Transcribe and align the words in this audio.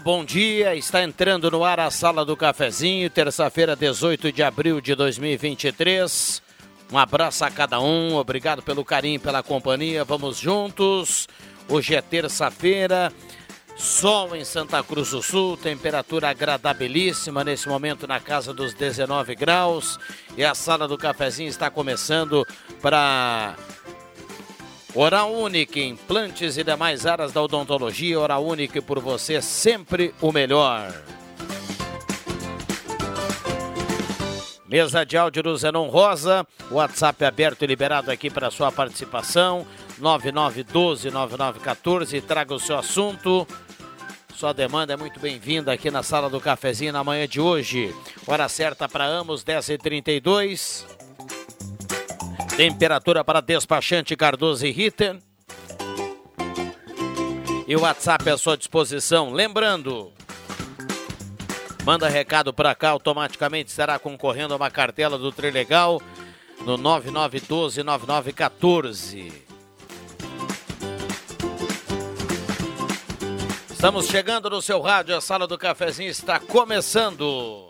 bom 0.00 0.24
dia. 0.24 0.74
Está 0.74 1.02
entrando 1.02 1.50
no 1.50 1.62
ar 1.62 1.78
a 1.78 1.90
Sala 1.90 2.24
do 2.24 2.36
Cafezinho, 2.36 3.10
terça-feira, 3.10 3.76
18 3.76 4.32
de 4.32 4.42
abril 4.42 4.80
de 4.80 4.94
2023. 4.94 6.42
Um 6.90 6.98
abraço 6.98 7.44
a 7.44 7.50
cada 7.50 7.80
um, 7.80 8.16
obrigado 8.16 8.62
pelo 8.62 8.84
carinho, 8.84 9.20
pela 9.20 9.42
companhia. 9.42 10.02
Vamos 10.02 10.38
juntos. 10.38 11.28
Hoje 11.68 11.94
é 11.94 12.00
terça-feira, 12.02 13.12
sol 13.76 14.34
em 14.34 14.44
Santa 14.44 14.82
Cruz 14.82 15.10
do 15.10 15.22
Sul, 15.22 15.56
temperatura 15.56 16.30
agradabilíssima 16.30 17.44
nesse 17.44 17.68
momento 17.68 18.06
na 18.06 18.18
casa 18.18 18.52
dos 18.52 18.74
19 18.74 19.34
graus. 19.34 19.98
E 20.36 20.44
a 20.44 20.54
Sala 20.54 20.88
do 20.88 20.98
Cafezinho 20.98 21.48
está 21.48 21.70
começando 21.70 22.46
para 22.80 23.54
Oral 24.94 25.32
Unique, 25.32 25.80
implantes 25.80 26.58
e 26.58 26.64
demais 26.64 27.06
áreas 27.06 27.32
da 27.32 27.40
odontologia. 27.40 28.18
Oral 28.18 28.44
Unique 28.44 28.80
por 28.80 28.98
você 28.98 29.40
sempre 29.40 30.12
o 30.20 30.32
melhor. 30.32 30.92
Mesa 34.66 35.04
de 35.04 35.16
áudio 35.16 35.44
do 35.44 35.56
Zenon 35.56 35.88
Rosa, 35.88 36.44
WhatsApp 36.70 37.24
aberto 37.24 37.62
e 37.62 37.66
liberado 37.66 38.10
aqui 38.10 38.28
para 38.30 38.50
sua 38.50 38.72
participação. 38.72 39.64
9912-9914, 40.00 42.22
traga 42.22 42.54
o 42.54 42.60
seu 42.60 42.78
assunto. 42.78 43.46
Sua 44.34 44.52
demanda 44.52 44.94
é 44.94 44.96
muito 44.96 45.20
bem-vinda 45.20 45.72
aqui 45.72 45.90
na 45.90 46.02
sala 46.02 46.30
do 46.30 46.40
cafezinho 46.40 46.92
na 46.92 47.04
manhã 47.04 47.28
de 47.28 47.40
hoje. 47.40 47.94
Hora 48.26 48.48
certa 48.48 48.88
para 48.88 49.04
Amos, 49.04 49.44
10h32. 49.44 50.84
Temperatura 52.60 53.24
para 53.24 53.40
despachante 53.40 54.14
Cardoso 54.14 54.66
e 54.66 54.70
Ritter. 54.70 55.18
E 57.66 57.74
o 57.74 57.80
WhatsApp 57.80 58.28
à 58.28 58.36
sua 58.36 58.54
disposição. 58.54 59.32
Lembrando, 59.32 60.12
manda 61.86 62.06
recado 62.06 62.52
para 62.52 62.74
cá, 62.74 62.90
automaticamente 62.90 63.70
estará 63.70 63.98
concorrendo 63.98 64.52
a 64.52 64.58
uma 64.58 64.70
cartela 64.70 65.16
do 65.16 65.32
Trilegal 65.32 66.02
no 66.60 66.76
9912-9914. 66.76 69.32
Estamos 73.70 74.06
chegando 74.06 74.50
no 74.50 74.60
seu 74.60 74.82
rádio, 74.82 75.16
a 75.16 75.20
sala 75.22 75.46
do 75.46 75.56
cafezinho 75.56 76.10
está 76.10 76.38
começando. 76.38 77.69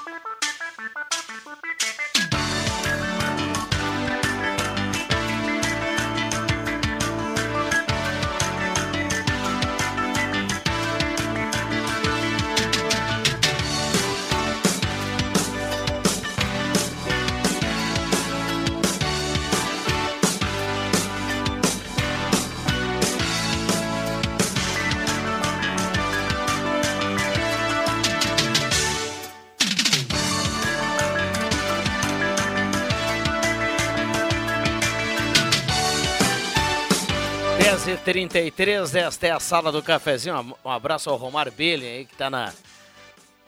33 38.11 38.93
esta 38.93 39.27
é 39.27 39.31
a 39.31 39.39
sala 39.39 39.71
do 39.71 39.81
cafezinho. 39.81 40.53
Um 40.65 40.69
abraço 40.69 41.09
ao 41.09 41.15
Romar 41.15 41.49
Belli 41.49 41.87
aí 41.87 42.05
que 42.05 42.11
está 42.11 42.29
na, 42.29 42.51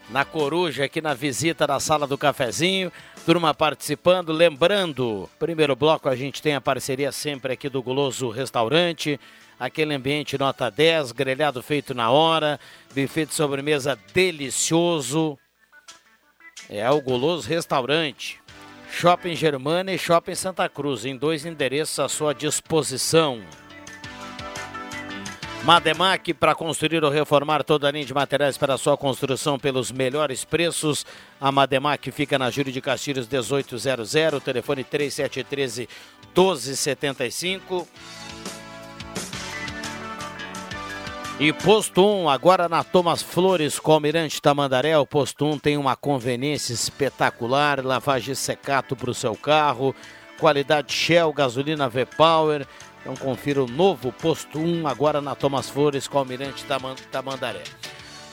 na 0.10 0.24
coruja 0.24 0.86
aqui 0.86 1.02
na 1.02 1.14
visita 1.14 1.68
da 1.68 1.82
sala 1.82 2.08
do 2.08 2.18
cafezinho. 2.18 2.90
Turma 3.26 3.54
participando, 3.54 4.32
lembrando, 4.32 5.30
primeiro 5.38 5.76
bloco 5.76 6.08
a 6.08 6.16
gente 6.16 6.42
tem 6.42 6.56
a 6.56 6.62
parceria 6.62 7.12
sempre 7.12 7.52
aqui 7.52 7.68
do 7.68 7.84
Guloso 7.84 8.30
Restaurante, 8.30 9.20
aquele 9.60 9.94
ambiente 9.96 10.38
nota 10.38 10.72
10, 10.72 11.12
grelhado 11.12 11.62
feito 11.62 11.94
na 11.94 12.10
hora, 12.10 12.58
buffet 12.96 13.26
de 13.26 13.34
sobremesa 13.34 14.00
delicioso. 14.14 15.38
É 16.70 16.90
o 16.90 17.02
Guloso 17.02 17.50
Restaurante. 17.50 18.40
Shopping 18.90 19.36
Germana 19.36 19.92
e 19.92 19.98
Shopping 19.98 20.36
Santa 20.36 20.70
Cruz, 20.70 21.04
em 21.04 21.18
dois 21.18 21.46
endereços 21.46 22.00
à 22.00 22.08
sua 22.08 22.34
disposição. 22.34 23.44
Mademac 25.64 26.34
para 26.34 26.54
construir 26.54 27.02
ou 27.06 27.10
reformar 27.10 27.64
toda 27.64 27.88
a 27.88 27.92
linha 27.92 28.04
de 28.04 28.14
materiais 28.14 28.58
para 28.58 28.78
sua 28.78 28.98
construção 28.98 29.58
pelos 29.58 29.94
melhores 29.94 30.44
preços. 30.44 31.06
A 31.40 31.54
Mademac 31.54 32.12
fica 32.12 32.38
na 32.38 32.50
Júlio 32.50 32.74
de 32.74 32.82
Castilhos 32.82 33.26
1800, 33.26 34.44
telefone 34.44 34.84
3713 34.84 35.88
1275. 36.36 37.88
E 41.40 41.54
Posto 41.54 42.06
1, 42.06 42.30
agora 42.30 42.68
na 42.68 42.84
Thomas 42.84 43.24
Flores 43.24 43.80
com 43.80 43.94
Almirante 43.94 44.42
Tamandaré, 44.42 44.98
o 44.98 45.06
Posto 45.06 45.46
1 45.46 45.60
tem 45.60 45.78
uma 45.78 45.96
conveniência 45.96 46.74
espetacular, 46.74 47.84
lavagem 47.84 48.36
secato 48.36 48.98
para 48.98 49.10
o 49.10 49.16
seu 49.16 49.34
carro, 49.34 49.96
qualidade 50.38 50.92
Shell, 50.94 51.32
gasolina 51.32 51.88
V-Power, 51.88 52.68
então 53.04 53.18
confira 53.18 53.62
o 53.62 53.68
novo 53.68 54.14
posto 54.14 54.58
1 54.58 54.88
agora 54.88 55.20
na 55.20 55.36
Thomas 55.36 55.70
Flores 55.70 56.08
com 56.08 56.16
o 56.16 56.20
Almirante 56.20 56.66
Tamandaré. 57.12 57.64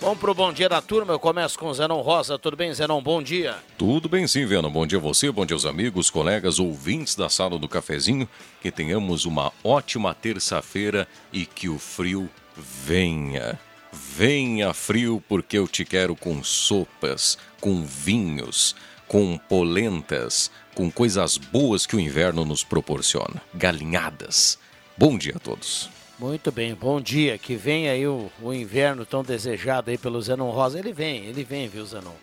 Vamos 0.00 0.18
para 0.18 0.30
o 0.30 0.34
bom 0.34 0.52
dia 0.52 0.68
da 0.68 0.80
turma. 0.80 1.12
Eu 1.12 1.18
começo 1.18 1.58
com 1.58 1.74
Zenon 1.74 2.00
Rosa. 2.00 2.38
Tudo 2.38 2.56
bem, 2.56 2.72
Zenon? 2.72 3.02
Bom 3.02 3.20
dia. 3.20 3.56
Tudo 3.76 4.08
bem 4.08 4.26
sim, 4.28 4.46
Viana. 4.46 4.70
Bom 4.70 4.86
dia 4.86 4.98
a 4.98 5.00
você, 5.00 5.30
bom 5.30 5.44
dia 5.44 5.54
aos 5.54 5.66
amigos, 5.66 6.08
colegas, 6.08 6.58
ouvintes 6.58 7.16
da 7.16 7.28
sala 7.28 7.58
do 7.58 7.68
cafezinho. 7.68 8.26
Que 8.62 8.70
tenhamos 8.70 9.26
uma 9.26 9.52
ótima 9.62 10.14
terça-feira 10.14 11.06
e 11.32 11.44
que 11.44 11.68
o 11.68 11.78
frio 11.78 12.30
venha. 12.56 13.58
Venha 13.92 14.72
frio, 14.72 15.22
porque 15.28 15.58
eu 15.58 15.66
te 15.66 15.84
quero 15.84 16.14
com 16.14 16.42
sopas, 16.44 17.36
com 17.60 17.84
vinhos, 17.84 18.76
com 19.08 19.36
polentas, 19.36 20.50
com 20.80 20.90
coisas 20.90 21.36
boas 21.36 21.84
que 21.84 21.94
o 21.94 22.00
inverno 22.00 22.42
nos 22.42 22.64
proporciona. 22.64 23.42
Galinhadas. 23.52 24.58
Bom 24.96 25.18
dia 25.18 25.34
a 25.36 25.38
todos. 25.38 25.90
Muito 26.18 26.50
bem, 26.50 26.74
bom 26.74 26.98
dia. 27.02 27.36
Que 27.36 27.54
vem 27.54 27.90
aí 27.90 28.06
o, 28.06 28.32
o 28.40 28.50
inverno 28.50 29.04
tão 29.04 29.22
desejado 29.22 29.90
aí 29.90 29.98
pelo 29.98 30.22
Zenon 30.22 30.48
Rosa. 30.48 30.78
Ele 30.78 30.90
vem, 30.90 31.26
ele 31.26 31.44
vem, 31.44 31.68
viu, 31.68 31.84
Zenon? 31.84 32.14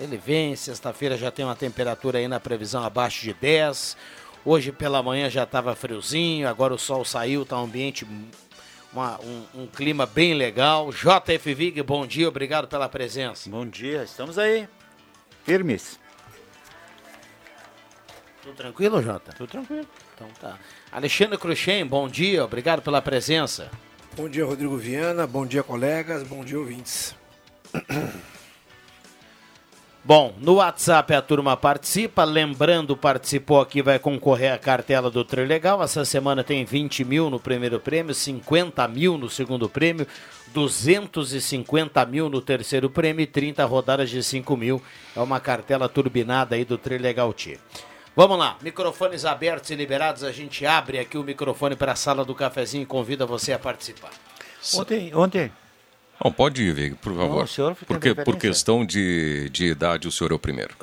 Ele 0.00 0.16
vem, 0.16 0.56
sexta-feira 0.56 1.18
já 1.18 1.30
tem 1.30 1.44
uma 1.44 1.54
temperatura 1.54 2.18
aí 2.18 2.26
na 2.26 2.40
previsão 2.40 2.82
abaixo 2.82 3.20
de 3.20 3.34
10. 3.34 3.94
Hoje 4.42 4.72
pela 4.72 5.02
manhã 5.02 5.28
já 5.28 5.42
estava 5.42 5.76
friozinho, 5.76 6.48
agora 6.48 6.72
o 6.72 6.78
sol 6.78 7.04
saiu, 7.04 7.44
tá 7.44 7.60
um 7.60 7.64
ambiente, 7.64 8.06
uma, 8.90 9.20
um, 9.20 9.64
um, 9.64 9.66
clima 9.66 10.06
bem 10.06 10.32
legal. 10.32 10.90
JF 10.90 11.52
Vig, 11.52 11.82
bom 11.82 12.06
dia, 12.06 12.26
obrigado 12.26 12.68
pela 12.68 12.88
presença. 12.88 13.50
Bom 13.50 13.66
dia, 13.66 14.02
estamos 14.02 14.38
aí, 14.38 14.66
firmes. 15.44 16.07
Tudo 18.48 18.56
tranquilo, 18.56 19.02
Jota? 19.02 19.32
Tudo 19.32 19.50
tranquilo. 19.50 19.86
Então 20.14 20.26
tá. 20.40 20.58
Alexandre 20.90 21.36
Cruxem, 21.36 21.84
bom 21.84 22.08
dia, 22.08 22.42
obrigado 22.42 22.80
pela 22.80 23.02
presença. 23.02 23.70
Bom 24.16 24.26
dia, 24.26 24.44
Rodrigo 24.44 24.74
Viana, 24.76 25.26
bom 25.26 25.44
dia, 25.44 25.62
colegas, 25.62 26.22
bom 26.22 26.42
dia, 26.42 26.58
ouvintes. 26.58 27.14
Bom, 30.02 30.34
no 30.38 30.54
WhatsApp 30.54 31.12
a 31.12 31.20
turma 31.20 31.54
participa. 31.58 32.24
Lembrando, 32.24 32.96
participou 32.96 33.60
aqui, 33.60 33.82
vai 33.82 33.98
concorrer 33.98 34.54
à 34.54 34.56
cartela 34.56 35.10
do 35.10 35.22
Trilegal. 35.22 35.82
Essa 35.82 36.02
semana 36.06 36.42
tem 36.42 36.64
20 36.64 37.04
mil 37.04 37.28
no 37.28 37.38
primeiro 37.38 37.78
prêmio, 37.78 38.14
50 38.14 38.88
mil 38.88 39.18
no 39.18 39.28
segundo 39.28 39.68
prêmio, 39.68 40.06
250 40.54 42.06
mil 42.06 42.30
no 42.30 42.40
terceiro 42.40 42.88
prêmio 42.88 43.22
e 43.22 43.26
30 43.26 43.62
rodadas 43.66 44.08
de 44.08 44.22
5 44.22 44.56
mil. 44.56 44.82
É 45.14 45.20
uma 45.20 45.38
cartela 45.38 45.86
turbinada 45.86 46.56
aí 46.56 46.64
do 46.64 46.78
Trilegal 46.78 47.34
T. 47.34 47.58
Vamos 48.18 48.36
lá, 48.36 48.56
microfones 48.60 49.24
abertos 49.24 49.70
e 49.70 49.76
liberados, 49.76 50.24
a 50.24 50.32
gente 50.32 50.66
abre 50.66 50.98
aqui 50.98 51.16
o 51.16 51.22
microfone 51.22 51.76
para 51.76 51.92
a 51.92 51.94
sala 51.94 52.24
do 52.24 52.34
cafezinho 52.34 52.82
e 52.82 52.84
convida 52.84 53.24
você 53.24 53.52
a 53.52 53.60
participar. 53.60 54.10
Ontem, 54.74 55.14
ontem. 55.14 55.52
Não, 56.24 56.32
pode 56.32 56.64
ir, 56.64 56.74
Vig, 56.74 56.96
por 56.96 57.14
favor. 57.14 57.36
Não, 57.36 57.44
o 57.44 57.46
senhor 57.46 57.76
fica 57.76 57.86
Porque, 57.86 58.16
por 58.16 58.36
questão 58.36 58.84
de, 58.84 59.48
de 59.50 59.66
idade, 59.66 60.08
o 60.08 60.10
senhor 60.10 60.32
é 60.32 60.34
o 60.34 60.38
primeiro. 60.38 60.74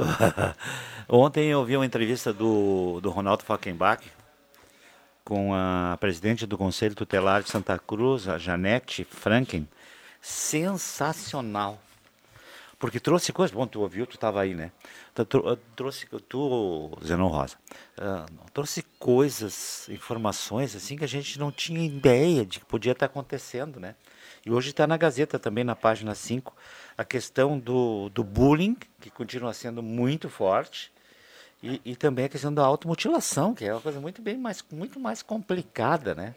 Ontem 1.09 1.49
eu 1.49 1.65
vi 1.65 1.75
uma 1.75 1.85
entrevista 1.85 2.31
do, 2.31 3.01
do 3.01 3.09
Ronaldo 3.09 3.43
Falkenbach 3.43 4.01
com 5.25 5.53
a 5.53 5.97
presidente 5.99 6.45
do 6.45 6.57
Conselho 6.57 6.95
Tutelar 6.95 7.43
de 7.43 7.49
Santa 7.49 7.77
Cruz, 7.77 8.29
a 8.29 8.37
Janete 8.37 9.03
Franken. 9.03 9.67
Sensacional. 10.21 11.81
Porque 12.85 12.99
trouxe 12.99 13.33
coisas. 13.33 13.51
Bom, 13.51 13.65
tu 13.65 13.81
ouviu, 13.81 14.05
tu 14.05 14.13
estava 14.13 14.39
aí, 14.39 14.53
né? 14.53 14.71
Tu, 15.15 15.25
tu- 15.25 15.55
trouxe, 15.75 16.05
tu, 16.29 16.95
Zenon 17.03 17.29
Rosa, 17.29 17.57
ah, 17.97 18.27
trouxe 18.53 18.83
coisas, 18.99 19.89
informações 19.89 20.75
assim 20.75 20.95
que 20.95 21.03
a 21.03 21.07
gente 21.07 21.39
não 21.39 21.51
tinha 21.51 21.83
ideia 21.83 22.45
de 22.45 22.59
que 22.59 22.65
podia 22.65 22.91
estar 22.91 23.07
acontecendo, 23.07 23.79
né? 23.79 23.95
E 24.45 24.51
hoje 24.51 24.69
está 24.69 24.85
na 24.85 24.97
Gazeta 24.97 25.39
também, 25.39 25.63
na 25.63 25.75
página 25.75 26.13
5, 26.13 26.55
a 26.95 27.03
questão 27.03 27.57
do, 27.57 28.07
do 28.09 28.23
bullying, 28.23 28.77
que 29.01 29.09
continua 29.09 29.51
sendo 29.51 29.81
muito 29.81 30.29
forte, 30.29 30.91
e, 31.63 31.81
e 31.83 31.95
também 31.95 32.25
a 32.25 32.29
questão 32.29 32.53
da 32.53 32.63
automutilação, 32.63 33.55
que 33.55 33.65
é 33.65 33.73
uma 33.73 33.81
coisa 33.81 33.99
muito, 33.99 34.21
bem 34.21 34.37
mais, 34.37 34.63
muito 34.71 34.99
mais 34.99 35.23
complicada, 35.23 36.13
né? 36.13 36.35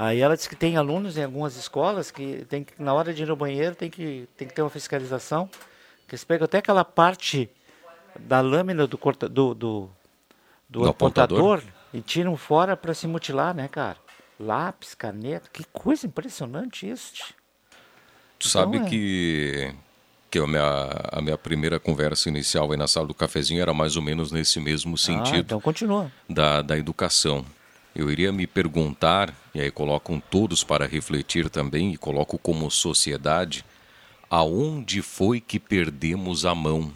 Aí 0.00 0.20
ela 0.20 0.36
disse 0.36 0.48
que 0.48 0.54
tem 0.54 0.76
alunos 0.76 1.16
em 1.18 1.24
algumas 1.24 1.56
escolas 1.56 2.12
que, 2.12 2.44
tem 2.48 2.62
que 2.62 2.80
na 2.80 2.94
hora 2.94 3.12
de 3.12 3.24
ir 3.24 3.30
ao 3.30 3.34
banheiro 3.34 3.74
tem 3.74 3.90
que, 3.90 4.28
tem 4.36 4.46
que 4.46 4.54
ter 4.54 4.62
uma 4.62 4.70
fiscalização, 4.70 5.48
que 6.06 6.14
eles 6.14 6.22
pegam 6.22 6.44
até 6.44 6.58
aquela 6.58 6.84
parte 6.84 7.50
da 8.16 8.40
lâmina 8.40 8.86
do, 8.86 8.96
corta, 8.96 9.28
do, 9.28 9.54
do, 9.54 9.90
do 10.68 10.82
Do 10.82 10.88
apontador 10.88 11.38
apontador? 11.58 11.62
e 11.92 12.00
tiram 12.00 12.36
fora 12.36 12.76
para 12.76 12.94
se 12.94 13.08
mutilar, 13.08 13.52
né, 13.52 13.66
cara? 13.66 13.96
Lápis, 14.38 14.94
caneta, 14.94 15.50
que 15.52 15.64
coisa 15.72 16.06
impressionante 16.06 16.88
isso. 16.88 17.14
tio. 17.14 17.34
Tu 18.38 18.48
sabe 18.48 18.76
Então, 18.76 18.86
é. 18.86 18.90
que, 18.90 19.74
que 20.30 20.38
a, 20.38 20.46
minha, 20.46 20.90
a 21.10 21.20
minha 21.20 21.36
primeira 21.36 21.80
conversa 21.80 22.28
inicial 22.28 22.70
aí 22.70 22.78
na 22.78 22.86
sala 22.86 23.08
do 23.08 23.14
cafezinho 23.14 23.60
era 23.60 23.74
mais 23.74 23.96
ou 23.96 24.02
menos 24.02 24.30
nesse 24.30 24.60
mesmo 24.60 24.94
Ah, 24.94 24.98
sentido 24.98 25.38
então 25.40 25.60
continua. 25.60 26.08
da, 26.30 26.62
da 26.62 26.78
educação. 26.78 27.44
Eu 27.98 28.12
iria 28.12 28.30
me 28.30 28.46
perguntar, 28.46 29.34
e 29.52 29.60
aí 29.60 29.72
colocam 29.72 30.20
todos 30.20 30.62
para 30.62 30.86
refletir 30.86 31.50
também, 31.50 31.92
e 31.92 31.96
coloco 31.96 32.38
como 32.38 32.70
sociedade, 32.70 33.64
aonde 34.30 35.02
foi 35.02 35.40
que 35.40 35.58
perdemos 35.58 36.46
a 36.46 36.54
mão 36.54 36.92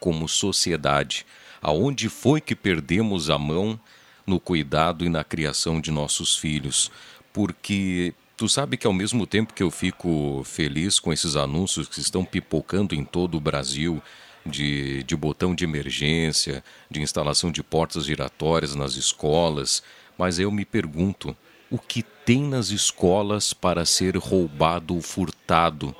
como 0.00 0.26
sociedade? 0.26 1.26
Aonde 1.60 2.08
foi 2.08 2.40
que 2.40 2.54
perdemos 2.54 3.28
a 3.28 3.38
mão 3.38 3.78
no 4.26 4.40
cuidado 4.40 5.04
e 5.04 5.10
na 5.10 5.22
criação 5.22 5.78
de 5.78 5.90
nossos 5.90 6.34
filhos? 6.34 6.90
Porque 7.30 8.14
tu 8.34 8.48
sabe 8.48 8.78
que 8.78 8.86
ao 8.86 8.94
mesmo 8.94 9.26
tempo 9.26 9.52
que 9.52 9.62
eu 9.62 9.70
fico 9.70 10.42
feliz 10.42 10.98
com 10.98 11.12
esses 11.12 11.36
anúncios 11.36 11.86
que 11.86 12.00
estão 12.00 12.24
pipocando 12.24 12.94
em 12.94 13.04
todo 13.04 13.36
o 13.36 13.40
Brasil, 13.40 14.02
de, 14.46 15.02
de 15.02 15.16
botão 15.16 15.54
de 15.54 15.64
emergência, 15.64 16.64
de 16.90 17.02
instalação 17.02 17.50
de 17.50 17.62
portas 17.62 18.06
giratórias 18.06 18.74
nas 18.74 18.94
escolas, 18.94 19.82
mas 20.18 20.38
eu 20.38 20.50
me 20.50 20.64
pergunto, 20.64 21.36
o 21.70 21.78
que 21.78 22.02
tem 22.02 22.42
nas 22.42 22.70
escolas 22.70 23.52
para 23.52 23.84
ser 23.84 24.16
roubado 24.16 24.94
ou 24.94 25.02
furtado 25.02 25.94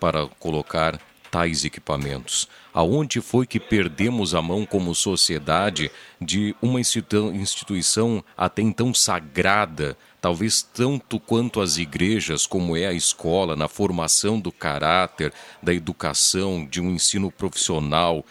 para 0.00 0.26
colocar 0.26 1.00
tais 1.30 1.64
equipamentos? 1.64 2.48
Aonde 2.72 3.20
foi 3.20 3.46
que 3.46 3.60
perdemos 3.60 4.34
a 4.34 4.40
mão 4.40 4.64
como 4.64 4.94
sociedade 4.94 5.90
de 6.20 6.54
uma 6.62 6.80
institu- 6.80 7.32
instituição 7.34 8.24
até 8.36 8.62
então 8.62 8.94
sagrada, 8.94 9.98
talvez 10.20 10.62
tanto 10.62 11.20
quanto 11.20 11.60
as 11.60 11.76
igrejas, 11.76 12.46
como 12.46 12.76
é 12.76 12.86
a 12.86 12.92
escola, 12.92 13.56
na 13.56 13.68
formação 13.68 14.40
do 14.40 14.50
caráter, 14.52 15.32
da 15.62 15.74
educação, 15.74 16.64
de 16.64 16.80
um 16.80 16.90
ensino 16.90 17.30
profissional? 17.30 18.24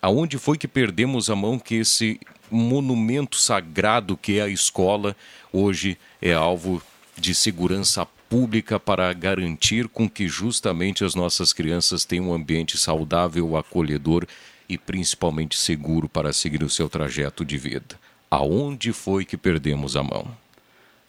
Aonde 0.00 0.38
foi 0.38 0.56
que 0.56 0.68
perdemos 0.68 1.28
a 1.30 1.34
mão 1.34 1.58
que 1.58 1.76
esse 1.76 2.20
monumento 2.50 3.36
sagrado 3.36 4.16
que 4.16 4.38
é 4.38 4.42
a 4.42 4.48
escola 4.48 5.16
hoje 5.52 5.98
é 6.20 6.32
alvo 6.32 6.82
de 7.16 7.34
segurança 7.34 8.06
pública 8.28 8.78
para 8.78 9.12
garantir 9.12 9.88
com 9.88 10.08
que 10.08 10.28
justamente 10.28 11.04
as 11.04 11.14
nossas 11.14 11.52
crianças 11.52 12.04
tenham 12.04 12.30
um 12.30 12.34
ambiente 12.34 12.76
saudável, 12.76 13.56
acolhedor 13.56 14.26
e 14.68 14.76
principalmente 14.76 15.56
seguro 15.56 16.08
para 16.08 16.32
seguir 16.32 16.62
o 16.62 16.70
seu 16.70 16.88
trajeto 16.88 17.44
de 17.44 17.56
vida. 17.56 17.96
Aonde 18.30 18.92
foi 18.92 19.24
que 19.24 19.36
perdemos 19.36 19.96
a 19.96 20.02
mão? 20.02 20.26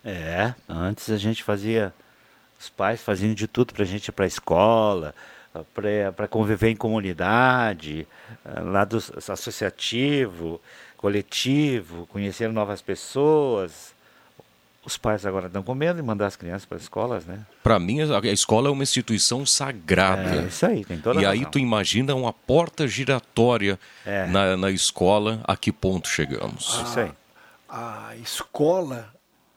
É, 0.06 0.54
antes 0.70 1.10
a 1.10 1.18
gente 1.18 1.44
fazia, 1.44 1.94
os 2.60 2.70
pais 2.70 3.02
faziam 3.02 3.34
de 3.34 3.48
tudo 3.48 3.74
para 3.74 3.84
a 3.84 3.88
gente 3.88 4.08
ir 4.08 4.12
para 4.12 4.26
a 4.26 4.28
escola, 4.28 5.14
para 6.16 6.28
conviver 6.28 6.70
em 6.70 6.76
comunidade, 6.76 8.08
lado 8.46 9.04
associativo, 9.28 10.62
coletivo, 10.98 12.06
conhecer 12.08 12.52
novas 12.52 12.82
pessoas. 12.82 13.96
Os 14.84 14.98
pais 14.98 15.26
agora 15.26 15.48
estão 15.48 15.62
com 15.62 15.76
medo 15.76 15.98
de 15.98 16.02
mandar 16.02 16.28
as 16.28 16.38
crianças 16.38 16.66
para 16.66 16.78
as 16.78 16.84
escolas, 16.84 17.26
né? 17.26 17.46
Para 17.62 17.78
mim, 17.78 18.00
a 18.02 18.20
a 18.20 18.28
escola 18.28 18.70
é 18.70 18.72
uma 18.72 18.84
instituição 18.84 19.46
sagrada. 19.46 20.44
É 20.44 20.48
isso 20.48 20.66
aí, 20.66 20.86
tem 20.86 20.98
toda 20.98 21.22
E 21.22 21.26
a 21.26 21.32
aí 21.32 21.46
tu 21.46 21.60
imagina 21.60 22.16
uma 22.16 22.32
porta 22.32 22.88
giratória 22.88 23.78
É. 24.06 24.26
na, 24.28 24.56
na 24.56 24.72
escola, 24.72 25.42
a 25.44 25.58
que 25.58 25.72
ponto 25.74 26.08
chegamos? 26.08 26.82
Isso 26.86 27.00
aí. 27.02 27.12
A 27.68 28.16
escola, 28.24 29.14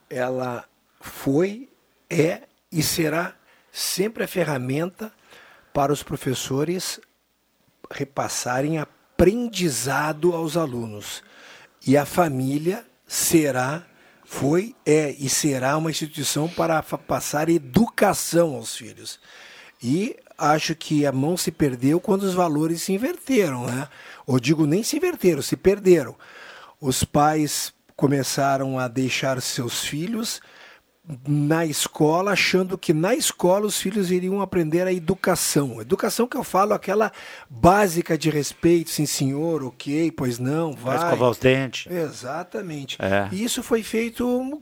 ela 0.09 0.65
foi, 1.01 1.69
é 2.09 2.43
e 2.73 2.83
será 2.83 3.35
sempre 3.71 4.25
a 4.25 4.29
ferramenta 4.29 5.13
para 5.73 5.93
os 5.93 6.03
professores 6.03 7.01
repassarem 7.89 8.79
aprendizado 8.79 10.35
aos 10.35 10.57
alunos. 10.57 11.23
E 11.87 11.97
a 11.97 12.05
família 12.05 12.85
será, 13.07 13.87
foi, 14.25 14.75
é 14.85 15.15
e 15.19 15.29
será 15.29 15.77
uma 15.77 15.91
instituição 15.91 16.49
para 16.49 16.83
passar 16.83 17.49
educação 17.49 18.55
aos 18.55 18.77
filhos. 18.77 19.19
E 19.83 20.17
acho 20.37 20.75
que 20.75 21.07
a 21.07 21.13
mão 21.13 21.37
se 21.37 21.51
perdeu 21.51 22.01
quando 22.01 22.23
os 22.23 22.35
valores 22.35 22.83
se 22.83 22.93
inverteram, 22.93 23.67
né? 23.67 23.89
Ou 24.27 24.39
digo, 24.39 24.67
nem 24.67 24.83
se 24.83 24.97
inverteram, 24.97 25.43
se 25.43 25.57
perderam. 25.57 26.17
Os 26.81 27.03
pais 27.03 27.73
começaram 27.97 28.79
a 28.79 28.89
deixar 28.89 29.41
seus 29.43 29.85
filhos 29.85 30.41
na 31.27 31.65
escola, 31.65 32.33
achando 32.33 32.77
que 32.79 32.93
na 32.93 33.15
escola 33.15 33.67
os 33.67 33.79
filhos 33.79 34.11
iriam 34.11 34.41
aprender 34.41 34.87
a 34.87 34.93
educação. 34.93 35.81
Educação 35.81 36.27
que 36.27 36.37
eu 36.37 36.45
falo, 36.45 36.73
aquela 36.75 37.11
básica 37.49 38.17
de 38.17 38.31
respeito, 38.31 38.91
sim 38.91 39.07
senhor, 39.07 39.65
ok, 39.65 40.13
pois 40.13 40.39
não, 40.39 40.73
Vai 40.73 40.99
vai. 40.99 41.07
escovar 41.07 41.31
os 41.31 41.39
dentes. 41.39 41.91
Exatamente. 41.91 42.97
É. 43.01 43.29
E 43.33 43.43
isso 43.43 43.63
foi 43.63 43.83
feito. 43.83 44.59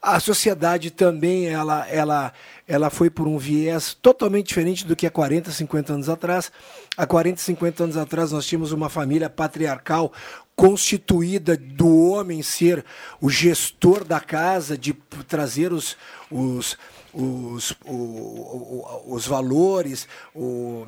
A 0.00 0.20
sociedade 0.20 0.90
também 0.90 1.48
ela, 1.48 1.88
ela, 1.88 2.32
ela 2.68 2.90
foi 2.90 3.10
por 3.10 3.26
um 3.26 3.38
viés 3.38 3.94
totalmente 3.94 4.48
diferente 4.48 4.86
do 4.86 4.94
que 4.94 5.06
há 5.06 5.10
40, 5.10 5.50
50 5.50 5.92
anos 5.94 6.08
atrás. 6.08 6.52
Há 6.96 7.06
40, 7.06 7.40
50 7.40 7.84
anos 7.84 7.96
atrás 7.96 8.30
nós 8.30 8.46
tínhamos 8.46 8.70
uma 8.72 8.88
família 8.88 9.30
patriarcal 9.30 10.12
constituída 10.60 11.56
do 11.56 12.10
homem 12.10 12.42
ser 12.42 12.84
o 13.18 13.30
gestor 13.30 14.04
da 14.04 14.20
casa, 14.20 14.76
de 14.76 14.92
trazer 15.26 15.72
os, 15.72 15.96
os, 16.30 16.76
os, 17.14 17.70
o- 17.86 17.92
o- 17.94 19.02
o- 19.08 19.14
os 19.14 19.26
valores, 19.26 20.06
o, 20.34 20.86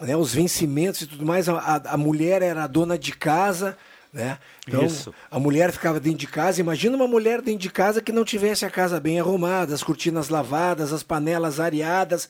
né, 0.00 0.16
os 0.16 0.34
vencimentos 0.34 1.02
e 1.02 1.06
tudo 1.06 1.24
mais. 1.24 1.48
A, 1.48 1.54
a- 1.58 1.92
a 1.94 1.96
mulher 1.96 2.42
era 2.42 2.64
a 2.64 2.66
dona 2.66 2.98
de 2.98 3.12
casa. 3.12 3.78
Né? 4.12 4.38
Então, 4.68 4.84
Isso. 4.84 5.12
a 5.28 5.40
mulher 5.40 5.72
ficava 5.72 5.98
dentro 5.98 6.20
de 6.20 6.28
casa. 6.28 6.60
Imagina 6.60 6.96
uma 6.96 7.08
mulher 7.08 7.42
dentro 7.42 7.60
de 7.62 7.68
casa 7.70 8.00
que 8.00 8.12
não 8.12 8.24
tivesse 8.24 8.64
a 8.64 8.70
casa 8.70 9.00
bem 9.00 9.18
arrumada, 9.18 9.74
as 9.74 9.82
cortinas 9.82 10.28
lavadas, 10.28 10.92
as 10.92 11.02
panelas 11.02 11.58
areadas. 11.58 12.28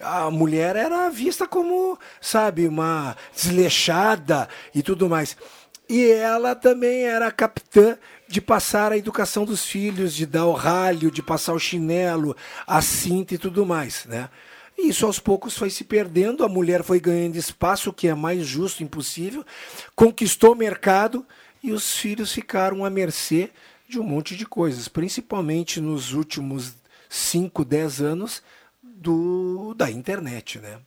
A 0.00 0.30
mulher 0.30 0.76
era 0.76 1.10
vista 1.10 1.46
como, 1.46 1.98
sabe, 2.22 2.66
uma 2.66 3.14
desleixada 3.34 4.48
e 4.74 4.82
tudo 4.82 5.10
mais. 5.10 5.36
E 5.88 6.10
ela 6.10 6.54
também 6.54 7.04
era 7.04 7.28
a 7.28 7.32
capitã 7.32 7.96
de 8.26 8.40
passar 8.40 8.90
a 8.90 8.98
educação 8.98 9.44
dos 9.44 9.64
filhos, 9.64 10.14
de 10.14 10.26
dar 10.26 10.46
o 10.46 10.52
ralho, 10.52 11.10
de 11.10 11.22
passar 11.22 11.52
o 11.52 11.58
chinelo, 11.58 12.36
a 12.66 12.82
cinta 12.82 13.34
e 13.34 13.38
tudo 13.38 13.64
mais, 13.64 14.04
né? 14.06 14.28
E 14.76 14.88
isso 14.88 15.06
aos 15.06 15.18
poucos 15.18 15.56
foi 15.56 15.70
se 15.70 15.84
perdendo, 15.84 16.44
a 16.44 16.48
mulher 16.48 16.82
foi 16.82 17.00
ganhando 17.00 17.36
espaço, 17.36 17.90
o 17.90 17.92
que 17.92 18.08
é 18.08 18.14
mais 18.14 18.44
justo 18.44 18.82
impossível, 18.82 19.44
conquistou 19.94 20.52
o 20.52 20.56
mercado 20.56 21.24
e 21.62 21.72
os 21.72 21.96
filhos 21.96 22.32
ficaram 22.32 22.84
à 22.84 22.90
mercê 22.90 23.50
de 23.88 23.98
um 23.98 24.02
monte 24.02 24.36
de 24.36 24.44
coisas, 24.44 24.88
principalmente 24.88 25.80
nos 25.80 26.12
últimos 26.12 26.74
5, 27.08 27.64
10 27.64 28.02
anos 28.02 28.42
do, 28.82 29.72
da 29.74 29.90
internet, 29.90 30.58
né? 30.58 30.78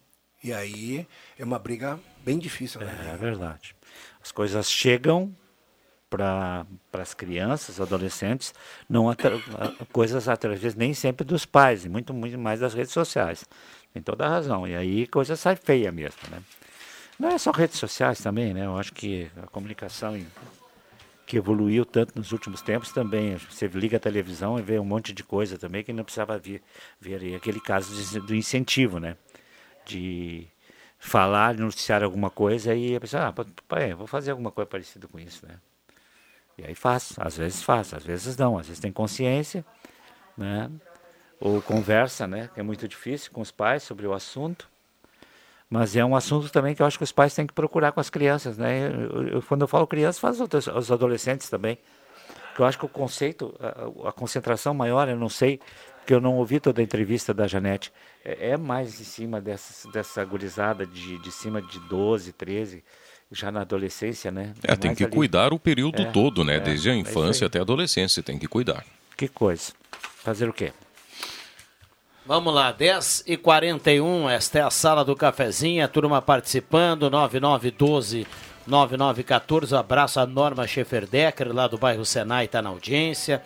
E 0.43 0.53
aí 0.53 1.07
é 1.37 1.43
uma 1.43 1.57
briga 1.57 1.99
bem 2.23 2.37
difícil, 2.37 2.81
né? 2.81 3.11
É 3.13 3.17
verdade. 3.17 3.75
As 4.29 4.31
coisas 4.31 4.69
chegam 4.69 5.35
para 6.07 6.63
as 6.93 7.15
crianças, 7.15 7.81
adolescentes, 7.81 8.53
não 8.87 9.09
atra, 9.09 9.41
coisas 9.91 10.29
através 10.29 10.75
nem 10.75 10.93
sempre 10.93 11.25
dos 11.25 11.47
pais, 11.47 11.83
muito, 11.87 12.13
muito 12.13 12.37
mais 12.37 12.59
das 12.59 12.75
redes 12.75 12.93
sociais. 12.93 13.43
Tem 13.91 14.03
toda 14.03 14.27
a 14.27 14.29
razão. 14.29 14.67
E 14.67 14.75
aí 14.75 15.07
coisa 15.07 15.35
sai 15.35 15.55
feia 15.55 15.91
mesmo, 15.91 16.19
né? 16.29 16.43
Não 17.17 17.29
é 17.29 17.39
só 17.39 17.49
redes 17.49 17.79
sociais 17.79 18.19
também, 18.21 18.53
né? 18.53 18.67
Eu 18.67 18.77
acho 18.77 18.93
que 18.93 19.31
a 19.41 19.47
comunicação 19.47 20.23
que 21.25 21.35
evoluiu 21.35 21.83
tanto 21.83 22.15
nos 22.15 22.31
últimos 22.31 22.61
tempos 22.61 22.91
também. 22.91 23.35
Você 23.35 23.65
liga 23.65 23.97
a 23.97 23.99
televisão 23.99 24.59
e 24.59 24.61
vê 24.61 24.77
um 24.77 24.85
monte 24.85 25.11
de 25.11 25.23
coisa 25.23 25.57
também 25.57 25.83
que 25.83 25.91
não 25.91 26.03
precisava 26.03 26.37
ver. 26.37 26.61
ver. 27.01 27.33
Aquele 27.33 27.59
caso 27.59 27.95
de, 27.95 28.19
do 28.19 28.35
incentivo, 28.35 28.99
né? 28.99 29.17
De 29.87 30.47
falar, 30.99 31.55
anunciar 31.55 32.03
alguma 32.03 32.29
coisa 32.29 32.75
e 32.75 32.95
a 32.95 32.99
pessoa, 32.99 33.27
ah, 33.27 33.33
pai, 33.67 33.93
vou 33.93 34.05
fazer 34.05 34.31
alguma 34.31 34.51
coisa 34.51 34.69
parecida 34.69 35.07
com 35.07 35.17
isso, 35.17 35.45
né? 35.47 35.55
E 36.57 36.65
aí 36.65 36.75
faz, 36.75 37.13
às 37.17 37.37
vezes 37.37 37.63
faz, 37.63 37.93
às 37.93 38.03
vezes 38.03 38.35
não, 38.35 38.57
às 38.57 38.67
vezes 38.67 38.81
tem 38.81 38.91
consciência, 38.91 39.65
né? 40.37 40.69
Ou 41.39 41.61
conversa, 41.61 42.27
né? 42.27 42.49
Que 42.53 42.59
é 42.59 42.63
muito 42.63 42.85
difícil 42.85 43.31
com 43.31 43.39
os 43.39 43.49
pais 43.49 43.81
sobre 43.83 44.05
o 44.05 44.13
assunto. 44.13 44.67
Mas 45.69 45.95
é 45.95 46.03
um 46.03 46.15
assunto 46.15 46.49
também 46.49 46.75
que 46.75 46.81
eu 46.81 46.85
acho 46.85 46.97
que 46.97 47.03
os 47.03 47.13
pais 47.13 47.33
têm 47.33 47.47
que 47.47 47.53
procurar 47.53 47.93
com 47.93 48.01
as 48.01 48.09
crianças, 48.09 48.57
né? 48.57 48.87
Eu, 48.87 49.27
eu, 49.27 49.41
quando 49.43 49.61
eu 49.61 49.67
falo 49.67 49.87
crianças, 49.87 50.19
faz 50.19 50.41
os, 50.41 50.67
os 50.67 50.91
adolescentes 50.91 51.49
também. 51.49 51.77
Eu 52.57 52.65
acho 52.65 52.77
que 52.77 52.85
o 52.85 52.89
conceito, 52.89 53.55
a, 53.57 54.09
a, 54.09 54.11
concentração 54.11 54.73
maior, 54.73 55.07
eu 55.07 55.15
não 55.15 55.29
sei, 55.29 55.61
porque 56.09 56.15
eu 56.15 56.21
não 56.21 56.37
ouvi 56.37 56.59
toda 56.59 56.81
a 56.81 56.83
entrevista 56.83 57.35
da 57.35 57.45
Janete, 57.45 57.93
é, 58.25 58.53
é 58.53 58.57
mais 58.57 58.99
em 58.99 59.03
cima 59.03 59.39
dessa, 59.39 59.87
dessa 59.91 60.25
gurizada 60.25 60.83
de, 60.83 61.19
de 61.19 61.31
cima 61.31 61.61
de 61.61 61.79
12, 61.81 62.33
13, 62.33 62.83
já 63.31 63.51
na 63.51 63.61
adolescência, 63.61 64.31
né? 64.31 64.55
É, 64.63 64.75
tem 64.75 64.95
que 64.95 65.03
ali. 65.03 65.13
cuidar 65.13 65.53
o 65.53 65.59
período 65.59 66.01
é, 66.01 66.05
todo, 66.05 66.43
né? 66.43 66.55
É, 66.55 66.59
Desde 66.59 66.89
a 66.89 66.93
é 66.93 66.95
infância 66.95 67.45
até 67.45 67.59
a 67.59 67.61
adolescência, 67.61 68.23
tem 68.23 68.39
que 68.39 68.47
cuidar. 68.47 68.83
Que 69.15 69.27
coisa. 69.27 69.71
Fazer 70.23 70.49
o 70.49 70.53
quê? 70.53 70.73
Vamos 72.25 72.55
lá, 72.55 72.71
10 72.71 73.25
e 73.27 73.37
41 73.37 74.27
esta 74.31 74.57
é 74.57 74.61
a 74.63 74.71
sala 74.71 75.05
do 75.05 75.15
cafezinho, 75.15 75.85
a 75.85 75.87
turma 75.87 76.19
participando, 76.23 77.07
9912 77.07 78.25
9914, 78.65 79.75
abraço 79.75 80.19
a 80.19 80.25
Norma 80.25 80.65
Schefferdecker, 80.65 81.53
lá 81.53 81.67
do 81.67 81.77
bairro 81.77 82.03
Senai, 82.03 82.45
está 82.45 82.63
na 82.63 82.69
audiência. 82.69 83.43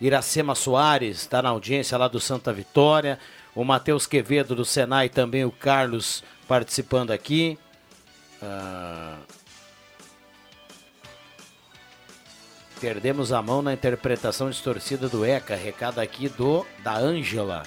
Iracema 0.00 0.54
Soares 0.54 1.18
está 1.18 1.40
na 1.40 1.50
audiência 1.50 1.96
lá 1.96 2.08
do 2.08 2.20
Santa 2.20 2.52
Vitória. 2.52 3.18
O 3.54 3.64
Matheus 3.64 4.06
Quevedo 4.06 4.54
do 4.54 4.64
Senai, 4.64 5.08
também 5.08 5.44
o 5.44 5.50
Carlos 5.50 6.24
participando 6.48 7.10
aqui. 7.10 7.58
Ah... 8.42 9.16
Perdemos 12.80 13.32
a 13.32 13.40
mão 13.40 13.62
na 13.62 13.72
interpretação 13.72 14.50
distorcida 14.50 15.08
do 15.08 15.24
ECA. 15.24 15.54
Recado 15.54 16.00
aqui 16.00 16.28
do 16.28 16.66
da 16.82 16.96
Ângela. 16.96 17.62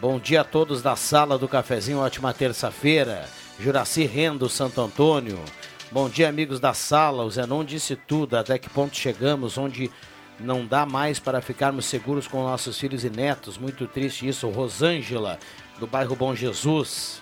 Bom 0.00 0.18
dia 0.18 0.42
a 0.42 0.44
todos 0.44 0.80
da 0.80 0.94
sala 0.94 1.36
do 1.36 1.48
cafezinho, 1.48 1.98
ótima 1.98 2.32
terça-feira. 2.32 3.28
Juraci 3.58 4.04
Rendo, 4.06 4.48
Santo 4.48 4.80
Antônio. 4.80 5.38
Bom 5.90 6.08
dia, 6.08 6.28
amigos 6.28 6.60
da 6.60 6.72
sala. 6.72 7.24
O 7.24 7.30
Zenon 7.30 7.64
disse 7.64 7.96
tudo, 7.96 8.36
até 8.36 8.58
que 8.58 8.70
ponto 8.70 8.96
chegamos, 8.96 9.58
onde 9.58 9.90
não 10.40 10.64
dá 10.64 10.86
mais 10.86 11.18
para 11.18 11.40
ficarmos 11.40 11.86
seguros 11.86 12.26
com 12.26 12.42
nossos 12.42 12.78
filhos 12.78 13.04
e 13.04 13.10
netos. 13.10 13.58
Muito 13.58 13.86
triste 13.86 14.28
isso. 14.28 14.48
Rosângela, 14.48 15.38
do 15.78 15.86
bairro 15.86 16.14
Bom 16.14 16.34
Jesus. 16.34 17.20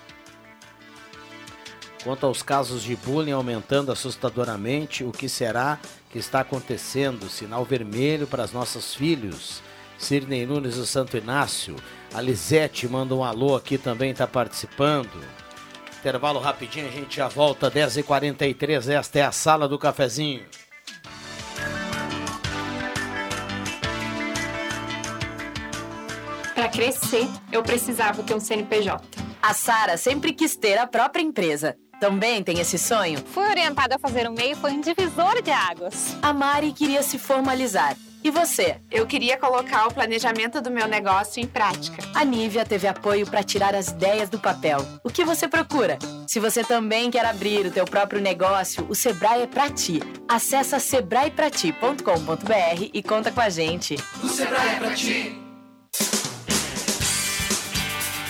Quanto 2.04 2.26
aos 2.26 2.42
casos 2.42 2.82
de 2.82 2.94
bullying 2.94 3.32
aumentando 3.32 3.90
assustadoramente, 3.90 5.02
o 5.02 5.10
que 5.10 5.28
será 5.28 5.78
que 6.10 6.18
está 6.18 6.40
acontecendo? 6.40 7.28
Sinal 7.28 7.64
vermelho 7.64 8.26
para 8.26 8.44
os 8.44 8.52
nossos 8.52 8.94
filhos. 8.94 9.60
Sirnei 9.98 10.46
Nunes 10.46 10.76
do 10.76 10.86
Santo 10.86 11.16
Inácio. 11.16 11.74
A 12.14 12.22
manda 12.88 13.14
um 13.14 13.24
alô 13.24 13.56
aqui 13.56 13.76
também, 13.76 14.12
está 14.12 14.26
participando. 14.26 15.20
Intervalo 15.98 16.38
rapidinho, 16.38 16.86
a 16.86 16.90
gente 16.92 17.16
já 17.16 17.26
volta, 17.26 17.70
10h43. 17.70 18.88
Esta 18.88 19.18
é 19.18 19.22
a 19.22 19.32
sala 19.32 19.66
do 19.66 19.78
cafezinho. 19.78 20.44
Para 26.56 26.68
crescer, 26.70 27.28
eu 27.52 27.62
precisava 27.62 28.22
ter 28.22 28.34
um 28.34 28.40
CNPJ. 28.40 28.98
A 29.42 29.52
Sara 29.52 29.98
sempre 29.98 30.32
quis 30.32 30.56
ter 30.56 30.78
a 30.78 30.86
própria 30.86 31.22
empresa. 31.22 31.76
Também 32.00 32.42
tem 32.42 32.58
esse 32.58 32.78
sonho? 32.78 33.18
Fui 33.26 33.46
orientada 33.46 33.96
a 33.96 33.98
fazer 33.98 34.26
o 34.26 34.32
MEI 34.32 34.54
foi 34.54 34.72
um 34.72 34.80
divisor 34.80 35.42
de 35.42 35.50
águas. 35.50 36.16
A 36.22 36.32
Mari 36.32 36.72
queria 36.72 37.02
se 37.02 37.18
formalizar 37.18 37.94
e 38.24 38.30
você? 38.30 38.78
Eu 38.90 39.06
queria 39.06 39.36
colocar 39.36 39.86
o 39.86 39.92
planejamento 39.92 40.62
do 40.62 40.70
meu 40.70 40.88
negócio 40.88 41.42
em 41.42 41.46
prática. 41.46 42.02
A 42.14 42.24
Nívia 42.24 42.64
teve 42.64 42.88
apoio 42.88 43.26
para 43.26 43.42
tirar 43.42 43.74
as 43.74 43.88
ideias 43.88 44.30
do 44.30 44.38
papel. 44.38 44.78
O 45.04 45.10
que 45.10 45.26
você 45.26 45.46
procura? 45.46 45.98
Se 46.26 46.40
você 46.40 46.64
também 46.64 47.10
quer 47.10 47.26
abrir 47.26 47.66
o 47.66 47.70
teu 47.70 47.84
próprio 47.84 48.22
negócio, 48.22 48.86
o 48.88 48.94
Sebrae 48.94 49.42
é 49.42 49.46
para 49.46 49.68
ti. 49.68 50.00
Acesse 50.26 50.80
sebraeprati.com.br 50.80 52.90
e 52.94 53.02
conta 53.02 53.30
com 53.30 53.42
a 53.42 53.50
gente. 53.50 53.96
O 54.24 54.28
Sebrae 54.28 54.70
é 54.70 54.78
para 54.78 54.94
ti. 54.94 55.45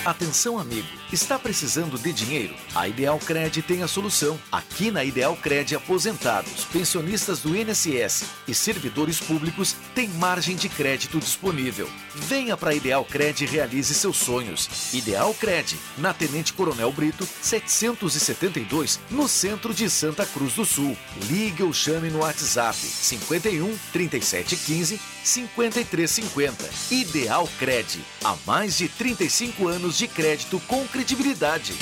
Atenção, 0.07 0.57
amigo. 0.57 0.87
Está 1.11 1.39
precisando 1.39 1.97
de 1.97 2.11
dinheiro? 2.11 2.53
A 2.75 2.85
Ideal 2.85 3.17
Cred 3.17 3.61
tem 3.61 3.81
a 3.81 3.87
solução. 3.87 4.37
Aqui 4.51 4.91
na 4.91 5.05
Ideal 5.05 5.37
Cred, 5.37 5.73
aposentados, 5.73 6.65
pensionistas 6.65 7.39
do 7.39 7.55
INSS 7.55 8.25
e 8.45 8.53
servidores 8.53 9.17
públicos 9.17 9.73
têm 9.95 10.09
margem 10.09 10.57
de 10.57 10.67
crédito 10.67 11.17
disponível. 11.17 11.89
Venha 12.13 12.57
para 12.57 12.71
a 12.71 12.75
Ideal 12.75 13.05
Cred 13.05 13.45
e 13.45 13.47
realize 13.47 13.93
seus 13.93 14.17
sonhos. 14.17 14.93
Ideal 14.93 15.33
Cred, 15.33 15.77
na 15.97 16.13
Tenente 16.13 16.51
Coronel 16.51 16.91
Brito, 16.91 17.25
772, 17.41 18.99
no 19.09 19.29
centro 19.29 19.73
de 19.73 19.89
Santa 19.89 20.25
Cruz 20.25 20.55
do 20.55 20.65
Sul. 20.65 20.97
Ligue 21.29 21.63
ou 21.63 21.71
chame 21.71 22.09
no 22.09 22.19
WhatsApp 22.19 22.77
51 22.77 23.77
3715 23.93 24.99
5350. 25.23 26.69
Ideal 26.91 27.47
Cred. 27.57 28.01
Há 28.25 28.35
mais 28.45 28.77
de 28.77 28.89
35 28.89 29.67
anos 29.69 29.97
de 29.97 30.07
crédito 30.07 30.59
com 30.67 30.85
credibilidade. 30.97 31.73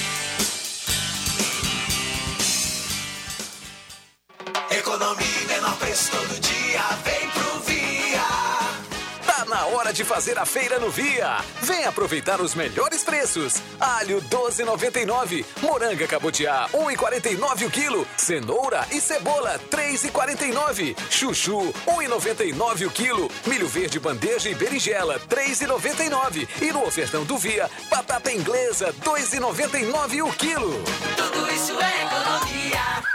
De 9.95 10.03
fazer 10.03 10.37
a 10.37 10.45
feira 10.45 10.77
no 10.77 10.89
Via. 10.89 11.37
Vem 11.61 11.85
aproveitar 11.85 12.41
os 12.41 12.53
melhores 12.53 13.01
preços. 13.01 13.61
Alho 13.79 14.21
12,99. 14.23 15.45
Moranga 15.61 16.05
cabotiá 16.05 16.67
1,49 16.73 17.65
o 17.65 17.71
quilo. 17.71 18.07
Cenoura 18.17 18.85
e 18.91 18.99
cebola 18.99 19.57
3,49. 19.71 20.97
Chuchu 21.09 21.73
1,99 21.87 22.87
o 22.87 22.91
quilo. 22.91 23.31
Milho 23.47 23.69
verde 23.69 23.97
bandeja 23.97 24.49
e 24.49 24.55
berinjela 24.55 25.17
3,99. 25.29 26.45
E 26.61 26.73
no 26.73 26.85
ofertão 26.85 27.23
do 27.23 27.37
Via, 27.37 27.69
batata 27.89 28.33
inglesa 28.33 28.93
2,99 29.01 30.27
o 30.27 30.33
quilo. 30.33 30.83
Tudo 31.15 31.53
isso 31.53 31.71
é 31.79 32.03
economia. 32.03 33.14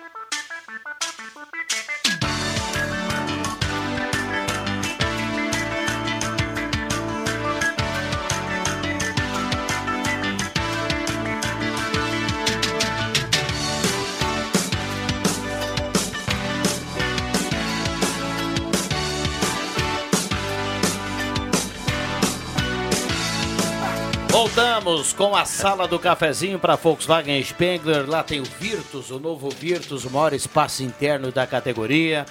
Voltamos 24.53 25.13
com 25.13 25.33
a 25.33 25.45
sala 25.45 25.87
do 25.87 25.97
cafezinho 25.97 26.59
para 26.59 26.75
Volkswagen 26.75 27.41
Spengler. 27.41 28.03
Lá 28.05 28.21
tem 28.21 28.41
o 28.41 28.43
Virtus, 28.43 29.09
o 29.09 29.17
novo 29.17 29.49
Virtus, 29.49 30.03
o 30.03 30.11
maior 30.11 30.33
espaço 30.33 30.83
interno 30.83 31.31
da 31.31 31.47
categoria. 31.47 32.25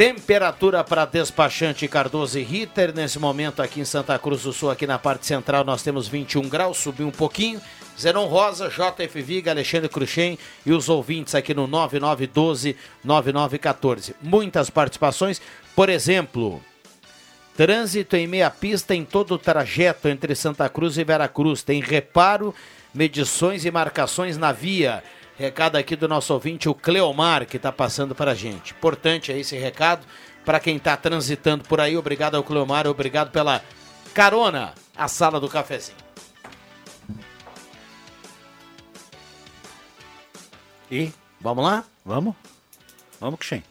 Temperatura 0.00 0.82
para 0.82 1.04
despachante 1.04 1.86
Cardoso 1.86 2.38
e 2.38 2.42
Ritter. 2.42 2.94
Nesse 2.94 3.18
momento 3.18 3.60
aqui 3.60 3.82
em 3.82 3.84
Santa 3.84 4.18
Cruz 4.18 4.44
do 4.44 4.50
Sul, 4.50 4.70
aqui 4.70 4.86
na 4.86 4.98
parte 4.98 5.26
central, 5.26 5.62
nós 5.62 5.82
temos 5.82 6.08
21 6.08 6.48
graus, 6.48 6.78
subiu 6.78 7.06
um 7.06 7.10
pouquinho. 7.10 7.60
Zenon 8.00 8.24
Rosa, 8.24 8.70
JF 8.70 9.20
Viga, 9.20 9.50
Alexandre 9.50 9.90
Cruxem 9.90 10.38
e 10.64 10.72
os 10.72 10.88
ouvintes 10.88 11.34
aqui 11.34 11.52
no 11.52 11.68
9912-9914. 11.68 14.14
Muitas 14.22 14.70
participações. 14.70 15.38
Por 15.76 15.90
exemplo, 15.90 16.62
trânsito 17.54 18.16
em 18.16 18.26
meia 18.26 18.48
pista 18.48 18.94
em 18.94 19.04
todo 19.04 19.32
o 19.32 19.38
trajeto 19.38 20.08
entre 20.08 20.34
Santa 20.34 20.66
Cruz 20.70 20.96
e 20.96 21.04
Veracruz. 21.04 21.62
Tem 21.62 21.82
reparo, 21.82 22.54
medições 22.94 23.66
e 23.66 23.70
marcações 23.70 24.38
na 24.38 24.50
via. 24.50 25.04
Recado 25.40 25.76
aqui 25.76 25.96
do 25.96 26.06
nosso 26.06 26.34
ouvinte, 26.34 26.68
o 26.68 26.74
Cleomar, 26.74 27.46
que 27.46 27.56
está 27.56 27.72
passando 27.72 28.14
para 28.14 28.32
a 28.32 28.34
gente. 28.34 28.74
Importante 28.74 29.32
aí 29.32 29.40
esse 29.40 29.56
recado 29.56 30.06
para 30.44 30.60
quem 30.60 30.76
está 30.76 30.94
transitando 30.98 31.64
por 31.64 31.80
aí. 31.80 31.96
Obrigado 31.96 32.34
ao 32.34 32.44
Cleomar, 32.44 32.86
obrigado 32.86 33.30
pela 33.30 33.62
carona 34.12 34.74
à 34.94 35.08
sala 35.08 35.40
do 35.40 35.48
cafezinho. 35.48 35.96
E? 40.90 41.10
Vamos 41.40 41.64
lá? 41.64 41.84
Vamos? 42.04 42.36
Vamos, 43.18 43.40
Xen. 43.40 43.64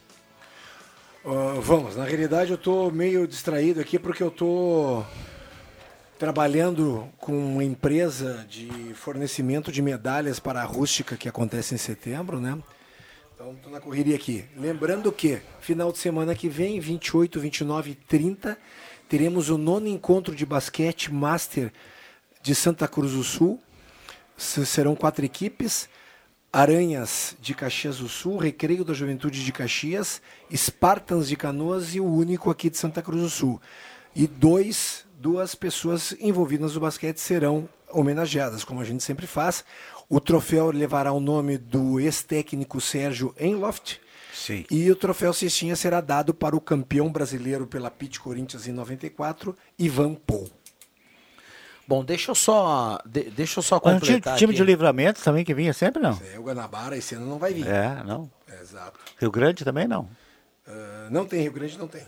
Ah, 1.24 1.60
vamos, 1.62 1.96
na 1.96 2.04
realidade 2.04 2.50
eu 2.50 2.58
tô 2.58 2.90
meio 2.90 3.28
distraído 3.28 3.80
aqui 3.80 4.00
porque 4.00 4.24
eu 4.24 4.32
tô 4.32 5.04
trabalhando 6.20 7.08
com 7.18 7.32
uma 7.32 7.64
empresa 7.64 8.46
de 8.50 8.94
fornecimento 8.94 9.72
de 9.72 9.82
medalhas 9.82 10.38
para 10.38 10.62
a 10.62 10.66
rústica 10.66 11.16
que 11.16 11.30
acontece 11.30 11.74
em 11.74 11.78
setembro, 11.78 12.42
né? 12.42 12.62
Então 13.34 13.56
tô 13.64 13.70
na 13.70 13.80
correria 13.80 14.18
aqui. 14.18 14.44
Lembrando 14.58 15.14
que 15.14 15.42
final 15.62 15.94
de 15.94 15.98
semana 15.98 16.36
que 16.36 16.50
vem, 16.50 16.78
28, 16.78 17.40
29 17.40 17.92
e 17.92 17.96
30, 17.96 18.58
teremos 19.08 19.50
o 19.50 19.58
nono 19.58 19.88
encontro 19.88 20.36
de 20.36 20.46
basquete 20.46 21.12
Master 21.12 21.72
de 22.42 22.54
Santa 22.54 22.86
Cruz 22.86 23.14
do 23.14 23.24
Sul. 23.24 23.58
Serão 24.38 24.98
quatro 24.98 25.24
equipes. 25.24 25.88
Aranhas 26.52 27.38
de 27.40 27.54
Caxias 27.54 28.00
do 28.00 28.10
Sul, 28.10 28.36
Recreio 28.38 28.84
da 28.84 28.94
Juventude 28.94 29.46
de 29.46 29.52
Caxias, 29.54 30.22
Spartans 30.54 31.30
de 31.30 31.38
Canoas 31.38 31.96
e 31.96 32.02
o 32.02 32.06
único 32.06 32.50
aqui 32.50 32.70
de 32.70 32.78
Santa 32.78 33.02
Cruz 33.02 33.22
do 33.22 33.30
Sul. 33.30 33.62
E 34.16 34.28
dois, 34.28 35.06
duas 35.20 35.54
pessoas 35.54 36.16
envolvidas 36.20 36.74
no 36.76 36.80
basquete 36.82 37.18
serão 37.18 37.68
homenageadas, 37.92 38.64
como 38.64 38.80
a 38.82 38.86
gente 38.86 39.04
sempre 39.04 39.28
faz. 39.28 39.64
O 40.08 40.20
troféu 40.20 40.72
levará 40.72 41.12
o 41.12 41.20
nome 41.20 41.58
do 41.58 42.00
ex-técnico 42.00 42.80
Sérgio 42.82 43.36
Enloft. 43.40 44.00
Sim. 44.34 44.66
E 44.72 44.90
o 44.90 44.96
troféu 44.96 45.34
Cestinha 45.34 45.76
será 45.76 46.00
dado 46.02 46.34
para 46.34 46.56
o 46.56 46.62
campeão 46.62 47.12
brasileiro 47.12 47.68
pela 47.68 47.92
PIT 47.92 48.20
Corinthians 48.20 48.68
em 48.68 48.72
94, 48.72 49.56
Ivan 49.78 50.16
Paul. 50.16 50.50
Bom, 51.88 52.06
deixa 52.06 52.32
eu 52.32 52.36
só, 52.36 53.00
de- 53.06 53.32
deixa 53.32 53.60
eu 53.60 53.64
só 53.64 53.80
completar 53.80 54.38
time 54.38 54.52
aqui. 54.52 54.58
de 54.62 54.64
livramento 54.64 55.22
também 55.24 55.44
que 55.44 55.54
vinha 55.56 55.74
sempre, 55.74 56.02
não? 56.02 56.20
É, 56.34 56.38
o 56.40 56.44
Guanabara 56.44 56.96
esse 56.96 57.16
ano 57.16 57.26
não 57.26 57.40
vai 57.40 57.52
vir. 57.54 57.68
É, 57.68 58.04
não. 58.04 58.30
Exato. 58.62 59.00
Rio 59.20 59.32
Grande 59.32 59.66
também 59.66 59.88
não. 59.88 60.08
Ah, 60.68 61.08
não 61.10 61.26
tem 61.26 61.42
Rio 61.42 61.52
Grande, 61.52 61.78
não 61.80 61.88
tem. 61.88 62.04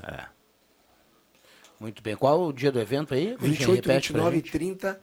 Muito 1.82 2.02
bem. 2.04 2.16
Qual 2.16 2.44
o 2.48 2.54
dia 2.54 2.72
do 2.72 2.80
evento 2.80 3.14
aí? 3.14 3.36
28, 3.40 3.88
Repete 3.88 4.14
pra 4.14 4.22
29 4.22 4.36
e 4.38 4.40
gente. 4.40 4.52
30, 4.52 5.02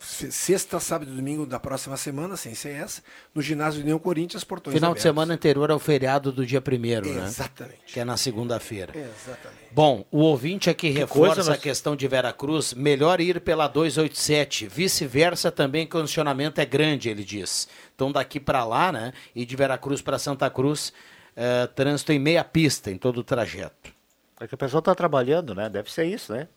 se- 0.00 0.32
sexta, 0.32 0.80
sábado 0.80 1.10
e 1.12 1.14
domingo 1.14 1.46
da 1.46 1.60
próxima 1.60 1.96
semana, 1.96 2.36
sem 2.36 2.52
ser 2.54 2.70
essa, 2.70 3.00
no 3.32 3.40
ginásio 3.40 3.80
União 3.82 3.96
Corinthians, 3.98 4.42
portões 4.42 4.74
Final 4.74 4.88
de 4.88 4.92
abertos. 4.94 5.02
semana 5.02 5.34
anterior 5.34 5.70
ao 5.70 5.78
feriado 5.78 6.32
do 6.32 6.44
dia 6.44 6.60
primeiro, 6.60 7.06
né? 7.08 7.24
Exatamente. 7.26 7.78
Que 7.86 8.00
é 8.00 8.04
na 8.04 8.16
segunda-feira. 8.16 8.92
Exatamente. 8.92 9.60
Bom, 9.70 10.04
o 10.10 10.18
ouvinte 10.18 10.68
aqui 10.68 10.88
reforça 10.90 11.34
coisa, 11.36 11.50
a 11.52 11.54
nós- 11.54 11.62
questão 11.62 11.94
de 11.94 12.08
Veracruz. 12.08 12.74
Melhor 12.74 13.20
ir 13.20 13.40
pela 13.40 13.68
287. 13.68 14.66
Vice-versa 14.66 15.52
também, 15.52 15.86
condicionamento 15.86 16.60
é 16.60 16.66
grande, 16.66 17.08
ele 17.08 17.22
diz. 17.22 17.68
Então 17.94 18.10
daqui 18.10 18.40
para 18.40 18.64
lá, 18.64 18.90
né? 18.90 19.12
E 19.32 19.46
de 19.46 19.54
Veracruz 19.54 20.02
para 20.02 20.18
Santa 20.18 20.50
Cruz, 20.50 20.92
eh, 21.36 21.68
trânsito 21.68 22.10
em 22.12 22.18
meia 22.18 22.42
pista 22.42 22.90
em 22.90 22.96
todo 22.98 23.18
o 23.18 23.22
trajeto. 23.22 23.92
É 24.40 24.46
que 24.48 24.54
o 24.54 24.58
pessoal 24.58 24.78
está 24.80 24.94
trabalhando, 24.94 25.54
né? 25.54 25.68
Deve 25.68 25.92
ser 25.92 26.04
isso, 26.06 26.32
né? 26.32 26.48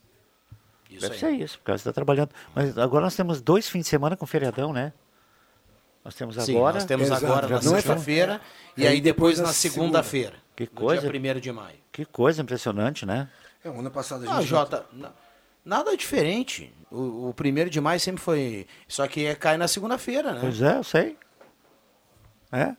Isso 0.90 1.02
Deve 1.02 1.14
aí. 1.14 1.20
ser 1.20 1.32
isso, 1.32 1.58
porque 1.60 1.72
está 1.72 1.92
trabalhando. 1.92 2.30
Mas 2.56 2.78
agora 2.78 3.04
nós 3.06 3.16
temos 3.16 3.42
dois 3.42 3.68
fins 3.68 3.82
de 3.84 3.88
semana 3.90 4.16
com 4.16 4.26
feriadão, 4.26 4.72
né? 4.72 4.94
Nós 6.04 6.16
temos 6.16 6.36
Sim, 6.44 6.56
agora. 6.58 6.76
nós 6.76 6.86
temos 6.86 7.08
Exato, 7.08 7.26
agora 7.26 7.48
na 7.48 7.62
não 7.62 7.72
é 7.76 7.82
sexta-feira 7.82 8.42
e 8.78 8.86
É, 8.86 8.90
aí 8.90 8.98
e 8.98 9.02
depois 9.02 9.38
depois 9.38 9.48
na 9.48 9.54
segunda-feira. 9.54 10.36
Que 10.56 10.64
no 10.66 10.70
coisa. 10.72 11.10
Dia 11.10 11.36
1 11.36 11.40
de 11.40 11.52
maio. 11.52 11.78
Que 11.92 12.06
coisa 12.06 12.42
impressionante, 12.42 13.06
né? 13.06 13.30
É, 13.64 13.70
ano 13.70 13.90
passado 13.90 14.28
a 14.30 14.34
Ah, 14.34 14.40
gente... 14.42 14.50
Jota, 14.50 14.86
na- 14.92 15.12
nada 15.64 15.96
diferente. 15.96 16.74
O, 16.92 17.30
o 17.30 17.34
primeiro 17.34 17.70
de 17.70 17.80
maio 17.82 18.00
sempre 18.00 18.22
foi. 18.22 18.68
Só 18.88 19.08
que 19.08 19.26
é, 19.26 19.34
cai 19.36 19.58
na 19.58 19.68
segunda-feira, 19.68 20.34
né? 20.34 20.40
Pois 20.42 20.62
é, 20.62 20.78
eu 20.78 20.84
sei. 20.84 21.18
É? 22.52 22.76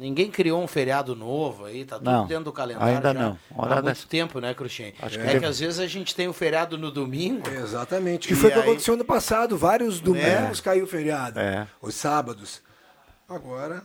Ninguém 0.00 0.30
criou 0.30 0.62
um 0.62 0.68
feriado 0.68 1.16
novo 1.16 1.64
aí, 1.64 1.84
tá 1.84 1.96
tudo 1.98 2.08
Não, 2.08 2.24
dentro 2.24 2.44
do 2.44 2.52
calendário. 2.52 2.94
ainda 2.94 3.12
já 3.12 3.14
não. 3.20 3.38
Há 3.50 3.60
Hora 3.62 3.74
muito 3.74 3.84
dessa. 3.86 4.06
tempo, 4.06 4.38
né, 4.40 4.54
Cruxem? 4.54 4.94
Acho 5.02 5.18
é 5.18 5.32
que 5.32 5.40
que, 5.40 5.44
às 5.44 5.58
vezes 5.58 5.80
a 5.80 5.88
gente 5.88 6.14
tem 6.14 6.28
o 6.28 6.32
feriado 6.32 6.78
no 6.78 6.92
domingo. 6.92 7.48
Exatamente. 7.50 8.28
Que 8.28 8.34
E 8.34 8.36
foi 8.36 8.50
o 8.50 8.52
que 8.52 8.58
aí- 8.60 8.64
aconteceu 8.64 8.94
ano 8.94 9.04
passado. 9.04 9.58
Vários 9.58 10.00
domingos 10.00 10.60
caiu 10.60 10.84
o 10.84 10.86
feriado. 10.86 11.40
É. 11.40 11.66
Os 11.82 11.96
sábados. 11.96 12.62
Agora... 13.28 13.82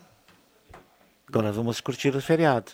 Agora 1.27 1.51
vamos 1.51 1.81
curtir 1.81 2.15
o 2.15 2.21
feriado. 2.21 2.73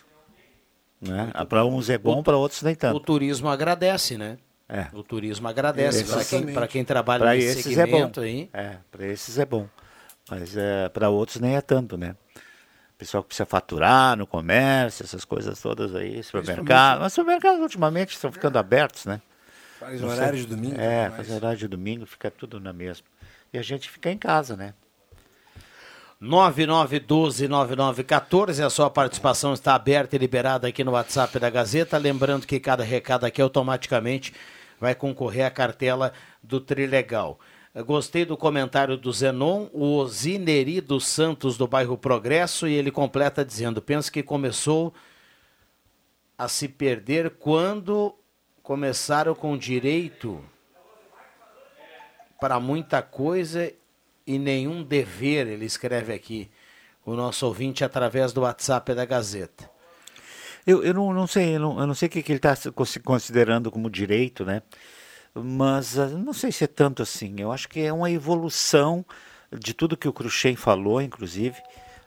Né? 1.00 1.32
Para 1.48 1.64
uns 1.64 1.88
é 1.88 1.96
bom, 1.96 2.22
para 2.22 2.36
outros 2.36 2.60
nem 2.62 2.74
O 2.74 2.76
tanto. 2.76 3.00
turismo 3.00 3.48
agradece, 3.48 4.18
né? 4.18 4.36
É. 4.68 4.86
O 4.92 5.02
turismo 5.02 5.48
agradece. 5.48 6.04
Para 6.04 6.24
quem, 6.24 6.46
pra 6.52 6.68
quem 6.68 6.84
trabalha 6.84 7.20
Para 7.24 7.34
nesse 7.34 7.60
esses 7.60 7.78
é 7.78 7.86
bom. 7.86 7.92
segmento 7.92 8.20
aí. 8.20 8.50
É, 8.52 8.76
para 8.90 9.06
esses 9.06 9.38
é 9.38 9.46
bom. 9.46 9.66
Mas 10.28 10.54
é, 10.56 10.90
para 10.90 11.08
outros 11.08 11.40
nem 11.40 11.56
é 11.56 11.60
tanto, 11.62 11.96
né? 11.96 12.14
Pessoal 13.00 13.22
que 13.22 13.28
precisa 13.28 13.46
faturar 13.46 14.14
no 14.14 14.26
comércio, 14.26 15.02
essas 15.02 15.24
coisas 15.24 15.58
todas 15.60 15.94
aí, 15.94 16.22
supermercado. 16.22 17.00
Mas 17.00 17.14
supermercados 17.14 17.60
ultimamente 17.62 18.10
estão 18.14 18.30
ficando 18.30 18.58
abertos, 18.58 19.06
né? 19.06 19.22
Faz 19.78 20.02
Não 20.02 20.10
horário 20.10 20.36
sei- 20.38 20.46
de 20.46 20.54
domingo, 20.54 20.78
É, 20.78 21.04
tudo 21.06 21.16
faz 21.16 21.28
mais. 21.28 21.42
horário 21.42 21.58
de 21.58 21.68
domingo, 21.68 22.04
fica 22.04 22.30
tudo 22.30 22.60
na 22.60 22.74
mesma. 22.74 23.06
E 23.54 23.58
a 23.58 23.62
gente 23.62 23.88
fica 23.90 24.10
em 24.10 24.18
casa, 24.18 24.54
né? 24.54 24.74
9912-9914, 26.20 28.62
a 28.62 28.68
sua 28.68 28.90
participação 28.90 29.54
está 29.54 29.74
aberta 29.74 30.16
e 30.16 30.18
liberada 30.18 30.68
aqui 30.68 30.84
no 30.84 30.90
WhatsApp 30.92 31.38
da 31.38 31.48
Gazeta. 31.48 31.96
Lembrando 31.96 32.46
que 32.46 32.60
cada 32.60 32.84
recado 32.84 33.24
aqui 33.24 33.40
automaticamente 33.40 34.34
vai 34.78 34.94
concorrer 34.94 35.46
à 35.46 35.50
cartela 35.50 36.12
do 36.42 36.60
Trilegal. 36.60 37.30
Eu 37.30 37.38
Gostei 37.74 38.24
do 38.24 38.36
comentário 38.36 38.96
do 38.96 39.12
Zenon, 39.12 39.68
o 39.72 39.96
Osineri 39.96 40.80
dos 40.80 41.06
Santos 41.06 41.56
do 41.56 41.68
bairro 41.68 41.96
Progresso, 41.96 42.66
e 42.66 42.74
ele 42.74 42.90
completa 42.90 43.44
dizendo: 43.44 43.80
penso 43.80 44.10
que 44.10 44.24
começou 44.24 44.92
a 46.36 46.48
se 46.48 46.66
perder 46.66 47.30
quando 47.38 48.14
começaram 48.60 49.36
com 49.36 49.56
direito 49.56 50.44
para 52.40 52.58
muita 52.58 53.02
coisa 53.02 53.72
e 54.26 54.38
nenhum 54.38 54.82
dever, 54.82 55.46
ele 55.46 55.64
escreve 55.64 56.12
aqui, 56.12 56.50
o 57.04 57.14
nosso 57.14 57.46
ouvinte 57.46 57.84
através 57.84 58.32
do 58.32 58.40
WhatsApp 58.40 58.94
da 58.94 59.04
Gazeta. 59.04 59.70
Eu, 60.66 60.82
eu 60.82 60.92
não, 60.92 61.12
não 61.12 61.26
sei, 61.26 61.56
eu 61.56 61.60
não, 61.60 61.80
eu 61.80 61.86
não 61.86 61.94
sei 61.94 62.08
o 62.08 62.10
que, 62.10 62.22
que 62.22 62.32
ele 62.32 62.38
está 62.42 62.54
considerando 63.04 63.70
como 63.70 63.88
direito, 63.88 64.44
né? 64.44 64.62
Mas 65.34 65.98
ah, 65.98 66.08
não 66.08 66.32
sei 66.32 66.50
se 66.52 66.64
é 66.64 66.66
tanto 66.66 67.02
assim. 67.02 67.34
Eu 67.38 67.52
acho 67.52 67.68
que 67.68 67.80
é 67.80 67.92
uma 67.92 68.10
evolução 68.10 69.04
de 69.52 69.74
tudo 69.74 69.96
que 69.96 70.08
o 70.08 70.12
Cruxem 70.12 70.56
falou, 70.56 71.00
inclusive. 71.00 71.56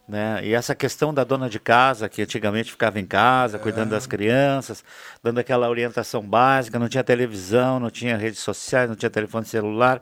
Né? 0.07 0.41
E 0.43 0.53
essa 0.53 0.75
questão 0.75 1.13
da 1.13 1.23
dona 1.23 1.49
de 1.49 1.59
casa, 1.59 2.09
que 2.09 2.21
antigamente 2.21 2.71
ficava 2.71 2.99
em 2.99 3.05
casa, 3.05 3.57
cuidando 3.57 3.91
das 3.91 4.05
crianças, 4.05 4.83
dando 5.21 5.39
aquela 5.39 5.69
orientação 5.69 6.21
básica, 6.21 6.77
não 6.77 6.89
tinha 6.89 7.03
televisão, 7.03 7.79
não 7.79 7.89
tinha 7.89 8.17
redes 8.17 8.39
sociais, 8.39 8.89
não 8.89 8.97
tinha 8.97 9.09
telefone 9.09 9.45
celular. 9.45 10.01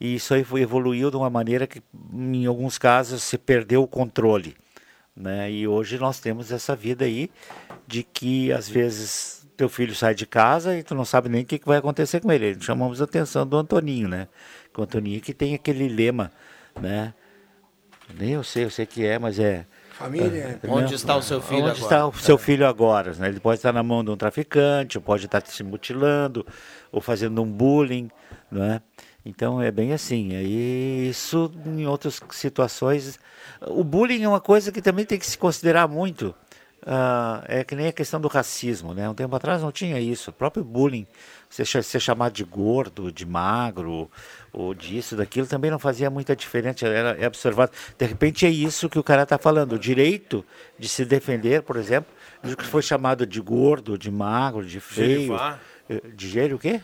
E 0.00 0.14
isso 0.14 0.34
aí 0.34 0.46
evoluiu 0.56 1.10
de 1.10 1.16
uma 1.16 1.28
maneira 1.28 1.66
que, 1.66 1.82
em 2.12 2.46
alguns 2.46 2.78
casos, 2.78 3.22
se 3.22 3.36
perdeu 3.36 3.82
o 3.82 3.88
controle. 3.88 4.56
Né? 5.16 5.50
E 5.50 5.66
hoje 5.66 5.98
nós 5.98 6.20
temos 6.20 6.52
essa 6.52 6.76
vida 6.76 7.04
aí 7.04 7.30
de 7.86 8.04
que 8.04 8.52
às 8.52 8.68
vezes 8.68 9.39
teu 9.60 9.68
filho 9.68 9.94
sai 9.94 10.14
de 10.14 10.24
casa 10.24 10.74
e 10.74 10.82
tu 10.82 10.94
não 10.94 11.04
sabe 11.04 11.28
nem 11.28 11.42
o 11.42 11.44
que, 11.44 11.58
que 11.58 11.66
vai 11.66 11.76
acontecer 11.76 12.20
com 12.20 12.32
ele. 12.32 12.56
Chamamos 12.58 13.02
a 13.02 13.04
atenção 13.04 13.46
do 13.46 13.58
Antoninho, 13.58 14.08
né? 14.08 14.26
Que 14.72 14.80
o 14.80 14.84
Antoninho 14.84 15.20
que 15.20 15.34
tem 15.34 15.54
aquele 15.54 15.86
lema, 15.86 16.32
né? 16.80 17.12
Nem 18.18 18.30
eu 18.30 18.42
sei, 18.42 18.64
eu 18.64 18.70
sei 18.70 18.86
que 18.86 19.04
é, 19.04 19.18
mas 19.18 19.38
é. 19.38 19.66
Família. 19.92 20.58
é, 20.62 20.66
Onde 20.66 20.94
está 20.94 21.14
o 21.14 21.22
seu 21.22 21.42
filho 21.42 21.64
Onde 21.64 21.70
agora? 21.72 21.82
está 21.82 22.06
o 22.06 22.14
seu 22.14 22.38
filho 22.38 22.66
agora? 22.66 23.12
Né? 23.12 23.28
Ele 23.28 23.38
pode 23.38 23.58
estar 23.58 23.70
na 23.70 23.82
mão 23.82 24.02
de 24.02 24.10
um 24.10 24.16
traficante, 24.16 24.96
ou 24.96 25.04
pode 25.04 25.26
estar 25.26 25.46
se 25.46 25.62
mutilando, 25.62 26.46
ou 26.90 27.02
fazendo 27.02 27.42
um 27.42 27.52
bullying, 27.52 28.10
né? 28.50 28.80
Então 29.26 29.60
é 29.60 29.70
bem 29.70 29.92
assim. 29.92 30.34
Aí 30.34 31.10
isso 31.10 31.52
em 31.66 31.86
outras 31.86 32.18
situações. 32.30 33.20
O 33.60 33.84
bullying 33.84 34.22
é 34.22 34.28
uma 34.28 34.40
coisa 34.40 34.72
que 34.72 34.80
também 34.80 35.04
tem 35.04 35.18
que 35.18 35.26
se 35.26 35.36
considerar 35.36 35.86
muito. 35.86 36.34
Ah, 36.86 37.44
é 37.46 37.62
que 37.62 37.74
nem 37.76 37.88
a 37.88 37.92
questão 37.92 38.18
do 38.20 38.26
racismo, 38.28 38.94
né? 38.94 39.08
Um 39.08 39.14
tempo 39.14 39.36
atrás 39.36 39.60
não 39.62 39.70
tinha 39.70 40.00
isso. 40.00 40.30
O 40.30 40.32
próprio 40.32 40.64
bullying, 40.64 41.06
cha- 41.62 41.82
ser 41.82 42.00
chamado 42.00 42.32
de 42.32 42.42
gordo, 42.42 43.12
de 43.12 43.26
magro, 43.26 44.10
ou 44.52 44.72
disso, 44.74 45.14
daquilo, 45.14 45.46
também 45.46 45.70
não 45.70 45.78
fazia 45.78 46.08
muita 46.08 46.34
diferença. 46.34 46.86
Era 46.86 47.10
é 47.22 47.26
observado. 47.26 47.70
De 47.98 48.06
repente 48.06 48.46
é 48.46 48.50
isso 48.50 48.88
que 48.88 48.98
o 48.98 49.02
cara 49.04 49.24
está 49.24 49.36
falando. 49.36 49.72
O 49.74 49.78
direito 49.78 50.42
de 50.78 50.88
se 50.88 51.04
defender, 51.04 51.62
por 51.62 51.76
exemplo, 51.76 52.10
do 52.42 52.56
que 52.56 52.64
foi 52.64 52.80
chamado 52.80 53.26
de 53.26 53.40
gordo, 53.42 53.98
de 53.98 54.10
magro, 54.10 54.64
de 54.64 54.80
feio. 54.80 55.34
Eh, 55.88 56.00
De 56.14 56.28
gênio 56.28 56.56
o 56.56 56.58
quê? 56.58 56.80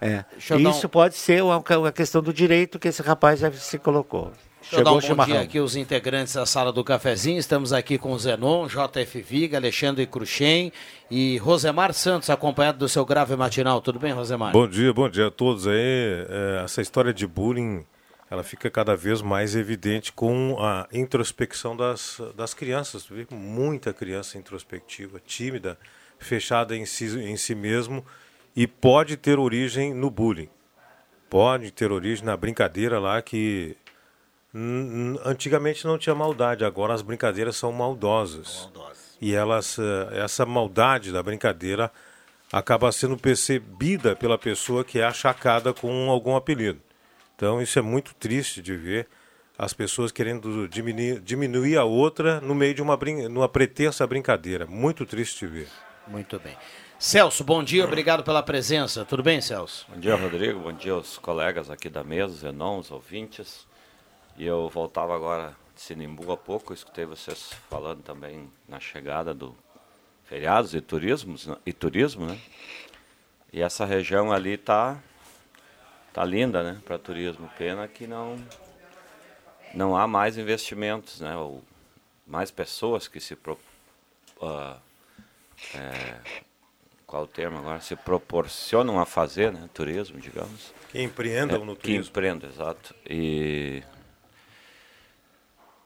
É. 0.00 0.24
Isso 0.70 0.86
um- 0.86 0.90
pode 0.90 1.14
ser 1.14 1.42
uma, 1.42 1.62
uma 1.78 1.92
questão 1.92 2.22
do 2.22 2.32
direito 2.32 2.78
que 2.78 2.88
esse 2.88 3.02
rapaz 3.02 3.40
já 3.40 3.52
se 3.52 3.78
colocou. 3.78 4.32
Deixa 4.70 4.82
eu 4.82 4.84
dar 4.84 5.00
Chegou 5.00 5.14
um 5.14 5.16
bom 5.16 5.24
dia 5.24 5.40
aqui 5.40 5.58
aos 5.58 5.74
integrantes 5.74 6.34
da 6.34 6.46
sala 6.46 6.72
do 6.72 6.84
cafezinho. 6.84 7.40
Estamos 7.40 7.72
aqui 7.72 7.98
com 7.98 8.12
o 8.12 8.18
Zenon, 8.18 8.68
JF 8.68 9.20
Viga, 9.20 9.56
Alexandre 9.56 10.06
Cruxem 10.06 10.72
e 11.10 11.38
Rosemar 11.38 11.92
Santos, 11.92 12.30
acompanhado 12.30 12.78
do 12.78 12.88
seu 12.88 13.04
grave 13.04 13.34
matinal. 13.34 13.80
Tudo 13.80 13.98
bem, 13.98 14.12
Rosemar? 14.12 14.52
Bom 14.52 14.68
dia, 14.68 14.92
bom 14.92 15.08
dia 15.08 15.26
a 15.26 15.30
todos 15.30 15.66
aí. 15.66 15.74
É, 15.74 16.62
essa 16.64 16.80
história 16.80 17.12
de 17.12 17.26
bullying, 17.26 17.84
ela 18.30 18.44
fica 18.44 18.70
cada 18.70 18.94
vez 18.94 19.20
mais 19.20 19.56
evidente 19.56 20.12
com 20.12 20.56
a 20.60 20.86
introspecção 20.92 21.76
das, 21.76 22.22
das 22.36 22.54
crianças. 22.54 23.02
Tu 23.02 23.12
vê 23.12 23.26
muita 23.28 23.92
criança 23.92 24.38
introspectiva, 24.38 25.20
tímida, 25.26 25.76
fechada 26.16 26.76
em 26.76 26.86
si, 26.86 27.06
em 27.18 27.36
si 27.36 27.56
mesmo 27.56 28.06
e 28.54 28.68
pode 28.68 29.16
ter 29.16 29.36
origem 29.36 29.92
no 29.92 30.10
bullying. 30.10 30.48
Pode 31.28 31.72
ter 31.72 31.90
origem 31.90 32.24
na 32.24 32.36
brincadeira 32.36 33.00
lá 33.00 33.20
que 33.20 33.76
antigamente 35.24 35.86
não 35.86 35.98
tinha 35.98 36.14
maldade, 36.14 36.64
agora 36.64 36.92
as 36.94 37.02
brincadeiras 37.02 37.56
são 37.56 37.72
maldosas. 37.72 38.68
E 39.20 39.34
elas, 39.34 39.78
eh, 39.78 40.22
essa 40.24 40.46
maldade 40.46 41.12
da 41.12 41.22
brincadeira 41.22 41.90
acaba 42.52 42.90
sendo 42.90 43.16
percebida 43.16 44.16
pela 44.16 44.38
pessoa 44.38 44.84
que 44.84 44.98
é 44.98 45.04
achacada 45.04 45.72
com 45.72 46.10
algum 46.10 46.34
apelido. 46.34 46.80
Então 47.36 47.60
isso 47.60 47.78
é 47.78 47.82
muito 47.82 48.14
triste 48.14 48.60
de 48.60 48.76
ver 48.76 49.06
as 49.58 49.72
pessoas 49.72 50.10
querendo 50.10 50.66
diminuir, 50.68 51.20
diminuir 51.20 51.76
a 51.76 51.84
outra 51.84 52.40
no 52.40 52.54
meio 52.54 52.74
de 52.74 52.82
uma, 52.82 52.96
brin 52.96 53.28
numa 53.28 53.48
pretensa 53.48 54.06
brincadeira. 54.06 54.66
Muito 54.66 55.04
triste 55.04 55.46
de 55.46 55.52
ver. 55.52 55.68
Muito 56.06 56.40
bem. 56.40 56.56
Celso, 56.98 57.44
bom 57.44 57.62
dia, 57.62 57.84
obrigado 57.84 58.24
pela 58.24 58.42
presença. 58.42 59.04
Tudo 59.04 59.22
bem, 59.22 59.40
Celso? 59.40 59.86
Bom 59.88 60.00
dia, 60.00 60.16
Rodrigo. 60.16 60.60
Bom 60.60 60.72
dia 60.72 60.92
aos 60.92 61.18
colegas 61.18 61.70
aqui 61.70 61.88
da 61.88 62.02
mesa, 62.02 62.34
Zenon, 62.34 62.78
os 62.78 62.90
ouvintes. 62.90 63.66
E 64.40 64.46
eu 64.46 64.70
voltava 64.70 65.14
agora 65.14 65.54
de 65.74 65.82
Sinimbu 65.82 66.32
há 66.32 66.36
pouco, 66.36 66.72
escutei 66.72 67.04
vocês 67.04 67.52
falando 67.68 68.02
também 68.02 68.50
na 68.66 68.80
chegada 68.80 69.34
do 69.34 69.54
feriados 70.24 70.74
e 70.74 70.80
turismos, 70.80 71.46
né? 71.46 71.58
e 71.66 71.74
turismo, 71.74 72.24
né? 72.24 72.40
E 73.52 73.60
essa 73.60 73.84
região 73.84 74.32
ali 74.32 74.56
tá 74.56 74.98
tá 76.10 76.24
linda, 76.24 76.62
né, 76.62 76.80
para 76.86 76.98
turismo. 76.98 77.50
Pena 77.58 77.86
que 77.86 78.06
não 78.06 78.42
não 79.74 79.94
há 79.94 80.06
mais 80.06 80.38
investimentos, 80.38 81.20
né? 81.20 81.36
Ou 81.36 81.62
mais 82.26 82.50
pessoas 82.50 83.06
que 83.06 83.20
se 83.20 83.36
pro, 83.36 83.60
ah, 84.40 84.78
é, 85.74 86.16
qual 87.06 87.24
o 87.24 87.26
termo 87.26 87.58
agora? 87.58 87.82
Se 87.82 87.94
proporcionam 87.94 88.98
a 88.98 89.04
fazer, 89.04 89.52
né? 89.52 89.68
Turismo, 89.74 90.18
digamos. 90.18 90.72
Que 90.90 91.02
empreendam 91.02 91.62
no 91.62 91.76
Que 91.76 91.82
turismo. 91.82 92.08
empreendam, 92.08 92.48
exato. 92.48 92.94
E, 93.04 93.82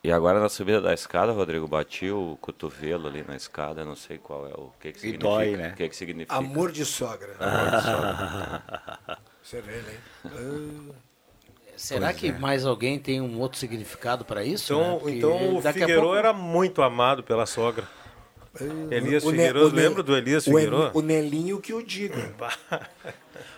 e 0.04 0.12
agora 0.12 0.38
na 0.38 0.48
subida 0.50 0.80
da 0.80 0.92
escada, 0.94 1.32
Rodrigo, 1.32 1.66
bati 1.66 2.10
o 2.10 2.36
cotovelo 2.40 3.08
ali 3.08 3.24
na 3.26 3.34
escada, 3.34 3.84
não 3.84 3.96
sei 3.96 4.18
qual 4.18 4.46
é 4.46 4.52
o 4.52 4.70
que, 4.78 4.92
que 4.92 4.98
E 4.98 5.00
significa. 5.00 5.24
dói, 5.28 5.56
né? 5.56 5.70
O 5.70 5.74
que, 5.74 5.88
que 5.88 5.96
significa? 5.96 6.36
Amor 6.36 6.70
de 6.70 6.84
sogra. 6.84 7.34
Amor 7.40 7.70
de 7.70 7.82
sogra. 7.82 9.18
Você 9.42 9.60
vê, 9.60 9.76
né? 9.76 9.94
Ah. 10.26 10.94
Será 11.76 12.06
Pois 12.08 12.20
que 12.20 12.28
é. 12.28 12.32
mais 12.38 12.64
alguém 12.64 12.98
tem 13.00 13.20
um 13.20 13.40
outro 13.40 13.58
significado 13.58 14.24
para 14.24 14.44
isso? 14.44 14.72
Então, 14.72 15.00
né? 15.04 15.12
Então 15.16 15.56
o 15.56 15.60
Figueiredo 15.62 16.00
pouco- 16.02 16.16
era 16.16 16.32
muito 16.32 16.82
amado 16.82 17.22
pela 17.24 17.46
sogra. 17.46 17.84
Elias 18.90 19.24
O 19.24 19.30
Figueiredo, 19.30 19.72
Ne- 19.72 19.82
lembra 19.82 20.02
do 20.02 20.16
Elias 20.16 20.44
Figueiredo? 20.44 20.92
O 20.94 21.02
Nelinho 21.02 21.60
que 21.60 21.72
o 21.74 21.82
diga. 21.82 22.32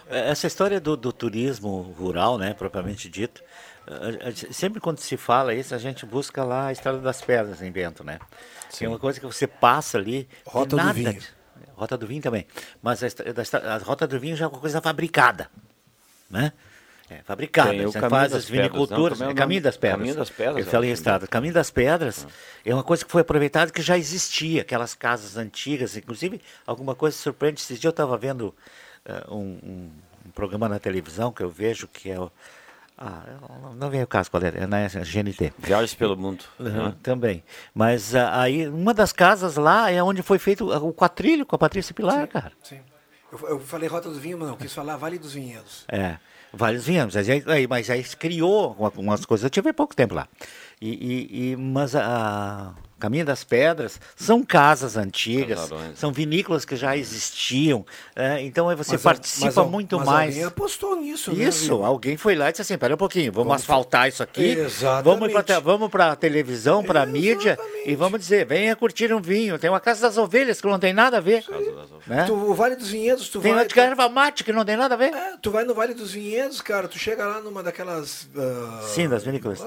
É, 0.08 0.30
Essa 0.30 0.46
história 0.46 0.80
do, 0.80 0.96
do 0.96 1.12
turismo 1.12 1.80
rural, 1.98 2.38
né, 2.38 2.54
propriamente 2.54 3.08
dito, 3.08 3.42
sempre 4.52 4.80
quando 4.80 4.98
se 4.98 5.16
fala 5.16 5.54
isso, 5.54 5.74
a 5.74 5.78
gente 5.78 6.04
busca 6.04 6.42
lá 6.44 6.66
a 6.68 6.72
Estrada 6.72 6.98
das 6.98 7.20
Pedras 7.20 7.62
em 7.62 7.70
Bento, 7.70 8.02
né? 8.04 8.18
É 8.80 8.88
uma 8.88 8.98
coisa 8.98 9.20
que 9.20 9.26
você 9.26 9.46
passa 9.46 9.96
ali. 9.98 10.28
Rota 10.44 10.66
e 10.66 10.68
do 10.70 10.76
nada, 10.76 10.92
vinho. 10.92 11.22
Rota 11.74 11.96
do 11.96 12.06
vinho 12.06 12.22
também. 12.22 12.46
Mas 12.82 13.02
a, 13.02 13.06
a 13.74 13.78
Rota 13.78 14.06
do 14.06 14.18
Vinho 14.18 14.36
já 14.36 14.46
é 14.46 14.48
uma 14.48 14.58
coisa 14.58 14.80
fabricada, 14.80 15.50
né? 16.28 16.52
É, 17.08 17.22
fabricada. 17.22 17.70
Tem 17.70 17.82
Você 17.86 18.00
faz 18.08 18.34
as 18.34 18.48
viniculturas. 18.48 19.20
não, 19.20 19.28
é 19.28 19.30
é 19.30 19.34
Caminho 19.34 19.62
das 19.62 19.76
Pedras. 19.76 19.98
Caminho 19.98 20.16
das 20.16 20.28
Pedras, 20.30 20.64
Eu 20.66 20.70
falei 20.72 20.90
é. 20.90 20.92
estrada. 20.92 21.26
Caminho 21.28 21.54
das 21.54 21.70
Pedras 21.70 22.26
é 22.64 22.74
uma 22.74 22.82
coisa 22.82 23.04
que 23.04 23.10
foi 23.12 23.20
aproveitada 23.22 23.70
que 23.70 23.80
já 23.80 23.96
existia, 23.96 24.62
aquelas 24.62 24.92
casas 24.94 25.36
antigas, 25.36 25.96
inclusive 25.96 26.40
alguma 26.66 26.96
coisa 26.96 27.16
surpreendente. 27.16 27.62
Esses 27.62 27.78
dias 27.78 27.84
eu 27.84 27.90
estava 27.90 28.18
vendo 28.18 28.52
eh, 29.04 29.24
um, 29.28 29.36
um- 29.62 29.90
um 30.26 30.30
programa 30.32 30.68
na 30.68 30.80
televisão 30.80 31.30
que 31.30 31.42
eu 31.44 31.48
vejo 31.48 31.86
que 31.86 32.10
é 32.10 32.18
o. 32.18 32.28
Ah, 32.98 33.24
não 33.76 33.90
veio 33.90 34.04
o 34.04 34.06
caso 34.06 34.30
qual 34.30 34.42
era, 34.42 34.58
é 34.58 34.66
na 34.66 34.86
GNT. 34.88 35.52
Viagens 35.58 35.94
pelo 35.94 36.16
mundo. 36.16 36.44
Uhum, 36.58 36.86
né? 36.88 36.94
Também. 37.02 37.44
Mas 37.74 38.14
ah, 38.14 38.40
aí, 38.40 38.66
uma 38.68 38.94
das 38.94 39.12
casas 39.12 39.56
lá 39.56 39.90
é 39.90 40.02
onde 40.02 40.22
foi 40.22 40.38
feito 40.38 40.66
o 40.72 40.92
quatrilho 40.94 41.44
com 41.44 41.54
a 41.54 41.58
Patrícia 41.58 41.94
Pilar, 41.94 42.26
cara. 42.26 42.52
Sim. 42.62 42.80
Eu, 43.30 43.48
eu 43.50 43.60
falei 43.60 43.86
Rota 43.88 44.08
do 44.08 44.18
Vinho, 44.18 44.38
mas 44.38 44.48
não, 44.48 44.56
quis 44.56 44.72
falar 44.72 44.96
Vale 44.96 45.18
dos 45.18 45.34
Vinhedos. 45.34 45.84
É, 45.88 46.16
vários 46.54 46.86
vinhos. 46.86 47.14
Mas 47.14 47.28
aí, 47.28 47.66
mas 47.66 47.90
aí 47.90 48.02
se 48.02 48.16
criou 48.16 48.74
uma- 48.78 48.92
umas 48.96 49.26
coisas. 49.26 49.44
Eu 49.44 49.50
tive 49.50 49.68
há 49.70 49.74
pouco 49.74 49.94
tempo 49.94 50.14
lá. 50.14 50.26
E, 50.80 50.88
e- 50.88 51.50
e- 51.52 51.56
mas 51.56 51.94
a, 51.94 52.72
Caminho 52.98 53.26
das 53.26 53.44
Pedras, 53.44 54.00
são 54.16 54.42
casas 54.42 54.96
antigas, 54.96 55.60
Casarões. 55.60 55.98
são 55.98 56.10
vinícolas 56.12 56.64
que 56.64 56.74
já 56.76 56.96
existiam. 56.96 57.84
é, 58.14 58.40
então 58.42 58.74
você 58.74 58.92
Mas 58.92 59.02
participa 59.02 59.46
mas 59.46 59.58
a- 59.58 59.64
muito 59.64 59.96
mas 59.98 60.06
mais. 60.06 60.28
alguém 60.34 60.44
apostou 60.44 60.96
nisso, 60.96 61.32
né, 61.32 61.44
Isso, 61.44 61.62
Vitor? 61.64 61.84
alguém 61.84 62.16
foi 62.16 62.34
lá 62.34 62.48
e 62.48 62.52
disse 62.52 62.62
assim: 62.62 62.78
pera 62.78 62.94
um 62.94 62.96
pouquinho, 62.96 63.30
vamos, 63.32 63.48
Vamos 63.48 63.62
asfaltar 63.62 64.08
isso 64.08 64.22
aqui. 64.22 64.44
Exatamente. 64.52 65.60
Vamos 65.62 65.90
para 65.90 66.12
a 66.12 66.16
televisão, 66.16 66.82
para 66.82 67.02
a 67.02 67.06
mídia 67.06 67.58
e 67.84 67.94
vamos 67.94 68.18
dizer: 68.18 68.46
venha 68.46 68.74
curtir 68.74 69.12
um 69.12 69.20
vinho. 69.20 69.58
Tem 69.58 69.68
uma 69.68 69.78
Casa 69.80 70.00
das 70.02 70.16
Ovelhas 70.16 70.60
que 70.60 70.66
não 70.66 70.78
tem 70.78 70.92
nada 70.94 71.18
a 71.18 71.20
ver. 71.20 71.44
Né? 72.06 72.24
Tu, 72.24 72.32
o 72.34 72.54
Vale 72.54 72.76
dos 72.76 72.88
Vinhedos, 72.88 73.28
tu 73.28 73.40
Tem 73.40 73.52
vai. 73.52 73.62
uma 73.62 73.68
de 73.68 73.78
erva 73.78 74.08
mate 74.08 74.42
que 74.42 74.52
não 74.52 74.64
tem 74.64 74.76
nada 74.76 74.94
a 74.94 74.96
ver. 74.98 75.12
É, 75.12 75.36
tu 75.40 75.50
vai 75.50 75.64
no 75.64 75.74
Vale 75.74 75.92
dos 75.94 76.12
Vinhedos, 76.12 76.60
cara, 76.62 76.88
tu 76.88 76.98
chega 76.98 77.26
lá 77.26 77.40
numa 77.40 77.62
daquelas. 77.62 78.28
ah, 78.36 78.80
Sim, 78.88 79.08
das 79.08 79.22
vinícolas. 79.22 79.60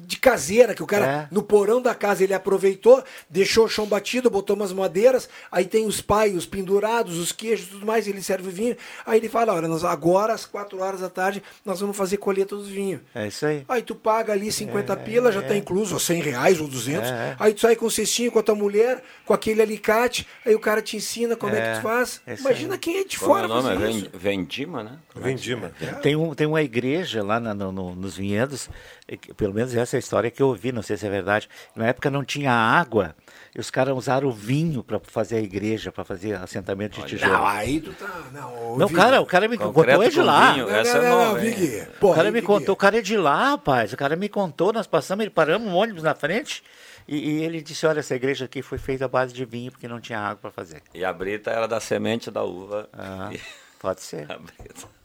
de 0.00 0.18
caseira, 0.18 0.74
que 0.74 0.82
o 0.82 0.86
cara, 0.86 1.06
É. 1.06 1.28
no 1.30 1.42
porão 1.42 1.80
da 1.80 1.94
casa, 1.94 2.22
ele 2.22 2.34
aproveitou, 2.34 2.57
deixou 3.30 3.64
o 3.66 3.68
chão 3.68 3.86
batido, 3.86 4.30
botou 4.30 4.54
umas 4.56 4.72
madeiras, 4.72 5.28
aí 5.50 5.64
tem 5.64 5.86
os 5.86 6.00
paios 6.00 6.46
pendurados, 6.46 7.16
os 7.18 7.32
queijos 7.32 7.66
e 7.66 7.70
tudo 7.70 7.86
mais, 7.86 8.06
ele 8.06 8.22
serve 8.22 8.48
o 8.48 8.50
vinho. 8.50 8.76
Aí 9.06 9.18
ele 9.18 9.28
fala, 9.28 9.54
olha, 9.54 9.68
nós, 9.68 9.84
agora 9.84 10.32
às 10.32 10.44
4 10.44 10.80
horas 10.80 11.00
da 11.00 11.08
tarde, 11.10 11.42
nós 11.64 11.80
vamos 11.80 11.96
fazer 11.96 12.16
colheita 12.18 12.54
dos 12.56 12.68
vinhos. 12.68 13.00
É 13.14 13.26
isso 13.26 13.46
aí. 13.46 13.64
Aí 13.68 13.82
tu 13.82 13.94
paga 13.94 14.32
ali 14.32 14.50
50 14.50 14.96
pila, 14.98 15.32
já 15.32 15.42
tá 15.42 15.56
incluso, 15.56 15.94
ou 15.94 16.00
100 16.00 16.22
reais 16.22 16.60
ou 16.60 16.68
200. 16.68 17.08
É. 17.08 17.36
Aí 17.38 17.54
tu 17.54 17.60
sai 17.60 17.76
com 17.76 17.86
o 17.86 17.90
cestinho 17.90 18.30
com 18.32 18.38
a 18.38 18.42
tua 18.42 18.54
mulher, 18.54 19.02
com 19.24 19.32
aquele 19.34 19.62
alicate, 19.62 20.26
aí 20.44 20.54
o 20.54 20.60
cara 20.60 20.82
te 20.82 20.96
ensina 20.96 21.36
como 21.36 21.54
é, 21.54 21.58
É, 21.58 21.72
que 21.74 21.78
tu 21.78 21.82
faz. 21.82 22.20
é 22.26 22.34
isso 22.34 22.42
Imagina 22.42 22.74
aí. 22.74 22.78
quem 22.78 22.98
é 22.98 23.04
de 23.04 23.16
é 23.16 23.18
fora 23.18 23.46
o 23.46 23.48
nome? 23.48 23.68
É 23.74 23.76
Ven- 23.76 23.98
isso. 23.98 24.10
Vendima, 24.14 24.82
né? 24.82 24.98
Vendima. 25.14 25.72
Tem, 26.02 26.16
um, 26.16 26.34
tem 26.34 26.46
uma 26.46 26.62
igreja 26.62 27.22
lá 27.22 27.38
na- 27.40 27.54
no- 27.54 27.72
no- 27.72 27.94
nos 27.94 28.16
vinhedos, 28.16 28.68
que- 29.20 29.34
pelo 29.34 29.52
menos 29.54 29.74
essa 29.74 29.96
é 29.96 29.98
a 29.98 30.00
história 30.00 30.30
que 30.30 30.40
eu 30.42 30.48
ouvi, 30.48 30.70
não 30.72 30.82
sei 30.82 30.96
se 30.96 31.06
é 31.06 31.10
verdade. 31.10 31.48
Na 31.74 31.86
época 31.88 32.10
não 32.10 32.24
tinha 32.24 32.47
água, 32.52 33.14
e 33.54 33.60
os 33.60 33.70
caras 33.70 33.96
usaram 33.96 34.28
o 34.28 34.32
vinho 34.32 34.82
para 34.84 35.00
fazer 35.00 35.36
a 35.36 35.40
igreja, 35.40 35.90
para 35.90 36.04
fazer 36.04 36.34
assentamento 36.36 37.00
de 37.00 37.06
tijolo. 37.06 37.32
Não, 37.32 37.46
aí 37.46 37.80
tu 37.80 37.92
tá. 37.92 38.06
Não, 38.32 38.76
Não, 38.76 38.88
cara, 38.88 39.20
o 39.20 39.26
cara 39.26 39.48
me 39.48 39.56
Concreto 39.58 39.88
contou 39.98 40.02
é 40.02 40.08
de 40.10 40.20
lá. 40.22 40.52
vinho, 40.52 40.66
Não, 40.68 40.74
essa 40.76 40.98
não, 41.00 41.04
é 41.04 41.10
não. 41.10 42.10
O 42.10 42.14
cara 42.14 42.30
me 42.30 42.40
Vig, 42.40 42.46
contou, 42.46 42.72
o 42.72 42.76
cara 42.76 42.98
é 42.98 43.02
de 43.02 43.16
lá, 43.16 43.50
rapaz. 43.50 43.92
O 43.92 43.96
cara 43.96 44.16
me 44.16 44.28
contou, 44.28 44.72
nós 44.72 44.86
passamos, 44.86 45.22
ele 45.22 45.30
paramos 45.30 45.66
um 45.68 45.74
ônibus 45.74 46.02
na 46.02 46.14
frente 46.14 46.62
e, 47.06 47.16
e 47.16 47.42
ele 47.42 47.60
disse: 47.62 47.86
Olha, 47.86 48.00
essa 48.00 48.14
igreja 48.14 48.44
aqui 48.44 48.62
foi 48.62 48.78
feita 48.78 49.06
à 49.06 49.08
base 49.08 49.32
de 49.32 49.44
vinho 49.44 49.70
porque 49.72 49.88
não 49.88 50.00
tinha 50.00 50.18
água 50.20 50.36
para 50.42 50.50
fazer. 50.50 50.82
E 50.94 51.04
a 51.04 51.12
brita 51.12 51.50
era 51.50 51.66
da 51.66 51.80
semente 51.80 52.30
da 52.30 52.44
uva. 52.44 52.88
Ah, 52.92 53.30
E- 53.32 53.40
pode 53.80 54.02
ser. 54.02 54.26
a 54.30 54.38
brita. 54.38 54.97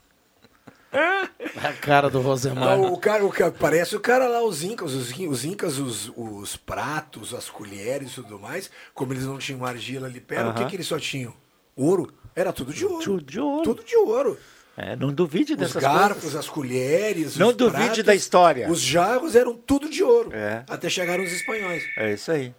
A 0.93 1.73
cara 1.73 2.09
do 2.09 2.21
Rosemar. 2.21 2.79
O 2.79 2.97
cara, 2.97 3.25
o 3.25 3.29
cara, 3.31 3.51
parece 3.51 3.95
o 3.95 3.99
cara 3.99 4.27
lá, 4.27 4.43
os 4.43 4.63
incas, 4.63 4.93
os, 4.93 5.11
os 5.17 5.45
incas, 5.45 5.77
os, 5.79 6.11
os 6.15 6.55
pratos, 6.55 7.33
as 7.33 7.49
colheres 7.49 8.11
e 8.11 8.15
tudo 8.15 8.39
mais, 8.39 8.69
como 8.93 9.13
eles 9.13 9.25
não 9.25 9.37
tinham 9.37 9.65
argila 9.65 10.07
ali 10.07 10.19
perto, 10.19 10.49
o 10.49 10.53
que, 10.53 10.65
que 10.65 10.75
eles 10.75 10.87
só 10.87 10.99
tinham? 10.99 11.33
Ouro. 11.75 12.13
Era 12.35 12.51
tudo 12.53 12.73
de 12.73 12.85
ouro. 12.85 13.03
Tudo 13.03 13.23
de 13.23 13.39
ouro. 13.39 13.63
Tudo 13.63 13.83
de 13.83 13.95
ouro. 13.95 14.37
É, 14.75 14.95
não 14.95 15.13
duvide 15.13 15.53
Os 15.53 15.59
dessas 15.59 15.83
garfos, 15.83 16.21
coisas. 16.23 16.39
as 16.39 16.49
colheres, 16.49 17.37
Não 17.37 17.49
os 17.49 17.55
duvide 17.55 17.83
pratos, 17.83 18.03
da 18.03 18.15
história. 18.15 18.69
Os 18.71 18.81
jarros 18.81 19.35
eram 19.35 19.55
tudo 19.55 19.87
de 19.87 20.03
ouro. 20.03 20.31
É. 20.33 20.63
Até 20.67 20.89
chegaram 20.89 21.23
os 21.23 21.31
espanhóis. 21.31 21.83
É 21.95 22.11
isso 22.13 22.31
aí. 22.31 22.53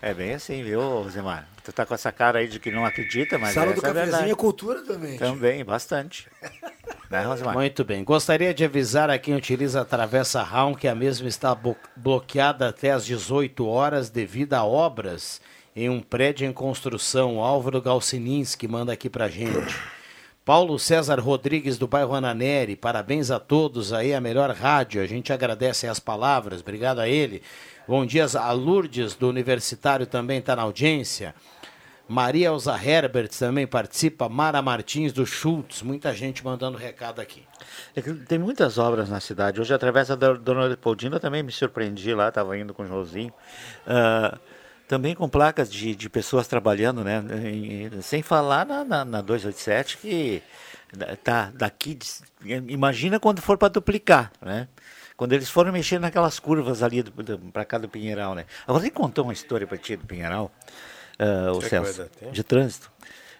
É 0.00 0.14
bem 0.14 0.32
assim, 0.34 0.62
viu, 0.62 0.80
Zemar? 1.10 1.46
Tu 1.62 1.72
tá 1.72 1.84
com 1.84 1.92
essa 1.94 2.10
cara 2.12 2.38
aí 2.38 2.48
de 2.48 2.58
que 2.58 2.70
não 2.70 2.86
acredita, 2.86 3.36
mas 3.38 3.52
Sala 3.54 3.72
essa 3.72 3.80
do 3.80 3.86
é 3.86 3.88
cafezinho 3.88 4.10
verdade. 4.12 4.30
é 4.30 4.34
cultura 4.34 4.82
também. 4.82 5.18
Também, 5.18 5.64
bastante. 5.64 6.26
Muito 7.54 7.84
bem. 7.84 8.02
Gostaria 8.02 8.52
de 8.52 8.64
avisar 8.64 9.10
a 9.10 9.18
quem 9.18 9.34
utiliza 9.34 9.80
a 9.80 9.84
Travessa 9.84 10.42
Raum 10.42 10.74
que 10.74 10.88
a 10.88 10.94
mesma 10.94 11.28
está 11.28 11.56
bloqueada 11.96 12.68
até 12.68 12.90
às 12.90 13.06
18 13.06 13.66
horas 13.66 14.10
devido 14.10 14.54
a 14.54 14.64
obras 14.64 15.40
em 15.74 15.88
um 15.88 16.00
prédio 16.00 16.48
em 16.48 16.52
construção. 16.52 17.40
Álvaro 17.40 17.80
Galcininski 17.80 18.66
manda 18.66 18.92
aqui 18.92 19.08
pra 19.08 19.28
gente. 19.28 19.74
Paulo 20.44 20.78
César 20.78 21.18
Rodrigues 21.18 21.76
do 21.76 21.88
bairro 21.88 22.14
Ananeri, 22.14 22.76
parabéns 22.76 23.32
a 23.32 23.40
todos 23.40 23.92
aí, 23.92 24.14
a 24.14 24.20
melhor 24.20 24.50
rádio. 24.50 25.02
A 25.02 25.06
gente 25.06 25.32
agradece 25.32 25.88
as 25.88 25.98
palavras, 25.98 26.60
obrigado 26.60 27.00
a 27.00 27.08
ele. 27.08 27.42
Bom 27.86 28.06
dia 28.06 28.26
a 28.32 28.52
Lourdes 28.52 29.14
do 29.14 29.28
Universitário 29.28 30.06
também 30.06 30.38
está 30.38 30.54
na 30.54 30.62
audiência. 30.62 31.34
Maria 32.08 32.48
Elza 32.48 32.72
Herbert 32.80 33.28
também 33.36 33.66
participa. 33.66 34.28
Mara 34.28 34.62
Martins 34.62 35.12
do 35.12 35.26
Schultz, 35.26 35.82
muita 35.82 36.14
gente 36.14 36.44
mandando 36.44 36.78
recado 36.78 37.20
aqui. 37.20 37.42
É 37.96 38.00
Tem 38.00 38.38
muitas 38.38 38.78
obras 38.78 39.08
na 39.08 39.18
cidade. 39.20 39.60
Hoje 39.60 39.74
a 39.74 39.78
travessa 39.78 40.16
da 40.16 40.32
Dona 40.34 40.64
Leopoldina 40.64 41.18
também 41.18 41.42
me 41.42 41.50
surpreendi 41.50 42.14
lá, 42.14 42.28
estava 42.28 42.56
indo 42.56 42.72
com 42.72 42.84
o 42.84 42.86
Joãozinho. 42.86 43.32
Ah, 43.86 44.38
também 44.86 45.16
com 45.16 45.28
placas 45.28 45.70
de, 45.70 45.96
de 45.96 46.08
pessoas 46.08 46.46
trabalhando, 46.46 47.02
né? 47.02 47.24
em- 47.52 48.00
sem 48.02 48.22
falar 48.22 48.64
na, 48.64 48.84
na, 48.84 49.04
na 49.04 49.20
287, 49.20 49.98
que 49.98 50.42
tá 51.24 51.50
daqui. 51.52 51.98
imagina 52.68 53.18
quando 53.18 53.42
for 53.42 53.58
para 53.58 53.68
duplicar, 53.68 54.30
né? 54.40 54.68
Quando 55.16 55.32
eles 55.32 55.48
foram 55.48 55.72
mexer 55.72 55.98
naquelas 55.98 56.38
curvas 56.38 56.82
ali 56.82 57.02
para 57.52 57.64
cá 57.64 57.78
do 57.78 57.88
Pinheiral, 57.88 58.34
né? 58.34 58.44
Agora, 58.66 58.82
ele 58.84 58.90
contou 58.90 59.24
uma 59.24 59.32
história 59.32 59.66
para 59.66 59.78
ti 59.78 59.96
do 59.96 60.04
Pinheiral, 60.06 60.52
ah, 61.18 61.52
o 61.52 61.60
que 61.60 61.68
Celso, 61.68 62.08
de 62.32 62.42
trânsito. 62.44 62.90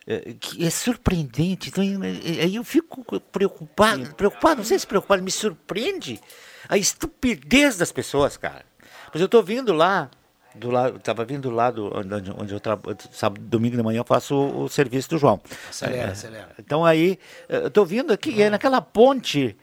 é, 0.07 0.35
que 0.39 0.65
é 0.65 0.71
surpreendente. 0.71 1.69
Então, 1.69 1.83
aí 1.83 2.55
eu 2.55 2.65
fico 2.65 3.05
preocupado, 3.33 4.15
preocupado, 4.15 4.57
não 4.59 4.65
sei 4.65 4.79
se 4.79 4.87
preocupado, 4.87 5.23
me 5.23 5.31
surpreende 5.31 6.21
a 6.69 6.77
estupidez 6.77 7.77
das 7.77 7.93
pessoas, 7.93 8.37
cara. 8.37 8.65
Pois 9.13 9.21
eu 9.23 9.29
tô 9.29 9.43
vindo 9.43 9.73
lá, 9.73 10.11
do 10.55 10.71
lado, 10.71 10.99
tava 10.99 11.25
vindo 11.25 11.51
lá 11.51 11.71
do 11.71 11.93
onde, 11.97 12.31
onde 12.31 12.55
eu 12.55 12.61
trabalho, 12.61 12.97
sábado, 13.13 13.41
domingo 13.45 13.77
de 13.77 13.83
manhã 13.83 13.99
eu 14.01 14.05
faço 14.05 14.35
o, 14.35 14.65
o 14.65 14.69
serviço 14.69 15.11
do 15.11 15.19
João. 15.19 15.41
Acelera, 15.69 16.09
É, 16.09 16.11
acelera. 16.11 16.49
Então 16.59 16.85
aí, 16.85 17.19
eu 17.49 17.71
tô 17.71 17.85
vindo 17.85 18.13
aqui, 18.13 18.43
é 18.43 18.49
naquela 18.51 18.81
ponte, 18.81 19.57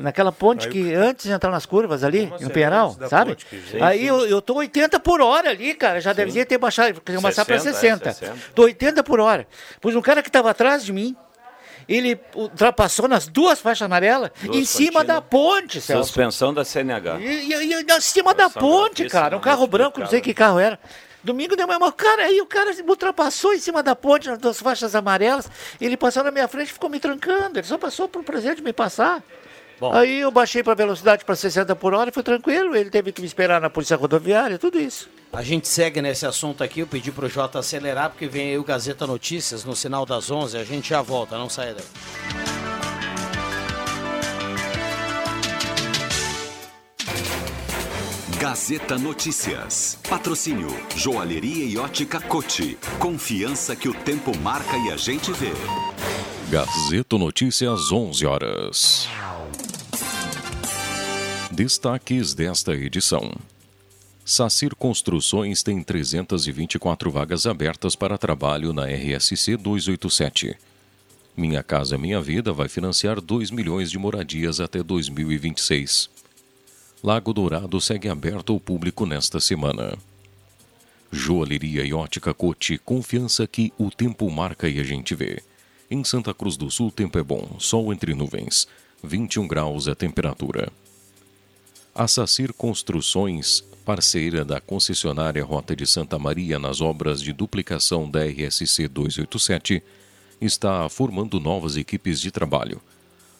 naquela 0.00 0.30
ponte 0.30 0.66
Aí 0.66 0.72
que 0.72 0.94
antes 0.94 1.26
de 1.26 1.32
entrar 1.32 1.50
nas 1.50 1.66
curvas 1.66 2.04
ali, 2.04 2.20
Como 2.20 2.30
no 2.30 2.36
assim, 2.36 2.48
Pinheiral, 2.48 2.94
da 2.94 3.08
sabe? 3.08 3.30
ponte 3.32 3.46
aí 3.80 4.00
sim. 4.00 4.04
eu, 4.06 4.26
eu 4.26 4.40
tô 4.40 4.54
80 4.54 5.00
por 5.00 5.20
hora 5.20 5.50
ali, 5.50 5.74
cara, 5.74 6.00
já 6.00 6.12
deveria 6.12 6.46
ter 6.46 6.58
baixado, 6.58 7.00
começar 7.00 7.44
para 7.44 7.58
60, 7.58 8.08
é, 8.08 8.12
60. 8.12 8.12
60. 8.12 8.38
Tô 8.54 8.62
80 8.62 9.02
por 9.02 9.18
hora. 9.18 9.46
Pois 9.80 9.96
um 9.96 10.00
cara 10.00 10.22
que 10.22 10.28
estava 10.28 10.50
atrás 10.50 10.84
de 10.84 10.92
mim, 10.92 11.16
ele 11.88 12.18
ultrapassou 12.34 13.08
nas 13.08 13.26
duas 13.26 13.60
faixas 13.60 13.86
amarelas, 13.86 14.30
Duas 14.42 14.56
em 14.56 14.64
cima 14.64 15.02
da 15.04 15.20
ponte, 15.20 15.80
Celso. 15.80 16.04
Suspensão 16.04 16.54
da 16.54 16.64
CNH. 16.64 17.18
E, 17.20 17.24
e, 17.24 17.52
e, 17.52 17.82
em 17.82 18.00
cima 18.00 18.34
da 18.34 18.48
Situação 18.48 18.62
ponte, 18.62 19.02
gravíssima, 19.02 19.20
cara. 19.20 19.36
Um 19.36 19.40
carro 19.40 19.66
branco, 19.66 20.00
não 20.00 20.06
sei 20.06 20.20
que 20.20 20.32
carro 20.32 20.58
era. 20.58 20.78
Domingo 21.24 21.56
de 21.56 21.64
manhã, 21.64 21.78
mas 21.78 21.88
o 21.88 21.92
cara 21.92 22.24
aí, 22.24 22.40
o 22.40 22.46
cara 22.46 22.72
ultrapassou 22.88 23.54
em 23.54 23.58
cima 23.58 23.80
da 23.82 23.94
ponte, 23.94 24.28
nas 24.28 24.38
duas 24.38 24.60
faixas 24.60 24.94
amarelas. 24.94 25.48
Ele 25.80 25.96
passou 25.96 26.24
na 26.24 26.32
minha 26.32 26.48
frente 26.48 26.70
e 26.70 26.72
ficou 26.72 26.90
me 26.90 26.98
trancando. 26.98 27.58
Ele 27.58 27.66
só 27.66 27.78
passou 27.78 28.08
por 28.08 28.24
prazer 28.24 28.56
de 28.56 28.62
me 28.62 28.72
passar. 28.72 29.22
Bom. 29.82 29.92
Aí 29.92 30.20
eu 30.20 30.30
baixei 30.30 30.62
para 30.62 30.74
velocidade 30.74 31.24
para 31.24 31.34
60 31.34 31.74
por 31.74 31.92
hora 31.92 32.08
e 32.08 32.12
foi 32.12 32.22
tranquilo. 32.22 32.76
Ele 32.76 32.88
teve 32.88 33.10
que 33.10 33.20
me 33.20 33.26
esperar 33.26 33.60
na 33.60 33.68
polícia 33.68 33.96
rodoviária, 33.96 34.56
tudo 34.56 34.78
isso. 34.78 35.10
A 35.32 35.42
gente 35.42 35.66
segue 35.66 36.00
nesse 36.00 36.24
assunto 36.24 36.62
aqui. 36.62 36.78
Eu 36.78 36.86
pedi 36.86 37.10
pro 37.10 37.28
Jota 37.28 37.58
acelerar, 37.58 38.10
porque 38.10 38.28
vem 38.28 38.50
aí 38.50 38.58
o 38.58 38.62
Gazeta 38.62 39.08
Notícias 39.08 39.64
no 39.64 39.74
sinal 39.74 40.06
das 40.06 40.30
11. 40.30 40.56
A 40.56 40.62
gente 40.62 40.90
já 40.90 41.02
volta, 41.02 41.36
não 41.36 41.50
sai 41.50 41.74
daí. 41.74 41.84
Gazeta 48.38 48.96
Notícias. 48.96 49.98
Patrocínio 50.08 50.68
Joalheria 50.94 51.64
e 51.64 51.76
Ótica 51.76 52.20
Cote. 52.20 52.78
Confiança 53.00 53.74
que 53.74 53.88
o 53.88 53.94
tempo 53.94 54.30
marca 54.38 54.76
e 54.76 54.92
a 54.92 54.96
gente 54.96 55.32
vê. 55.32 55.50
Gazeta 56.48 57.18
Notícias, 57.18 57.90
11 57.90 58.26
horas. 58.26 59.08
Destaques 61.54 62.32
desta 62.32 62.72
edição. 62.72 63.30
Sacir 64.24 64.74
Construções 64.74 65.62
tem 65.62 65.82
324 65.82 67.10
vagas 67.10 67.46
abertas 67.46 67.94
para 67.94 68.16
trabalho 68.16 68.72
na 68.72 68.86
RSC 68.86 69.58
287. 69.58 70.56
Minha 71.36 71.62
Casa 71.62 71.98
Minha 71.98 72.22
Vida 72.22 72.54
vai 72.54 72.70
financiar 72.70 73.20
2 73.20 73.50
milhões 73.50 73.90
de 73.90 73.98
moradias 73.98 74.60
até 74.60 74.82
2026. 74.82 76.08
Lago 77.04 77.34
Dourado 77.34 77.78
segue 77.82 78.08
aberto 78.08 78.54
ao 78.54 78.58
público 78.58 79.04
nesta 79.04 79.38
semana. 79.38 79.92
Joalheria 81.10 81.84
e 81.84 81.92
ótica 81.92 82.32
Cote, 82.32 82.78
confiança 82.78 83.46
que 83.46 83.70
o 83.76 83.90
tempo 83.90 84.30
marca 84.30 84.70
e 84.70 84.80
a 84.80 84.82
gente 84.82 85.14
vê. 85.14 85.42
Em 85.90 86.02
Santa 86.02 86.32
Cruz 86.32 86.56
do 86.56 86.70
Sul, 86.70 86.90
tempo 86.90 87.18
é 87.18 87.22
bom, 87.22 87.56
sol 87.58 87.92
entre 87.92 88.14
nuvens, 88.14 88.66
21 89.04 89.46
graus 89.46 89.86
a 89.86 89.94
temperatura. 89.94 90.72
A 91.94 92.08
Sacir 92.08 92.54
Construções, 92.54 93.62
parceira 93.84 94.46
da 94.46 94.58
concessionária 94.62 95.44
Rota 95.44 95.76
de 95.76 95.86
Santa 95.86 96.18
Maria 96.18 96.58
nas 96.58 96.80
obras 96.80 97.20
de 97.20 97.34
duplicação 97.34 98.10
da 98.10 98.24
RSC 98.24 98.88
287, 98.88 99.82
está 100.40 100.88
formando 100.88 101.38
novas 101.38 101.76
equipes 101.76 102.18
de 102.18 102.30
trabalho. 102.30 102.80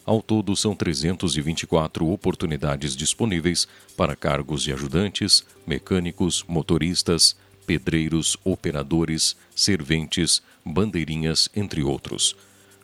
Ao 0.05 0.21
todo, 0.21 0.55
são 0.55 0.75
324 0.75 2.07
oportunidades 2.07 2.95
disponíveis 2.95 3.67
para 3.97 4.15
cargos 4.15 4.61
de 4.61 4.71
ajudantes, 4.71 5.43
mecânicos, 5.65 6.45
motoristas, 6.47 7.35
pedreiros, 7.65 8.37
operadores, 8.43 9.35
serventes, 9.55 10.43
bandeirinhas, 10.63 11.49
entre 11.55 11.81
outros. 11.81 12.35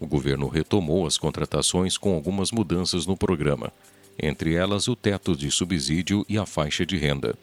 O 0.00 0.06
governo 0.06 0.48
retomou 0.48 1.06
as 1.06 1.18
contratações 1.18 1.98
com 1.98 2.14
algumas 2.14 2.50
mudanças 2.50 3.04
no 3.04 3.18
programa, 3.18 3.70
entre 4.18 4.54
elas 4.54 4.88
o 4.88 4.96
teto 4.96 5.36
de 5.36 5.50
subsídio 5.50 6.24
e 6.26 6.38
a 6.38 6.46
faixa 6.46 6.86
de 6.86 6.96
renda. 6.96 7.36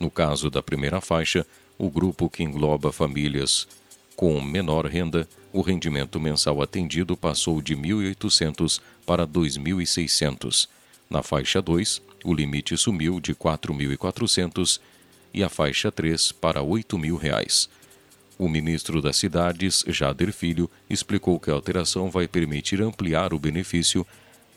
No 0.00 0.10
caso 0.10 0.50
da 0.50 0.60
primeira 0.60 1.00
faixa, 1.00 1.46
o 1.78 1.88
grupo 1.88 2.28
que 2.28 2.42
engloba 2.42 2.90
famílias 2.90 3.68
com 4.16 4.40
menor 4.40 4.86
renda, 4.86 5.28
o 5.52 5.60
rendimento 5.60 6.18
mensal 6.18 6.60
atendido 6.60 7.16
passou 7.16 7.62
de 7.62 7.76
1.800 7.76 8.80
para 9.06 9.24
2.600. 9.24 10.68
Na 11.08 11.22
faixa 11.22 11.62
2, 11.62 12.02
o 12.24 12.34
limite 12.34 12.76
sumiu 12.76 13.20
de 13.20 13.36
4.400 13.36 14.80
e 15.38 15.44
a 15.44 15.48
faixa 15.48 15.92
3 15.92 16.32
para 16.32 16.62
8 16.62 16.98
mil 16.98 17.16
reais. 17.16 17.68
O 18.36 18.48
ministro 18.48 19.00
das 19.00 19.16
Cidades, 19.16 19.84
Jader 19.86 20.32
Filho, 20.32 20.68
explicou 20.90 21.38
que 21.38 21.48
a 21.48 21.54
alteração 21.54 22.10
vai 22.10 22.26
permitir 22.26 22.82
ampliar 22.82 23.32
o 23.32 23.38
benefício 23.38 24.04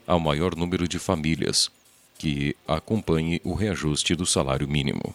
ao 0.07 0.19
maior 0.19 0.55
número 0.55 0.87
de 0.87 0.97
famílias 0.97 1.69
que 2.17 2.55
acompanhe 2.67 3.39
o 3.43 3.53
reajuste 3.53 4.15
do 4.15 4.25
salário 4.25 4.67
mínimo. 4.67 5.13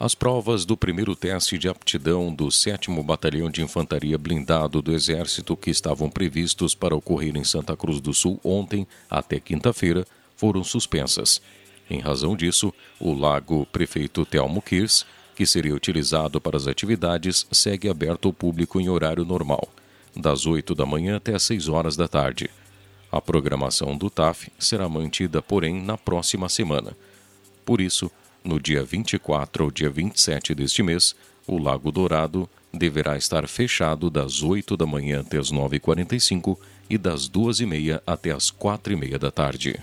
As 0.00 0.14
provas 0.14 0.64
do 0.64 0.76
primeiro 0.76 1.14
teste 1.14 1.58
de 1.58 1.68
aptidão 1.68 2.32
do 2.32 2.50
7 2.50 2.90
Batalhão 3.02 3.50
de 3.50 3.62
Infantaria 3.62 4.16
Blindado 4.16 4.80
do 4.80 4.94
Exército, 4.94 5.56
que 5.56 5.70
estavam 5.70 6.08
previstos 6.08 6.74
para 6.74 6.96
ocorrer 6.96 7.36
em 7.36 7.44
Santa 7.44 7.76
Cruz 7.76 8.00
do 8.00 8.14
Sul 8.14 8.40
ontem 8.42 8.86
até 9.10 9.38
quinta-feira, 9.38 10.06
foram 10.36 10.64
suspensas. 10.64 11.42
Em 11.90 12.00
razão 12.00 12.36
disso, 12.36 12.72
o 13.00 13.14
Lago 13.14 13.66
Prefeito 13.72 14.26
Telmo 14.26 14.60
Kirs, 14.60 15.06
que 15.34 15.46
seria 15.46 15.74
utilizado 15.74 16.40
para 16.40 16.56
as 16.56 16.66
atividades, 16.66 17.46
segue 17.50 17.88
aberto 17.88 18.28
ao 18.28 18.32
público 18.32 18.80
em 18.80 18.88
horário 18.88 19.24
normal, 19.24 19.68
das 20.14 20.46
8 20.46 20.74
da 20.74 20.84
manhã 20.84 21.16
até 21.16 21.34
as 21.34 21.44
6 21.44 21.68
horas 21.68 21.96
da 21.96 22.08
tarde. 22.08 22.50
A 23.10 23.20
programação 23.20 23.96
do 23.96 24.10
TAF 24.10 24.52
será 24.58 24.88
mantida, 24.88 25.40
porém, 25.40 25.80
na 25.80 25.96
próxima 25.96 26.48
semana. 26.48 26.94
Por 27.64 27.80
isso, 27.80 28.10
no 28.44 28.60
dia 28.60 28.84
24 28.84 29.64
ao 29.64 29.70
dia 29.70 29.88
27 29.88 30.54
deste 30.54 30.82
mês, 30.82 31.14
o 31.46 31.58
Lago 31.58 31.90
Dourado 31.90 32.48
deverá 32.72 33.16
estar 33.16 33.48
fechado 33.48 34.10
das 34.10 34.42
8 34.42 34.76
da 34.76 34.84
manhã 34.84 35.20
até 35.20 35.38
as 35.38 35.50
9h45 35.50 36.58
e 36.90 36.98
das 36.98 37.28
2h30 37.28 38.02
até 38.06 38.30
as 38.30 38.50
4h30 38.50 39.18
da 39.18 39.30
tarde. 39.30 39.82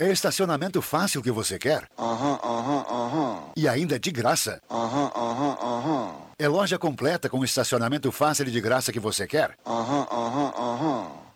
É 0.00 0.12
estacionamento 0.12 0.80
fácil 0.80 1.20
que 1.20 1.30
você 1.32 1.58
quer? 1.58 1.88
Aham, 1.98 2.38
aham, 2.40 2.86
aham. 2.88 3.42
E 3.56 3.66
ainda 3.66 3.98
de 3.98 4.12
graça? 4.12 4.60
Aham, 4.70 5.10
aham, 5.12 5.58
aham. 5.60 6.14
É 6.38 6.46
loja 6.46 6.78
completa 6.78 7.28
com 7.28 7.42
estacionamento 7.44 8.12
fácil 8.12 8.46
e 8.46 8.50
de 8.52 8.60
graça 8.60 8.92
que 8.92 9.00
você 9.00 9.26
quer? 9.26 9.58
Aham, 9.66 10.06
aham, 10.08 10.52
aham. 10.56 11.27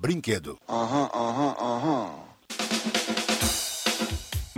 brinquedo. 0.00 0.56
Aham, 0.66 1.10
aham, 1.12 1.54
aham. 1.58 2.99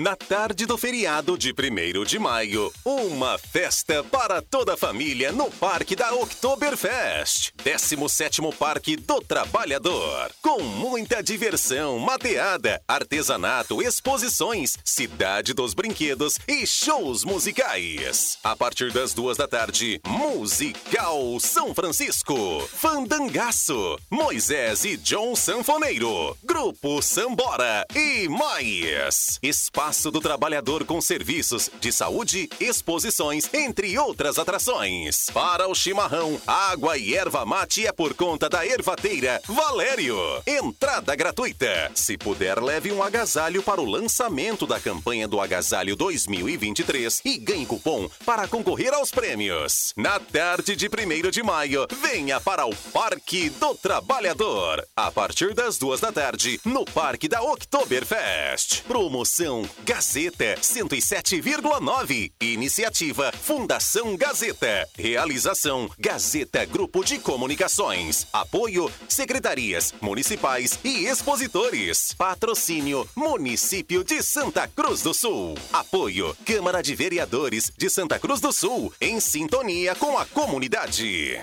Na 0.03 0.17
tarde 0.17 0.67
do 0.67 0.77
feriado 0.77 1.39
de 1.39 1.53
1 1.53 2.03
de 2.03 2.19
maio, 2.19 2.73
uma 2.85 3.39
festa 3.39 4.03
para 4.03 4.43
toda 4.43 4.75
a 4.75 4.77
família 4.77 5.31
no 5.31 5.49
Parque 5.49 5.95
da 5.95 6.13
Oktoberfest. 6.13 7.53
17º 7.65 8.53
Parque 8.57 8.97
do 8.97 9.21
Trabalhador. 9.21 10.33
Com 10.43 10.61
muita 10.61 11.23
diversão, 11.23 12.01
mateada, 12.01 12.83
artesanato, 12.89 13.81
exposições, 13.81 14.77
cidade 14.85 15.55
dos 15.55 15.73
brinquedos 15.73 16.37
e 16.49 16.67
shows 16.67 17.23
musicais. 17.23 18.39
A 18.43 18.57
partir 18.57 18.91
das 18.91 19.15
duas 19.15 19.37
da 19.37 19.47
tarde, 19.47 20.01
Musical 20.05 21.39
São 21.39 21.73
Francisco. 21.73 22.69
Fandangaço, 22.73 23.97
Moisés 24.11 24.85
e 24.85 24.97
John 24.97 25.37
Sanfoneiro. 25.37 26.37
Grupo 26.43 27.01
Sambora 27.01 27.87
e 27.95 28.29
mais. 28.29 29.39
Espaço 29.41 29.92
do 30.01 30.21
Trabalhador 30.21 30.85
com 30.85 31.01
serviços 31.01 31.71
de 31.81 31.93
saúde, 31.93 32.49
exposições, 32.59 33.53
entre 33.53 33.99
outras 33.99 34.39
atrações. 34.39 35.27
Para 35.35 35.69
o 35.69 35.75
chimarrão, 35.75 36.41
água 36.47 36.97
e 36.97 37.15
erva 37.15 37.45
mate 37.45 37.87
é 37.87 37.93
por 37.93 38.15
conta 38.15 38.49
da 38.49 38.67
ervateira 38.67 39.41
Valério. 39.47 40.17
Entrada 40.47 41.15
gratuita. 41.15 41.91
Se 41.95 42.17
puder, 42.17 42.61
leve 42.63 42.91
um 42.91 43.03
agasalho 43.03 43.63
para 43.63 43.81
o 43.81 43.85
lançamento 43.85 44.67
da 44.67 44.81
campanha 44.81 45.29
do 45.29 45.41
Agasalho 45.41 45.95
2023 45.95 47.21
e 47.25 47.37
ganhe 47.37 47.67
cupom 47.67 48.09
para 48.25 48.49
concorrer 48.49 48.95
aos 48.95 49.11
prêmios. 49.11 49.93
Na 49.97 50.19
tarde 50.19 50.75
de 50.75 50.87
1 50.89 51.31
de 51.31 51.43
maio, 51.43 51.87
venha 52.01 52.41
para 52.41 52.65
o 52.65 52.75
Parque 52.93 53.51
do 53.51 53.75
Trabalhador. 53.75 54.87
A 54.97 55.11
partir 55.11 55.53
das 55.53 55.77
duas 55.77 56.01
da 56.01 56.11
tarde, 56.11 56.59
no 56.65 56.85
Parque 56.85 57.29
da 57.29 57.43
Oktoberfest. 57.43 58.83
Promoção 58.83 59.69
Gazeta 59.85 60.57
107,9. 60.61 62.33
Iniciativa 62.41 63.33
Fundação 63.33 64.17
Gazeta. 64.17 64.89
Realização 64.97 65.91
Gazeta 65.99 66.65
Grupo 66.65 67.05
de 67.05 67.19
Comunicações. 67.19 68.27
Apoio 68.33 68.91
Secretarias 69.09 69.93
Municipais 70.01 70.79
e 70.85 71.07
Expositores. 71.07 72.13
Patrocínio 72.13 73.09
Município 73.17 74.05
de 74.05 74.23
Santa 74.23 74.69
Cruz 74.69 75.03
do 75.03 75.13
Sul. 75.13 75.57
Apoio 75.73 76.37
Câmara 76.45 76.83
de 76.83 76.95
Vereadores 76.95 77.71
de 77.77 77.89
Santa 77.91 78.19
Cruz 78.19 78.41
do 78.41 78.53
Sul. 78.53 78.93
Em 79.01 79.21
sintonia 79.21 79.95
com 79.95 80.19
a 80.19 80.25
comunidade. 80.27 81.43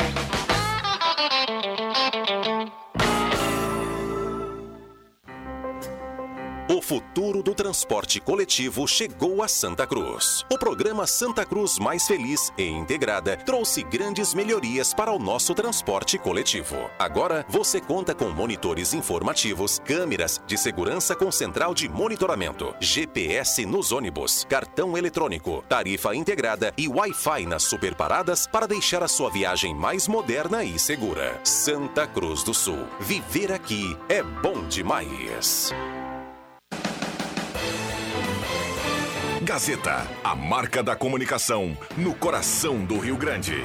O 6.73 6.81
futuro 6.81 7.43
do 7.43 7.53
transporte 7.53 8.21
coletivo 8.21 8.87
chegou 8.87 9.43
a 9.43 9.47
Santa 9.49 9.85
Cruz. 9.85 10.45
O 10.49 10.57
programa 10.57 11.05
Santa 11.05 11.45
Cruz 11.45 11.77
Mais 11.77 12.07
Feliz 12.07 12.49
e 12.57 12.63
Integrada 12.63 13.35
trouxe 13.35 13.83
grandes 13.83 14.33
melhorias 14.33 14.93
para 14.93 15.11
o 15.11 15.19
nosso 15.19 15.53
transporte 15.53 16.17
coletivo. 16.17 16.89
Agora 16.97 17.45
você 17.49 17.81
conta 17.81 18.15
com 18.15 18.29
monitores 18.29 18.93
informativos, 18.93 19.79
câmeras 19.79 20.41
de 20.47 20.57
segurança 20.57 21.13
com 21.13 21.29
central 21.29 21.73
de 21.73 21.89
monitoramento, 21.89 22.73
GPS 22.79 23.65
nos 23.65 23.91
ônibus, 23.91 24.45
cartão 24.47 24.97
eletrônico, 24.97 25.65
tarifa 25.67 26.15
integrada 26.15 26.73
e 26.77 26.87
Wi-Fi 26.87 27.47
nas 27.47 27.63
superparadas 27.63 28.47
para 28.47 28.65
deixar 28.65 29.03
a 29.03 29.09
sua 29.09 29.29
viagem 29.29 29.75
mais 29.75 30.07
moderna 30.07 30.63
e 30.63 30.79
segura. 30.79 31.37
Santa 31.43 32.07
Cruz 32.07 32.43
do 32.43 32.53
Sul. 32.53 32.87
Viver 33.01 33.51
aqui 33.51 33.97
é 34.07 34.23
bom 34.23 34.65
demais. 34.69 35.73
Gazeta, 39.43 40.07
a 40.23 40.35
marca 40.35 40.83
da 40.83 40.95
comunicação 40.95 41.75
no 41.97 42.13
coração 42.13 42.85
do 42.85 42.99
Rio 42.99 43.17
Grande. 43.17 43.55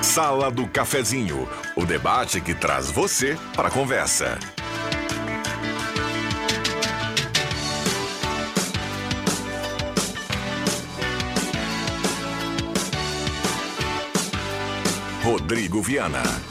Sala 0.00 0.52
do 0.52 0.68
Cafezinho, 0.68 1.48
o 1.74 1.84
debate 1.84 2.40
que 2.40 2.54
traz 2.54 2.92
você 2.92 3.36
para 3.56 3.66
a 3.66 3.70
conversa. 3.72 4.38
Rodrigo 15.24 15.82
Viana. 15.82 16.49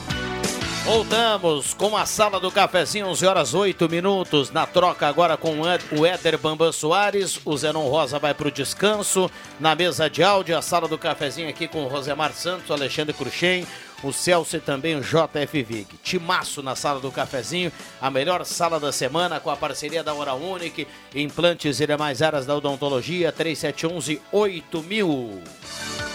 Voltamos 0.84 1.74
com 1.74 1.94
a 1.96 2.06
sala 2.06 2.40
do 2.40 2.50
cafezinho, 2.50 3.06
11 3.08 3.26
horas 3.26 3.54
8 3.54 3.88
minutos. 3.88 4.50
Na 4.50 4.66
troca 4.66 5.06
agora 5.06 5.36
com 5.36 5.60
o 5.60 6.06
Éder 6.06 6.38
Bambam 6.38 6.72
Soares. 6.72 7.38
O 7.44 7.56
Zenon 7.56 7.86
Rosa 7.88 8.18
vai 8.18 8.32
para 8.32 8.48
o 8.48 8.50
descanso. 8.50 9.30
Na 9.60 9.74
mesa 9.74 10.08
de 10.08 10.22
áudio, 10.22 10.56
a 10.56 10.62
sala 10.62 10.88
do 10.88 10.98
cafezinho 10.98 11.48
aqui 11.48 11.68
com 11.68 11.84
o 11.84 11.88
Rosemar 11.88 12.32
Santos, 12.32 12.70
Alexandre 12.70 13.12
Cruxem, 13.12 13.66
o 14.02 14.10
Celso 14.10 14.56
e 14.56 14.60
também 14.60 14.96
o 14.96 15.02
JF 15.02 15.62
Vig. 15.62 15.86
Timaço 16.02 16.62
na 16.62 16.74
sala 16.74 16.98
do 16.98 17.12
cafezinho, 17.12 17.70
a 18.00 18.10
melhor 18.10 18.44
sala 18.46 18.80
da 18.80 18.90
semana 18.90 19.38
com 19.38 19.50
a 19.50 19.56
parceria 19.56 20.02
da 20.02 20.14
Hora 20.14 20.34
Unique, 20.34 20.88
implantes 21.14 21.78
e 21.78 21.86
demais 21.86 22.22
áreas 22.22 22.46
da 22.46 22.56
odontologia, 22.56 23.30
3711 23.30 24.20
8000. 24.32 26.09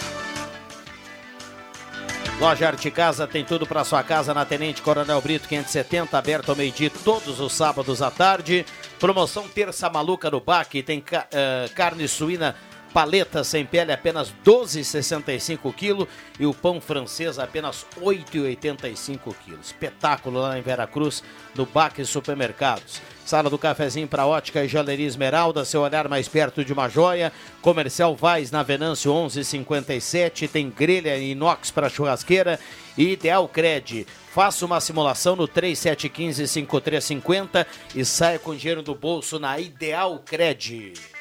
Loja 2.40 2.68
Arte 2.68 2.92
Casa 2.92 3.26
tem 3.26 3.46
tudo 3.46 3.66
para 3.66 3.86
sua 3.86 4.04
casa 4.04 4.34
na 4.34 4.44
Tenente 4.44 4.82
Coronel 4.82 5.22
Brito 5.22 5.48
570, 5.48 6.18
aberto 6.18 6.50
ao 6.50 6.56
meio-dia 6.56 6.92
todos 7.04 7.40
os 7.40 7.54
sábados 7.54 8.02
à 8.02 8.12
tarde. 8.12 8.66
Promoção 9.00 9.48
Terça 9.48 9.90
Maluca 9.90 10.30
no 10.30 10.42
Baque, 10.42 10.84
tem 10.84 11.00
uh, 11.00 11.74
carne 11.74 12.08
suína 12.10 12.54
paleta 12.96 13.44
sem 13.44 13.64
pele 13.66 13.92
apenas 13.92 14.34
12,65 14.46 15.74
kg 15.74 16.08
e 16.40 16.46
o 16.46 16.54
pão 16.54 16.80
francês 16.80 17.38
apenas 17.38 17.86
8,85 18.00 19.34
kg. 19.34 19.60
Espetáculo 19.62 20.40
lá 20.40 20.58
em 20.58 20.62
Veracruz, 20.62 21.22
no 21.54 21.66
Baque 21.66 22.06
Supermercados. 22.06 23.02
Sala 23.26 23.50
do 23.50 23.58
cafezinho 23.58 24.08
para 24.08 24.26
ótica 24.26 24.64
e 24.64 24.70
joalheria 24.70 25.08
Esmeralda, 25.08 25.66
seu 25.66 25.82
olhar 25.82 26.08
mais 26.08 26.30
perto 26.30 26.64
de 26.64 26.72
uma 26.72 26.88
joia. 26.88 27.34
Comercial 27.62 28.16
Vaz 28.16 28.50
na 28.50 28.64
Venâncio 28.64 29.14
1157, 29.14 30.48
tem 30.48 30.70
grelha 30.70 31.18
inox 31.18 31.72
para 31.72 31.90
churrasqueira 31.90 32.58
e 32.98 33.12
Ideal 33.12 33.46
Cred. 33.50 34.08
Faça 34.32 34.66
uma 34.66 34.80
simulação 34.80 35.36
no 35.36 35.50
3715-5350 35.50 37.66
e 37.94 38.06
saia 38.06 38.40
com 38.40 38.56
dinheiro 38.56 38.82
do 38.82 38.96
bolso 38.96 39.38
na 39.38 39.60
Ideal 39.60 40.24
Cred. 40.26 41.15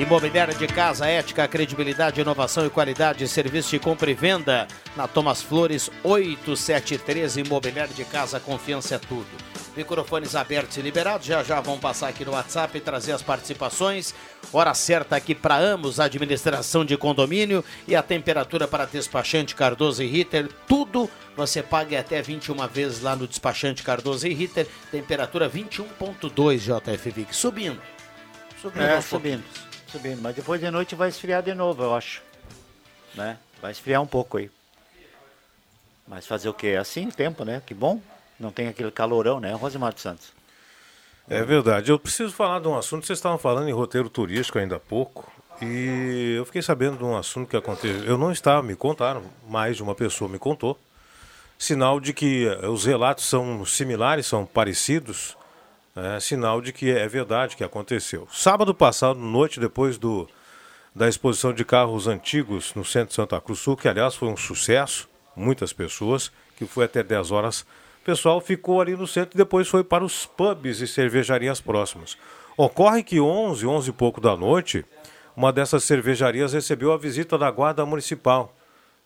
Imobiliária 0.00 0.54
de 0.54 0.66
casa, 0.66 1.06
ética, 1.06 1.46
credibilidade, 1.46 2.22
inovação 2.22 2.64
e 2.64 2.70
qualidade, 2.70 3.28
serviço 3.28 3.68
de 3.68 3.78
compra 3.78 4.10
e 4.10 4.14
venda. 4.14 4.66
Na 4.96 5.06
Thomas 5.06 5.42
Flores 5.42 5.90
873, 6.02 7.36
Imobiliária 7.36 7.92
de 7.92 8.06
casa, 8.06 8.40
confiança 8.40 8.94
é 8.94 8.98
tudo. 8.98 9.28
Microfones 9.76 10.34
abertos 10.34 10.78
e 10.78 10.80
liberados, 10.80 11.26
já 11.26 11.42
já 11.44 11.60
vão 11.60 11.78
passar 11.78 12.08
aqui 12.08 12.24
no 12.24 12.32
WhatsApp 12.32 12.78
e 12.78 12.80
trazer 12.80 13.12
as 13.12 13.20
participações. 13.20 14.14
Hora 14.50 14.72
certa 14.72 15.16
aqui 15.16 15.34
para 15.34 15.58
ambos, 15.58 16.00
administração 16.00 16.82
de 16.82 16.96
condomínio 16.96 17.62
e 17.86 17.94
a 17.94 18.02
temperatura 18.02 18.66
para 18.66 18.86
despachante 18.86 19.54
Cardoso 19.54 20.02
e 20.02 20.06
Ritter. 20.06 20.48
Tudo 20.66 21.10
você 21.36 21.62
paga 21.62 22.00
até 22.00 22.22
21 22.22 22.56
vezes 22.68 23.02
lá 23.02 23.14
no 23.14 23.26
despachante 23.26 23.82
Cardoso 23.82 24.26
e 24.26 24.32
Ritter. 24.32 24.66
Temperatura 24.90 25.48
21.2 25.48 26.56
JFV, 26.56 27.26
subindo. 27.32 27.80
Subindo 28.60 28.82
É, 28.82 29.00
subindo, 29.00 29.44
subindo. 29.90 30.22
Mas 30.22 30.34
depois 30.34 30.60
de 30.60 30.70
noite 30.70 30.94
vai 30.94 31.08
esfriar 31.08 31.42
de 31.42 31.54
novo, 31.54 31.82
eu 31.82 31.94
acho. 31.94 32.22
Né? 33.14 33.36
Vai 33.60 33.72
esfriar 33.72 34.00
um 34.00 34.06
pouco 34.06 34.38
aí. 34.38 34.50
Mas 36.06 36.26
fazer 36.26 36.48
o 36.48 36.54
quê? 36.54 36.68
É 36.68 36.78
Assim 36.78 37.08
o 37.08 37.12
tempo, 37.12 37.44
né? 37.44 37.62
Que 37.64 37.74
bom. 37.74 38.00
Não 38.38 38.50
tem 38.50 38.68
aquele 38.68 38.90
calorão, 38.90 39.38
né? 39.38 39.52
Rosemar 39.52 39.92
dos 39.92 40.02
Santos. 40.02 40.32
É 41.28 41.42
verdade. 41.44 41.90
Eu 41.90 41.98
preciso 41.98 42.32
falar 42.32 42.60
de 42.60 42.68
um 42.68 42.76
assunto. 42.76 43.06
Vocês 43.06 43.18
estavam 43.18 43.38
falando 43.38 43.68
em 43.68 43.72
roteiro 43.72 44.08
turístico 44.08 44.58
ainda 44.58 44.76
há 44.76 44.80
pouco. 44.80 45.30
E 45.62 46.34
eu 46.36 46.44
fiquei 46.46 46.62
sabendo 46.62 46.96
de 46.96 47.04
um 47.04 47.16
assunto 47.16 47.48
que 47.48 47.56
aconteceu. 47.56 48.02
Eu 48.04 48.16
não 48.16 48.32
estava, 48.32 48.62
me 48.62 48.74
contaram, 48.74 49.22
mais 49.46 49.76
de 49.76 49.82
uma 49.82 49.94
pessoa 49.94 50.28
me 50.28 50.38
contou. 50.38 50.78
Sinal 51.58 52.00
de 52.00 52.14
que 52.14 52.46
os 52.66 52.86
relatos 52.86 53.26
são 53.26 53.64
similares, 53.66 54.26
são 54.26 54.46
parecidos. 54.46 55.36
É 56.02 56.18
sinal 56.18 56.62
de 56.62 56.72
que 56.72 56.90
é 56.90 57.06
verdade 57.06 57.56
que 57.56 57.62
aconteceu. 57.62 58.26
Sábado 58.32 58.74
passado, 58.74 59.20
noite 59.20 59.60
depois 59.60 59.98
do, 59.98 60.26
da 60.94 61.06
exposição 61.06 61.52
de 61.52 61.62
carros 61.62 62.06
antigos 62.06 62.74
no 62.74 62.82
centro 62.82 63.08
de 63.08 63.14
Santa 63.14 63.38
Cruz 63.38 63.58
Sul, 63.58 63.76
que 63.76 63.86
aliás 63.86 64.14
foi 64.14 64.28
um 64.28 64.36
sucesso, 64.36 65.10
muitas 65.36 65.74
pessoas, 65.74 66.32
que 66.56 66.64
foi 66.64 66.86
até 66.86 67.02
10 67.02 67.30
horas. 67.30 67.60
O 68.00 68.04
pessoal 68.04 68.40
ficou 68.40 68.80
ali 68.80 68.96
no 68.96 69.06
centro 69.06 69.36
e 69.36 69.36
depois 69.36 69.68
foi 69.68 69.84
para 69.84 70.02
os 70.02 70.24
pubs 70.24 70.80
e 70.80 70.86
cervejarias 70.86 71.60
próximas. 71.60 72.16
Ocorre 72.56 73.02
que 73.02 73.20
11, 73.20 73.66
11 73.66 73.90
e 73.90 73.92
pouco 73.92 74.22
da 74.22 74.34
noite, 74.34 74.86
uma 75.36 75.52
dessas 75.52 75.84
cervejarias 75.84 76.54
recebeu 76.54 76.92
a 76.92 76.96
visita 76.96 77.36
da 77.36 77.50
Guarda 77.50 77.84
Municipal, 77.84 78.56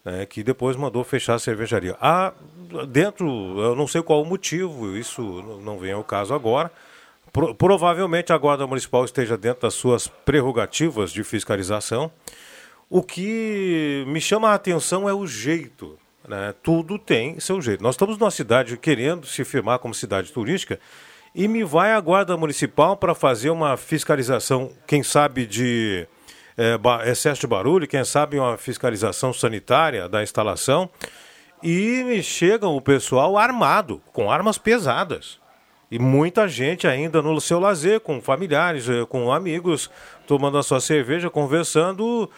né, 0.04 0.26
que 0.26 0.42
depois 0.42 0.76
mandou 0.76 1.02
fechar 1.02 1.34
a 1.34 1.38
cervejaria. 1.38 1.96
Ah, 2.00 2.32
dentro, 2.88 3.26
eu 3.60 3.74
não 3.74 3.86
sei 3.86 4.02
qual 4.02 4.22
o 4.22 4.26
motivo, 4.26 4.96
isso 4.96 5.22
não 5.62 5.78
vem 5.78 5.92
ao 5.92 6.04
caso 6.04 6.34
agora. 6.34 6.70
Pro- 7.32 7.54
provavelmente 7.54 8.32
a 8.32 8.38
Guarda 8.38 8.66
Municipal 8.66 9.04
esteja 9.04 9.36
dentro 9.36 9.62
das 9.62 9.74
suas 9.74 10.06
prerrogativas 10.06 11.10
de 11.10 11.24
fiscalização. 11.24 12.10
O 12.88 13.02
que 13.02 14.04
me 14.06 14.20
chama 14.20 14.50
a 14.50 14.54
atenção 14.54 15.08
é 15.08 15.14
o 15.14 15.26
jeito. 15.26 15.98
Né? 16.28 16.54
Tudo 16.62 16.98
tem 16.98 17.40
seu 17.40 17.60
jeito. 17.60 17.82
Nós 17.82 17.94
estamos 17.94 18.16
numa 18.16 18.30
cidade 18.30 18.76
querendo 18.76 19.26
se 19.26 19.44
firmar 19.44 19.78
como 19.78 19.92
cidade 19.94 20.32
turística 20.32 20.78
e 21.34 21.48
me 21.48 21.64
vai 21.64 21.92
a 21.92 22.00
Guarda 22.00 22.36
Municipal 22.36 22.96
para 22.96 23.14
fazer 23.14 23.50
uma 23.50 23.76
fiscalização, 23.76 24.70
quem 24.86 25.02
sabe, 25.02 25.44
de 25.44 26.06
ba- 26.78 27.06
excesso 27.08 27.40
de 27.40 27.46
barulho, 27.46 27.86
quem 27.86 28.04
sabe 28.04 28.38
uma 28.38 28.56
fiscalização 28.56 29.32
sanitária 29.32 30.08
da 30.08 30.22
instalação. 30.22 30.88
E 31.62 32.22
chega 32.22 32.68
o 32.68 32.80
pessoal 32.80 33.38
armado, 33.38 34.00
com 34.12 34.30
armas 34.30 34.58
pesadas. 34.58 35.40
E 35.90 35.98
muita 35.98 36.46
gente 36.48 36.86
ainda 36.86 37.22
no 37.22 37.40
seu 37.40 37.58
lazer, 37.60 38.00
com 38.00 38.20
familiares, 38.20 38.88
eh, 38.88 39.04
com 39.08 39.32
amigos, 39.32 39.90
tomando 40.26 40.58
a 40.58 40.62
sua 40.62 40.80
cerveja, 40.80 41.30
conversando 41.30 42.28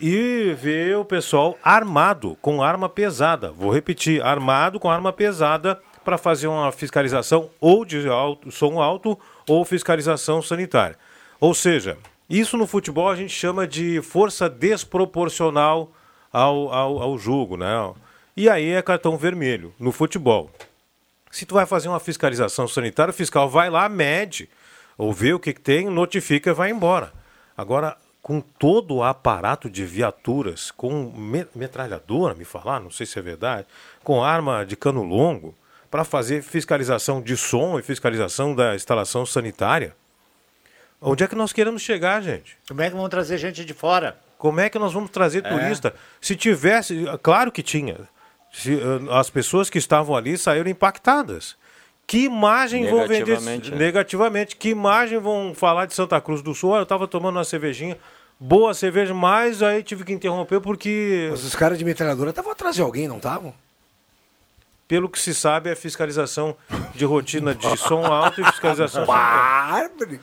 e 0.00 0.54
vê 0.58 0.94
o 0.94 1.04
pessoal 1.04 1.56
armado, 1.62 2.36
com 2.40 2.62
arma 2.62 2.88
pesada. 2.88 3.52
Vou 3.52 3.70
repetir, 3.72 4.22
armado 4.22 4.80
com 4.80 4.90
arma 4.90 5.12
pesada 5.12 5.78
para 6.04 6.18
fazer 6.18 6.48
uma 6.48 6.72
fiscalização 6.72 7.50
ou 7.60 7.84
de 7.84 8.08
alto, 8.08 8.50
som 8.50 8.80
alto 8.80 9.16
ou 9.48 9.64
fiscalização 9.64 10.42
sanitária. 10.42 10.96
Ou 11.38 11.54
seja, 11.54 11.98
isso 12.40 12.56
no 12.56 12.66
futebol 12.66 13.08
a 13.10 13.16
gente 13.16 13.32
chama 13.32 13.66
de 13.66 14.00
força 14.02 14.48
desproporcional 14.48 15.92
ao, 16.32 16.72
ao, 16.72 17.02
ao 17.02 17.18
jogo, 17.18 17.56
né? 17.56 17.92
E 18.36 18.48
aí 18.48 18.70
é 18.70 18.80
cartão 18.82 19.16
vermelho 19.16 19.74
no 19.78 19.92
futebol. 19.92 20.50
Se 21.30 21.44
tu 21.44 21.54
vai 21.54 21.66
fazer 21.66 21.88
uma 21.88 22.00
fiscalização 22.00 22.66
sanitária, 22.68 23.10
o 23.10 23.14
fiscal 23.14 23.48
vai 23.48 23.70
lá, 23.70 23.88
mede, 23.88 24.48
ou 24.96 25.12
vê 25.12 25.32
o 25.32 25.40
que, 25.40 25.52
que 25.52 25.60
tem, 25.60 25.88
notifica 25.88 26.50
e 26.50 26.54
vai 26.54 26.70
embora. 26.70 27.12
Agora, 27.56 27.96
com 28.22 28.40
todo 28.40 28.96
o 28.96 29.02
aparato 29.02 29.68
de 29.68 29.84
viaturas, 29.84 30.70
com 30.70 31.12
me- 31.14 31.46
metralhadora, 31.54 32.34
me 32.34 32.44
falar, 32.44 32.80
não 32.80 32.90
sei 32.90 33.04
se 33.04 33.18
é 33.18 33.22
verdade, 33.22 33.66
com 34.04 34.22
arma 34.22 34.64
de 34.64 34.76
cano 34.76 35.02
longo, 35.02 35.54
para 35.90 36.04
fazer 36.04 36.42
fiscalização 36.42 37.20
de 37.20 37.36
som 37.36 37.78
e 37.78 37.82
fiscalização 37.82 38.54
da 38.54 38.74
instalação 38.74 39.26
sanitária. 39.26 39.94
Onde 41.02 41.24
é 41.24 41.26
que 41.26 41.34
nós 41.34 41.52
queremos 41.52 41.82
chegar, 41.82 42.22
gente? 42.22 42.56
Como 42.68 42.80
é 42.80 42.88
que 42.88 42.96
vão 42.96 43.08
trazer 43.08 43.36
gente 43.36 43.64
de 43.64 43.74
fora? 43.74 44.16
Como 44.38 44.60
é 44.60 44.70
que 44.70 44.78
nós 44.78 44.92
vamos 44.92 45.10
trazer 45.10 45.44
É. 45.44 45.48
turista? 45.48 45.94
Se 46.20 46.36
tivesse, 46.36 47.04
claro 47.22 47.50
que 47.50 47.62
tinha. 47.62 47.96
Se, 48.52 48.74
eh, 48.74 48.80
as 49.10 49.28
pessoas 49.28 49.68
que 49.68 49.78
estavam 49.78 50.14
ali 50.14 50.38
saíram 50.38 50.70
impactadas. 50.70 51.56
Que 52.06 52.24
imagem 52.24 52.86
vão 52.88 53.00
vender 53.06 53.26
Negativamente, 53.26 53.72
é. 53.72 53.76
negativamente? 53.76 54.56
Que 54.56 54.68
imagem 54.70 55.18
vão 55.18 55.54
falar 55.54 55.86
de 55.86 55.94
Santa 55.94 56.20
Cruz 56.20 56.42
do 56.42 56.54
Sul? 56.54 56.76
Eu 56.76 56.82
estava 56.82 57.08
tomando 57.08 57.36
uma 57.36 57.44
cervejinha, 57.44 57.96
boa 58.38 58.74
cerveja, 58.74 59.14
mas 59.14 59.62
aí 59.62 59.82
tive 59.82 60.04
que 60.04 60.12
interromper 60.12 60.60
porque, 60.60 61.28
Mas 61.30 61.44
os 61.44 61.54
caras 61.54 61.78
de 61.78 61.84
metralhadora 61.84 62.30
estavam 62.30 62.52
atrás 62.52 62.74
de 62.76 62.82
alguém, 62.82 63.08
não 63.08 63.16
estavam? 63.16 63.54
pelo 64.88 65.08
que 65.08 65.18
se 65.18 65.34
sabe, 65.34 65.70
é 65.70 65.74
fiscalização 65.74 66.54
de 66.94 67.06
rotina 67.06 67.54
de 67.54 67.76
som 67.78 68.04
alto 68.04 68.42
e 68.42 68.44
fiscalização. 68.44 69.06
Bárbaro! 69.06 70.20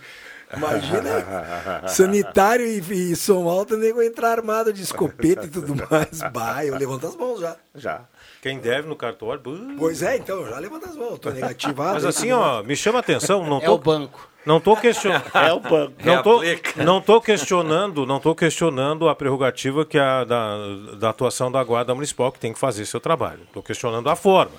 Imagina, 0.55 1.87
sanitário 1.87 2.65
e, 2.65 3.11
e 3.11 3.15
som 3.15 3.47
alto, 3.47 3.75
o 3.75 3.77
nego 3.77 4.01
entrar 4.01 4.31
armado 4.31 4.73
de 4.73 4.81
escopeta 4.81 5.45
e 5.45 5.49
tudo 5.49 5.75
mais. 5.75 6.21
Bah, 6.33 6.65
eu 6.65 6.75
levanto 6.75 7.07
as 7.07 7.15
mãos 7.15 7.39
já. 7.39 7.55
Já. 7.75 8.01
Quem 8.41 8.57
deve 8.59 8.87
no 8.87 8.95
cartório. 8.95 9.41
buh. 9.41 9.75
Pois 9.77 10.01
é, 10.01 10.17
então, 10.17 10.45
já 10.47 10.57
levanta 10.57 10.89
as 10.89 10.95
mãos. 10.95 11.19
Tô 11.19 11.29
negativado. 11.29 11.93
Mas 11.95 12.05
assim, 12.05 12.31
ó, 12.31 12.55
mais. 12.55 12.67
me 12.67 12.75
chama 12.75 12.99
a 12.99 13.01
atenção, 13.01 13.45
não 13.45 13.57
É 13.57 13.65
tô, 13.65 13.73
o 13.73 13.77
banco. 13.77 14.29
Não 14.45 14.59
tô 14.59 14.75
questionando. 14.77 15.23
É 15.35 15.53
o 15.53 15.59
banco. 15.59 15.93
Não 16.03 16.23
tô, 16.23 16.39
Reaplica. 16.39 16.83
não 16.83 17.01
tô 17.01 17.21
questionando, 17.21 18.05
não 18.05 18.19
tô 18.19 18.33
questionando 18.33 19.09
a 19.09 19.15
prerrogativa 19.15 19.85
que 19.85 19.99
a 19.99 20.23
da, 20.23 20.55
da 20.97 21.09
atuação 21.09 21.51
da 21.51 21.63
Guarda 21.63 21.93
Municipal 21.93 22.31
que 22.31 22.39
tem 22.39 22.53
que 22.53 22.59
fazer 22.59 22.85
seu 22.85 22.99
trabalho. 22.99 23.41
Estou 23.43 23.61
questionando 23.61 24.09
a 24.09 24.15
forma. 24.15 24.55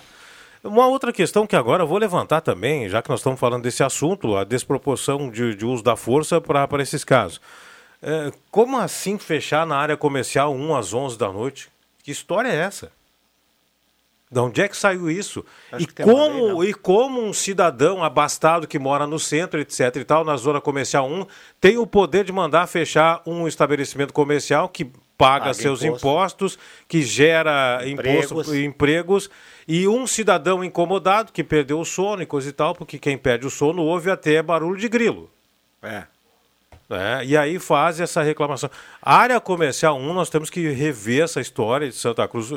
Uma 0.63 0.87
outra 0.87 1.13
questão 1.13 1.47
que 1.47 1.57
agora 1.57 1.83
eu 1.83 1.87
vou 1.87 1.97
levantar 1.99 2.41
também, 2.43 2.89
já 2.89 3.01
que 3.01 3.09
nós 3.09 3.21
estamos 3.21 3.41
falando 3.41 3.63
desse 3.63 3.83
assunto, 3.83 4.37
a 4.37 4.45
desproporção 4.45 5.31
de, 5.31 5.55
de 5.55 5.65
uso 5.65 5.83
da 5.83 5.97
força 5.97 6.41
para 6.41 6.83
esses 6.83 7.03
casos. 7.03 7.41
É, 8.03 8.31
como 8.51 8.79
assim 8.79 9.19
fechar 9.19 9.67
na 9.67 9.77
área 9.77 9.97
comercial 9.97 10.55
1 10.55 10.77
às 10.77 10.93
11 10.93 11.19
da 11.19 11.33
noite? 11.33 11.69
Que 12.03 12.11
história 12.11 12.49
é 12.49 12.57
essa? 12.57 12.91
De 14.31 14.39
onde 14.39 14.61
é 14.63 14.69
que 14.69 14.77
saiu 14.77 15.11
isso? 15.11 15.45
Acho 15.73 15.85
E 15.85 15.89
lei, 16.03 16.15
como, 16.15 16.49
não. 16.49 16.65
e 16.65 16.73
como 16.73 17.21
um 17.21 17.33
cidadão 17.33 18.05
abastado 18.05 18.69
que 18.69 18.79
mora 18.79 19.07
no 19.07 19.19
centro, 19.19 19.59
etc. 19.61 19.97
e 19.97 20.05
tal, 20.05 20.25
na 20.25 20.37
zona 20.37 20.61
comercial 20.61 21.07
1, 21.09 21.27
tem 21.61 21.79
o 21.79 21.87
poder 21.87 22.25
de 22.25 22.33
mandar 22.33 22.67
fechar 22.69 23.23
um 23.27 23.49
estabelecimento 23.49 24.13
comercial 24.15 24.69
que 24.69 24.85
paga 24.85 25.01
Paga 25.47 25.55
seus 25.55 25.83
imposto. 25.83 26.07
impostos, 26.07 26.59
que 26.89 27.03
gera 27.03 27.81
Empregos. 27.85 28.31
imposto, 28.31 28.57
empregos, 28.57 29.31
e 29.73 29.87
um 29.87 30.07
cidadão 30.07 30.65
incomodado 30.65 31.31
que 31.33 31.45
perdeu 31.45 31.79
o 31.79 31.85
sono 31.85 32.23
e 32.23 32.27
coisa 32.27 32.49
e 32.49 32.53
tal, 32.53 32.75
porque 32.75 32.99
quem 32.99 33.17
perde 33.17 33.47
o 33.47 33.51
sono 33.51 33.83
ouve 33.83 34.11
até 34.11 34.43
barulho 34.43 34.77
de 34.81 34.89
grilo. 34.89 35.31
É. 35.83 36.03
né? 36.89 37.25
E 37.25 37.37
aí 37.37 37.59
faz 37.61 38.01
essa 38.01 38.21
reclamação. 38.21 38.69
Área 39.01 39.41
comercial 39.41 39.97
1, 39.97 40.13
nós 40.13 40.29
temos 40.29 40.51
que 40.51 40.69
rever 40.73 41.23
essa 41.23 41.41
história 41.41 41.89
de 41.89 41.95
Santa 41.95 42.27
Cruz. 42.27 42.51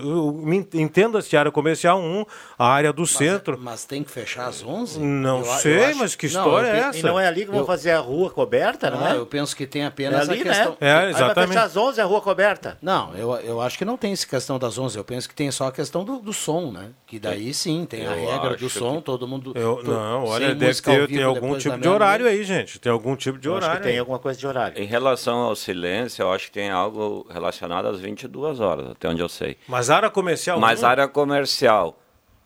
Entenda-se 0.74 1.38
área 1.38 1.51
comercial 1.51 1.99
1, 2.01 2.26
a 2.57 2.68
área 2.68 2.91
do 2.91 3.05
centro. 3.05 3.59
Mas 3.61 3.86
tem 3.86 4.03
que 4.03 4.09
fechar 4.09 4.47
às 4.47 4.64
11? 4.64 4.99
Não 4.99 5.41
Eu 5.41 5.51
a- 5.51 5.55
eu 5.55 5.59
sei, 5.61 5.84
acho- 5.86 5.99
mas 5.99 6.16
que 6.16 6.28
Não, 6.28 6.41
história 6.41 6.68
eu 6.68 6.74
é 6.74 6.80
essa? 6.80 6.97
E 6.97 7.03
não 7.03 7.20
é 7.20 7.28
ali 7.28 7.45
que 7.45 7.51
vão 7.51 7.59
Eu- 7.59 7.66
fazer 7.66 7.91
a 7.91 7.99
rua 7.99 8.30
coberta, 8.32 8.89
não, 8.89 8.99
Não, 9.01 9.07
é? 9.07 9.18
eu 9.18 9.26
penso 9.28 9.55
que 9.55 9.68
tem 9.68 9.84
É 9.84 9.86
apenas 9.86 10.28
ali, 10.28 10.41
a 10.41 10.43
questão. 10.43 10.72
né? 10.72 10.78
É, 10.82 10.91
Aí 10.93 10.99
vai 11.01 11.09
exatamente. 11.11 11.47
fechar 11.53 11.64
às 11.66 11.78
11 11.78 12.01
a 12.01 12.05
rua 12.05 12.22
coberta. 12.22 12.78
Não, 12.82 13.16
eu, 13.16 13.36
eu 13.38 13.61
acho 13.61 13.78
que 13.78 13.86
não 13.86 13.97
tem 13.97 14.14
essa 14.14 14.26
questão 14.28 14.57
das 14.57 14.78
11. 14.80 14.97
Eu 14.97 15.03
penso 15.03 15.30
que 15.30 15.36
tem 15.36 15.51
só 15.51 15.68
a 15.68 15.72
questão 15.72 16.03
do, 16.03 16.18
do 16.20 16.34
som, 16.34 16.72
né? 16.72 16.89
Que 17.14 17.20
daí 17.20 17.53
sim, 17.53 17.86
tem 17.86 18.07
a 18.07 18.18
Eu 18.18 18.26
regra 18.32 18.57
do 18.57 18.66
acho 18.66 18.70
som, 18.80 18.95
que- 18.95 19.03
todo 19.03 19.28
mundo. 19.28 19.51
Eu- 19.55 19.84
não, 19.84 20.26
olha, 20.26 20.55
deve 20.55 20.82
ter, 20.82 21.07
tem 21.07 21.22
algum 21.22 21.55
tipo 21.59 21.78
de 21.78 21.88
horário 21.88 22.26
aí, 22.26 22.43
gente. 22.43 22.80
Tem 22.80 22.91
algum 22.91 23.16
tipo 23.16 23.38
de 23.38 23.47
Eu 23.47 23.53
acho 23.55 23.64
horário. 23.66 23.82
que 23.82 23.84
tem 23.84 23.93
aí. 23.93 23.99
alguma 23.99 24.18
coisa 24.18 24.39
de 24.39 24.47
horário. 24.47 24.82
Em 24.82 24.86
relação 24.88 25.38
ao 25.41 25.55
silêncio, 25.55 26.24
eu 26.24 26.34
acho 26.34 26.47
que 26.47 26.53
tem 26.53 26.72
algo 26.72 27.28
relacionado 27.30 27.88
às 27.88 27.99
22 27.99 28.59
horas, 28.59 28.89
até 28.89 29.07
onde 29.07 29.22
eu 29.22 29.30
sei. 29.30 29.57
Mas 29.68 29.91
área 29.91 30.09
comercial 30.09 30.59
Mas 30.59 30.82
um, 30.82 30.88
área 30.88 31.07
comercial, 31.07 31.99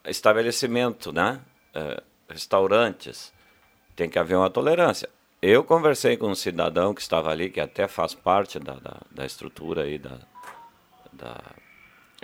estabelecimento, 0.05 1.13
né? 1.13 1.39
Eh, 1.74 2.03
restaurantes, 2.28 3.32
tem 3.95 4.09
que 4.09 4.20
haver 4.20 4.36
uma 4.36 4.49
tolerância. 4.49 5.07
Eu 5.41 5.63
conversei 5.63 6.18
com 6.18 6.28
um 6.28 6.36
cidadão 6.36 6.93
que 6.93 6.99
estava 7.01 7.30
ali, 7.32 7.49
que 7.49 7.61
até 7.61 7.88
faz 7.88 8.13
parte 8.13 8.59
da, 8.59 8.74
da, 8.74 8.97
da 9.11 9.26
estrutura 9.26 9.84
aí 9.84 9.97
da. 9.97 10.18
da 11.13 11.38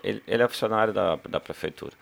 ele, 0.03 0.21
ele 0.27 0.43
é 0.43 0.47
funcionário 0.49 0.91
da, 0.91 1.15
da 1.29 1.39
prefeitura. 1.39 1.93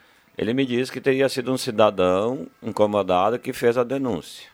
Ele 0.41 0.55
me 0.55 0.65
disse 0.65 0.91
que 0.91 0.99
teria 0.99 1.29
sido 1.29 1.53
um 1.53 1.57
cidadão 1.57 2.47
incomodado 2.63 3.37
que 3.37 3.53
fez 3.53 3.77
a 3.77 3.83
denúncia. 3.83 4.49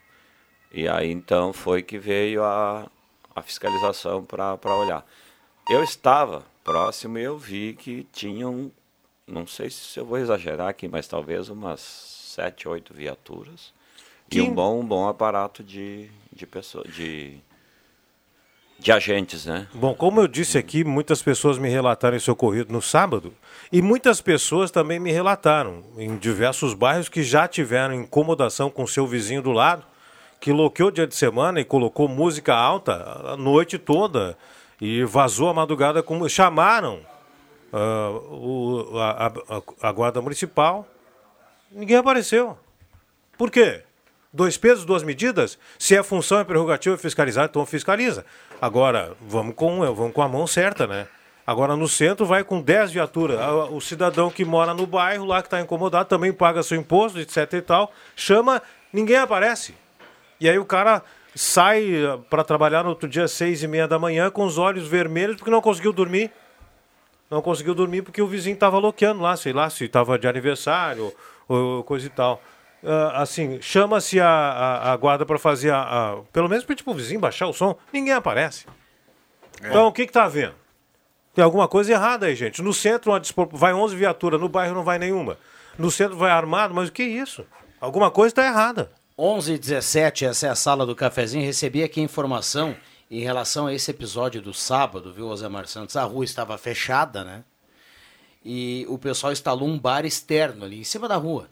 E 0.69 0.85
aí 0.85 1.09
então 1.09 1.53
foi 1.53 1.81
que 1.81 1.97
veio 1.97 2.43
a, 2.43 2.91
a 3.33 3.41
fiscalização 3.41 4.25
para 4.25 4.57
olhar. 4.65 5.05
Eu 5.69 5.81
estava 5.81 6.43
próximo 6.61 7.17
e 7.17 7.23
eu 7.23 7.37
vi 7.37 7.73
que 7.73 8.05
tinham, 8.11 8.69
não 9.25 9.47
sei 9.47 9.69
se 9.69 9.97
eu 9.97 10.05
vou 10.05 10.17
exagerar 10.17 10.67
aqui, 10.67 10.89
mas 10.89 11.07
talvez 11.07 11.47
umas 11.47 11.79
sete, 11.79 12.67
oito 12.67 12.93
viaturas 12.93 13.73
Que- 14.29 14.39
e 14.39 14.41
um 14.41 14.53
bom, 14.53 14.81
um 14.81 14.85
bom 14.85 15.07
aparato 15.07 15.63
de, 15.63 16.11
de 16.33 16.45
pessoas, 16.45 16.93
de, 16.93 17.37
de 18.79 18.91
agentes, 18.91 19.45
né? 19.45 19.67
Bom, 19.73 19.93
como 19.95 20.21
eu 20.21 20.27
disse 20.27 20.57
aqui, 20.57 20.83
muitas 20.83 21.21
pessoas 21.21 21.57
me 21.57 21.67
relataram 21.69 22.15
esse 22.15 22.29
ocorrido 22.29 22.71
no 22.71 22.81
sábado 22.81 23.33
e 23.71 23.81
muitas 23.81 24.21
pessoas 24.21 24.69
também 24.71 24.99
me 24.99 25.11
relataram 25.11 25.83
em 25.97 26.15
diversos 26.17 26.73
bairros 26.73 27.09
que 27.09 27.23
já 27.23 27.47
tiveram 27.47 27.93
incomodação 27.95 28.69
com 28.69 28.85
seu 28.85 29.07
vizinho 29.07 29.41
do 29.41 29.51
lado, 29.51 29.83
que 30.39 30.51
loqueou 30.51 30.91
dia 30.91 31.07
de 31.07 31.15
semana 31.15 31.59
e 31.59 31.65
colocou 31.65 32.07
música 32.07 32.53
alta 32.53 32.93
a 33.33 33.35
noite 33.37 33.77
toda 33.79 34.37
e 34.79 35.03
vazou 35.03 35.49
a 35.49 35.53
madrugada 35.53 36.03
como 36.03 36.29
chamaram 36.29 36.99
ah, 37.73 38.09
o- 38.11 38.91
a, 38.99 39.27
a- 39.27 39.89
a 39.89 39.91
guarda 39.91 40.21
municipal, 40.21 40.87
ninguém 41.71 41.97
apareceu. 41.97 42.57
Por 43.37 43.49
quê? 43.51 43.81
Dois 44.31 44.57
pesos, 44.57 44.85
duas 44.85 45.03
medidas? 45.03 45.57
Se 45.79 45.95
é 45.95 46.03
função, 46.03 46.39
é 46.39 46.43
prerrogativa 46.43 46.97
fiscalizar, 46.97 47.45
então 47.45 47.65
fiscaliza. 47.65 48.25
Agora, 48.61 49.15
vamos 49.21 49.55
com, 49.55 49.79
vamos 49.93 50.13
com 50.13 50.21
a 50.21 50.27
mão 50.27 50.45
certa, 50.45 50.85
né? 50.85 51.07
Agora 51.47 51.77
no 51.77 51.87
centro 51.87 52.25
vai 52.25 52.43
com 52.43 52.61
10 52.61 52.91
viaturas. 52.91 53.39
O 53.71 53.79
cidadão 53.79 54.29
que 54.29 54.43
mora 54.43 54.73
no 54.73 54.85
bairro 54.85 55.23
lá 55.23 55.41
que 55.41 55.47
está 55.47 55.61
incomodado 55.61 56.09
também 56.09 56.33
paga 56.33 56.61
seu 56.61 56.77
imposto, 56.77 57.19
etc 57.19 57.53
e 57.53 57.61
tal. 57.61 57.89
Chama, 58.17 58.61
ninguém 58.91 59.15
aparece. 59.15 59.73
E 60.41 60.49
aí 60.49 60.59
o 60.59 60.65
cara 60.65 61.01
sai 61.33 61.89
para 62.29 62.43
trabalhar 62.43 62.83
no 62.83 62.89
outro 62.89 63.07
dia 63.07 63.23
às 63.23 63.31
seis 63.31 63.63
e 63.63 63.67
meia 63.67 63.87
da 63.87 63.97
manhã 63.97 64.29
com 64.29 64.43
os 64.43 64.57
olhos 64.57 64.89
vermelhos 64.89 65.37
porque 65.37 65.49
não 65.49 65.61
conseguiu 65.61 65.93
dormir. 65.93 66.31
Não 67.31 67.41
conseguiu 67.41 67.73
dormir 67.73 68.01
porque 68.01 68.21
o 68.21 68.27
vizinho 68.27 68.55
estava 68.55 68.77
loqueando 68.77 69.21
lá, 69.21 69.37
sei 69.37 69.53
lá, 69.53 69.69
se 69.69 69.85
estava 69.85 70.19
de 70.19 70.27
aniversário 70.27 71.13
ou 71.47 71.81
coisa 71.85 72.07
e 72.07 72.09
tal. 72.09 72.41
Ah, 72.83 73.21
assim, 73.21 73.59
chama-se 73.61 74.19
a, 74.19 74.27
a, 74.29 74.91
a 74.93 74.97
guarda 74.97 75.25
para 75.25 75.39
fazer 75.39 75.71
a, 75.71 75.81
a- 75.81 76.17
Pelo 76.31 76.47
menos 76.47 76.63
para 76.63 76.75
tipo, 76.75 76.91
o 76.91 76.93
vizinho 76.93 77.19
baixar 77.19 77.47
o 77.47 77.53
som, 77.53 77.75
ninguém 77.91 78.13
aparece. 78.13 78.65
Então 79.59 79.87
o 79.87 79.91
que 79.91 80.05
que 80.05 80.13
tá 80.13 80.25
havendo? 80.25 80.53
Tem 81.33 81.43
alguma 81.43 81.67
coisa 81.67 81.91
errada 81.91 82.27
aí, 82.27 82.35
gente. 82.35 82.61
No 82.61 82.73
centro 82.73 83.11
uma 83.11 83.19
dispor... 83.19 83.47
vai 83.51 83.73
11 83.73 83.95
viaturas, 83.95 84.39
no 84.39 84.49
bairro 84.49 84.75
não 84.75 84.83
vai 84.83 84.97
nenhuma. 84.99 85.37
No 85.77 85.91
centro 85.91 86.17
vai 86.17 86.31
armado, 86.31 86.73
mas 86.73 86.89
o 86.89 86.91
que 86.91 87.03
é 87.03 87.05
isso? 87.05 87.45
Alguma 87.79 88.09
coisa 88.09 88.31
está 88.31 88.45
errada. 88.45 88.91
11 89.17 89.53
h 89.53 89.59
17 89.61 90.25
essa 90.25 90.47
é 90.47 90.49
a 90.49 90.55
sala 90.55 90.85
do 90.85 90.95
cafezinho. 90.95 91.43
Recebi 91.45 91.83
aqui 91.83 91.99
informação 92.01 92.75
em 93.09 93.21
relação 93.21 93.67
a 93.67 93.73
esse 93.73 93.89
episódio 93.89 94.41
do 94.41 94.53
sábado, 94.53 95.11
viu, 95.13 95.27
Osemar 95.27 95.67
Santos? 95.67 95.95
A 95.95 96.03
rua 96.03 96.23
estava 96.25 96.57
fechada, 96.57 97.23
né? 97.23 97.43
E 98.43 98.85
o 98.89 98.97
pessoal 98.97 99.33
instalou 99.33 99.67
um 99.67 99.77
bar 99.77 100.05
externo 100.05 100.63
ali, 100.65 100.79
em 100.79 100.83
cima 100.83 101.07
da 101.07 101.15
rua. 101.15 101.47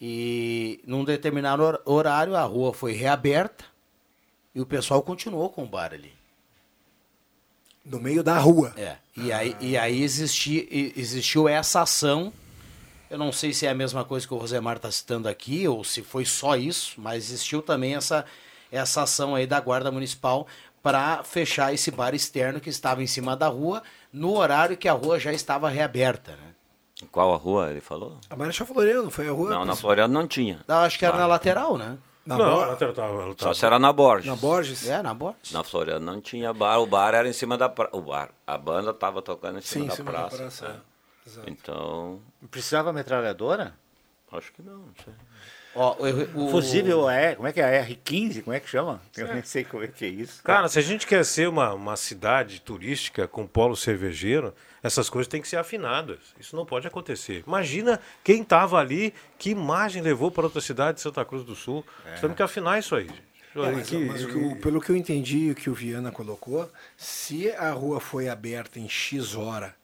E 0.00 0.80
num 0.86 1.04
determinado 1.04 1.62
hor- 1.62 1.82
horário 1.84 2.36
a 2.36 2.42
rua 2.42 2.72
foi 2.74 2.92
reaberta 2.92 3.64
e 4.54 4.60
o 4.60 4.66
pessoal 4.66 5.02
continuou 5.02 5.48
com 5.48 5.64
o 5.64 5.68
bar 5.68 5.92
ali. 5.92 6.12
No 7.84 8.00
meio 8.00 8.22
da 8.22 8.38
rua. 8.38 8.72
É. 8.76 8.96
E 9.16 9.32
aí, 9.32 9.56
e 9.60 9.76
aí 9.76 10.02
existi, 10.02 10.92
existiu 10.96 11.48
essa 11.48 11.82
ação. 11.82 12.32
Eu 13.10 13.18
não 13.18 13.30
sei 13.30 13.52
se 13.52 13.66
é 13.66 13.70
a 13.70 13.74
mesma 13.74 14.04
coisa 14.04 14.26
que 14.26 14.32
o 14.34 14.38
Rosemar 14.38 14.76
está 14.76 14.90
citando 14.90 15.28
aqui, 15.28 15.68
ou 15.68 15.84
se 15.84 16.02
foi 16.02 16.24
só 16.24 16.56
isso, 16.56 16.94
mas 16.98 17.24
existiu 17.24 17.62
também 17.62 17.94
essa, 17.94 18.24
essa 18.72 19.02
ação 19.02 19.34
aí 19.34 19.46
da 19.46 19.60
Guarda 19.60 19.92
Municipal 19.92 20.46
para 20.82 21.22
fechar 21.22 21.72
esse 21.72 21.90
bar 21.90 22.14
externo 22.14 22.60
que 22.60 22.70
estava 22.70 23.02
em 23.02 23.06
cima 23.06 23.36
da 23.36 23.48
rua, 23.48 23.82
no 24.12 24.34
horário 24.36 24.76
que 24.76 24.88
a 24.88 24.92
rua 24.92 25.18
já 25.20 25.32
estava 25.32 25.68
reaberta. 25.68 26.32
Né? 26.32 26.54
Qual 27.10 27.32
a 27.34 27.36
rua 27.36 27.70
ele 27.70 27.80
falou? 27.80 28.18
A 28.30 28.36
Marechal 28.36 28.66
Floriano, 28.66 29.10
foi 29.10 29.28
a 29.28 29.32
rua. 29.32 29.50
Não, 29.50 29.64
na 29.64 29.74
Floriano 29.76 30.12
não 30.12 30.26
tinha. 30.26 30.60
Não, 30.66 30.76
acho 30.78 30.98
que 30.98 31.04
era 31.04 31.16
na 31.16 31.26
lateral, 31.26 31.76
né? 31.78 31.96
Na 32.26 32.38
não, 32.38 32.62
ela 32.62 32.76
ela 32.80 33.34
tá- 33.34 33.44
Só 33.44 33.52
se 33.52 33.66
era 33.66 33.78
na 33.78 33.92
Borges. 33.92 34.26
Na 34.26 34.36
Borges? 34.36 34.88
É, 34.88 35.02
na 35.02 35.12
Borges. 35.12 35.52
Na 35.52 35.62
Floriano 35.62 36.04
não 36.04 36.20
tinha 36.22 36.52
bar, 36.54 36.78
o 36.78 36.86
bar 36.86 37.14
era 37.14 37.28
em 37.28 37.32
cima 37.34 37.58
da 37.58 37.68
praça. 37.68 37.94
O 37.94 38.00
bar, 38.00 38.30
a 38.46 38.56
banda 38.56 38.94
tava 38.94 39.20
tocando 39.20 39.58
em 39.58 39.60
cima 39.60 39.80
Sim, 39.80 39.84
em 39.84 39.88
da 39.88 39.94
cima 39.96 40.12
da 40.12 40.18
praça. 40.20 40.36
praça, 40.38 40.82
é. 41.46 41.50
Então, 41.50 42.20
Precisava 42.50 42.92
metralhadora? 42.92 43.74
acho 44.32 44.52
que 44.52 44.62
não, 44.62 44.78
não 44.78 44.94
sei. 45.04 45.14
Ó, 45.76 45.94
o, 45.98 46.46
O 46.46 46.50
fusível 46.50 47.08
é, 47.10 47.34
como 47.34 47.46
é 47.48 47.52
que 47.52 47.60
é? 47.60 47.80
A 47.80 47.86
R15, 47.86 48.42
como 48.42 48.54
é 48.56 48.60
que 48.60 48.68
chama? 48.68 49.00
Eu 49.16 49.28
nem 49.32 49.42
sei 49.42 49.64
como 49.64 49.82
é 49.84 49.88
que 49.88 50.04
é 50.04 50.08
isso. 50.08 50.42
Cara, 50.42 50.68
se 50.68 50.78
a 50.78 50.82
gente 50.82 51.06
quer 51.06 51.24
ser 51.24 51.48
uma, 51.48 51.72
uma 51.74 51.96
cidade 51.96 52.60
turística 52.60 53.26
com 53.28 53.46
polo 53.46 53.76
cervejeiro, 53.76 54.54
essas 54.84 55.10
coisas 55.10 55.26
têm 55.26 55.40
que 55.42 55.48
ser 55.48 55.56
afinadas. 55.56 56.18
Isso 56.38 56.54
não 56.54 56.64
pode 56.64 56.86
acontecer. 56.86 57.42
Imagina 57.46 57.98
quem 58.22 58.42
estava 58.42 58.78
ali, 58.78 59.12
que 59.38 59.50
imagem 59.50 60.00
levou 60.02 60.30
para 60.30 60.44
outra 60.44 60.60
cidade 60.60 60.96
de 60.98 61.00
Santa 61.02 61.24
Cruz 61.24 61.42
do 61.42 61.56
Sul. 61.56 61.84
Nós 62.08 62.20
temos 62.20 62.36
que 62.36 62.42
afinar 62.42 62.78
isso 62.78 62.94
aí. 62.94 63.08
É, 63.56 63.72
mas, 63.72 63.88
Que- 63.88 63.96
mas 63.98 64.22
o 64.24 64.28
que 64.28 64.36
o- 64.36 64.56
pelo 64.56 64.80
que 64.80 64.90
eu 64.90 64.96
entendi, 64.96 65.50
o 65.50 65.54
que 65.54 65.70
o 65.70 65.74
Viana 65.74 66.12
colocou, 66.12 66.70
se 66.96 67.50
a 67.52 67.70
rua 67.70 67.98
foi 68.00 68.28
aberta 68.28 68.78
em 68.78 68.88
X 68.88 69.34
hora, 69.34 69.74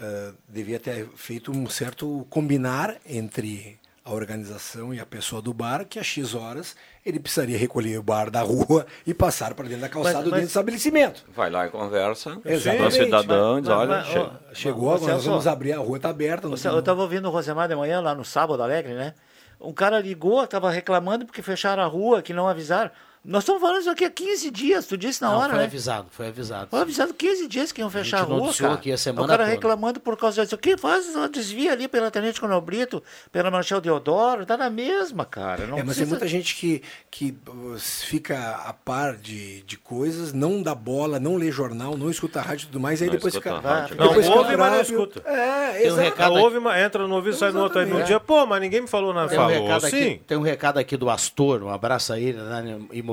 ah, 0.00 0.32
devia 0.48 0.80
ter 0.80 1.06
feito 1.14 1.52
um 1.52 1.68
certo 1.68 2.26
combinar 2.30 2.96
entre 3.06 3.78
a 4.04 4.12
organização 4.12 4.92
e 4.92 4.98
a 4.98 5.06
pessoa 5.06 5.40
do 5.40 5.52
bar, 5.54 5.84
que 5.84 5.98
às 5.98 6.06
X 6.06 6.34
horas 6.34 6.74
ele 7.06 7.20
precisaria 7.20 7.56
recolher 7.56 7.98
o 7.98 8.02
bar 8.02 8.30
da 8.30 8.42
rua 8.42 8.84
e 9.06 9.14
passar 9.14 9.54
para 9.54 9.66
dentro 9.68 9.82
da 9.82 9.88
calçada 9.88 10.14
Mas- 10.16 10.24
dentro 10.24 10.38
mas- 10.38 10.44
do 10.44 10.48
estabelecimento. 10.48 11.24
Vai 11.34 11.50
lá 11.50 11.66
e 11.66 11.70
conversa. 11.70 12.38
Exatamente. 12.44 12.86
O 13.00 13.04
cidadão 13.04 13.60
diz, 13.60 13.70
olha, 13.70 13.88
mas- 13.88 14.06
chega. 14.08 14.24
ó, 14.50 14.54
Chegou, 14.54 14.92
agora 14.94 15.12
nós 15.14 15.24
vamos 15.24 15.46
abrir, 15.46 15.72
a 15.72 15.78
rua 15.78 15.96
está 15.98 16.08
aberta. 16.10 16.48
Você- 16.48 16.68
eu 16.68 16.78
estava 16.80 17.00
ouvindo 17.00 17.28
o 17.28 17.30
Rosemar 17.30 17.68
de 17.68 17.76
manhã 17.76 18.00
lá 18.00 18.14
no 18.14 18.24
Sábado 18.24 18.62
Alegre, 18.62 18.94
né? 18.94 19.14
Um 19.60 19.72
cara 19.72 20.00
ligou, 20.00 20.42
estava 20.42 20.68
reclamando 20.70 21.24
porque 21.24 21.40
fecharam 21.40 21.82
a 21.82 21.86
rua, 21.86 22.20
que 22.22 22.32
não 22.32 22.48
avisaram. 22.48 22.90
Nós 23.24 23.44
estamos 23.44 23.62
falando 23.62 23.80
isso 23.82 23.90
aqui 23.90 24.04
há 24.04 24.10
15 24.10 24.50
dias, 24.50 24.84
tu 24.84 24.96
disse 24.96 25.22
na 25.22 25.30
Não, 25.30 25.38
hora, 25.38 25.50
foi 25.50 25.58
né? 25.60 25.64
avisado, 25.66 26.08
foi 26.10 26.26
avisado. 26.26 26.66
Foi 26.68 26.80
avisado 26.80 27.14
15 27.14 27.46
dias 27.46 27.70
que 27.70 27.80
iam 27.80 27.88
fechar 27.88 28.16
a, 28.16 28.20
gente 28.22 28.28
rua, 28.30 28.38
noticiou 28.40 28.68
cara. 28.70 28.80
aqui 28.80 28.90
a 28.90 28.98
semana 28.98 29.24
o 29.24 29.28
cara 29.28 29.44
toda. 29.44 29.54
reclamando 29.54 30.00
por 30.00 30.16
causa 30.16 30.42
disso. 30.42 30.56
O 30.56 30.58
que 30.58 30.76
faz? 30.76 31.06
Desvia 31.30 31.70
ali 31.70 31.86
pela 31.86 32.10
Tenente 32.10 32.40
Coronel 32.40 32.60
Brito, 32.60 33.00
pela 33.30 33.48
Marechal 33.48 33.80
Deodoro, 33.80 34.44
tá 34.44 34.56
na 34.56 34.68
mesma, 34.68 35.24
cara. 35.24 35.66
Não 35.68 35.78
é, 35.78 35.84
mas 35.84 35.96
precisa- 35.96 36.00
tem 36.04 36.08
muita 36.08 36.26
gente 36.26 36.56
que, 36.56 36.82
que 37.12 37.36
uh, 37.48 37.78
fica 37.78 38.56
a 38.66 38.72
par 38.72 39.14
de, 39.16 39.62
de 39.62 39.76
coisas, 39.76 40.32
não 40.32 40.60
dá 40.60 40.74
bola, 40.74 41.20
não 41.20 41.36
lê 41.36 41.52
jornal, 41.52 41.96
não 41.96 42.10
escuta 42.10 42.40
rádio 42.40 42.64
e 42.64 42.66
tudo 42.66 42.80
mais, 42.80 43.00
aí 43.02 43.06
Não 43.06 43.14
depois 43.14 43.32
fica. 43.36 43.56
rádio. 43.60 43.94
Não, 43.96 44.08
depois 44.08 44.26
fica 44.26 44.36
ouve, 44.38 44.56
mas 44.56 44.58
não 44.58 44.66
bravo. 44.78 44.82
escuta. 44.82 45.22
É, 45.30 45.72
Tem 45.74 45.82
um 45.82 45.86
exato. 45.86 46.00
recado 46.02 46.34
ouve, 46.34 46.58
mas 46.58 46.82
entra 46.84 47.06
no 47.06 47.14
ouvido, 47.14 47.36
sai 47.36 47.52
no 47.52 47.60
outro 47.62 47.78
aí 47.78 47.86
no 47.86 48.02
dia. 48.02 48.18
Pô, 48.18 48.44
mas 48.46 48.60
ninguém 48.60 48.80
me 48.80 48.88
falou 48.88 49.14
na 49.14 49.28
Tem 49.28 49.38
um, 49.38 49.42
falou. 49.42 49.62
recado 49.62 49.80
Sim. 49.82 49.86
aqui, 49.96 50.22
tem 50.26 50.36
um 50.36 50.42
recado 50.42 50.78
aqui 50.78 50.96
do 50.96 51.08
Astor, 51.08 51.62
um 51.62 51.68
abraço 51.68 52.12
a 52.12 52.18
ele, 52.18 52.36
na 52.38 52.60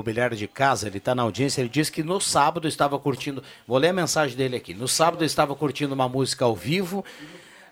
imobiliária 0.00 0.36
de 0.36 0.48
casa, 0.48 0.86
ele 0.86 0.98
está 0.98 1.14
na 1.14 1.22
audiência, 1.22 1.60
ele 1.60 1.68
disse 1.68 1.92
que 1.92 2.02
no 2.02 2.20
sábado 2.20 2.66
estava 2.66 2.98
curtindo, 2.98 3.42
vou 3.66 3.78
ler 3.78 3.88
a 3.88 3.92
mensagem 3.92 4.36
dele 4.36 4.56
aqui, 4.56 4.72
no 4.72 4.88
sábado 4.88 5.24
estava 5.24 5.54
curtindo 5.54 5.94
uma 5.94 6.08
música 6.08 6.44
ao 6.44 6.56
vivo, 6.56 7.04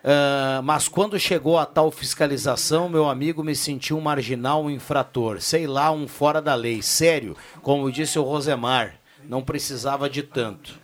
ah, 0.03 0.61
mas 0.63 0.87
quando 0.87 1.19
chegou 1.19 1.57
a 1.57 1.65
tal 1.65 1.91
fiscalização, 1.91 2.87
meu 2.87 3.09
amigo 3.09 3.43
me 3.43 3.55
sentiu 3.55 3.97
um 3.97 4.01
marginal, 4.01 4.63
um 4.63 4.69
infrator, 4.69 5.41
sei 5.41 5.67
lá, 5.67 5.91
um 5.91 6.07
fora 6.07 6.41
da 6.41 6.55
lei, 6.55 6.81
sério, 6.81 7.35
como 7.61 7.91
disse 7.91 8.17
o 8.17 8.23
Rosemar, 8.23 8.95
não 9.23 9.41
precisava 9.41 10.09
de 10.09 10.23
tanto. 10.23 10.79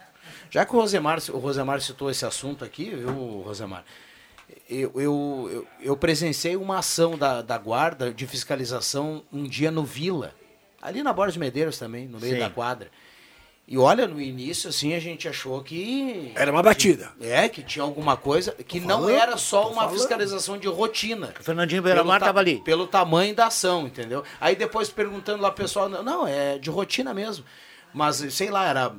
Já 0.49 0.65
que 0.65 0.75
o 0.75 0.79
Rosemar, 0.79 1.19
o 1.29 1.37
Rosemar 1.37 1.81
citou 1.81 2.09
esse 2.09 2.25
assunto 2.25 2.63
aqui, 2.63 2.89
viu, 2.89 3.41
Rosemar? 3.45 3.83
Eu, 4.69 4.91
eu, 4.95 5.49
eu, 5.51 5.67
eu 5.81 5.97
presenciei 5.97 6.55
uma 6.55 6.79
ação 6.79 7.17
da, 7.17 7.41
da 7.41 7.57
guarda 7.57 8.13
de 8.13 8.27
fiscalização 8.27 9.23
um 9.31 9.43
dia 9.43 9.71
no 9.71 9.83
Vila, 9.83 10.33
ali 10.85 11.03
na 11.03 11.11
Borges 11.13 11.33
de 11.33 11.39
Medeiros 11.39 11.77
também, 11.77 12.07
no 12.07 12.19
meio 12.19 12.33
Sim. 12.35 12.39
da 12.39 12.49
quadra. 12.49 12.89
E 13.67 13.79
olha, 13.79 14.07
no 14.07 14.21
início, 14.21 14.69
assim, 14.69 14.93
a 14.93 14.99
gente 14.99 15.27
achou 15.27 15.63
que. 15.63 16.31
Era 16.35 16.51
uma 16.51 16.61
batida. 16.61 17.11
É, 17.19 17.49
que 17.49 17.63
tinha 17.63 17.81
alguma 17.81 18.15
coisa. 18.15 18.51
Que 18.51 18.79
não 18.79 18.99
falando, 19.01 19.09
era 19.09 19.37
só 19.37 19.67
uma 19.71 19.81
falando. 19.83 19.97
fiscalização 19.97 20.55
de 20.57 20.67
rotina. 20.67 21.33
O 21.39 21.43
Fernandinho 21.43 21.81
Beiramar 21.81 22.19
ta- 22.19 22.25
estava 22.27 22.39
ali. 22.39 22.61
Pelo 22.61 22.85
tamanho 22.85 23.33
da 23.33 23.47
ação, 23.47 23.87
entendeu? 23.87 24.23
Aí 24.39 24.55
depois 24.55 24.91
perguntando 24.91 25.41
lá 25.41 25.49
pro 25.51 25.63
pessoal, 25.63 25.89
não, 25.89 26.03
não, 26.03 26.27
é 26.27 26.59
de 26.59 26.69
rotina 26.69 27.11
mesmo. 27.11 27.43
Mas, 27.91 28.17
sei 28.35 28.51
lá, 28.51 28.67
era, 28.69 28.95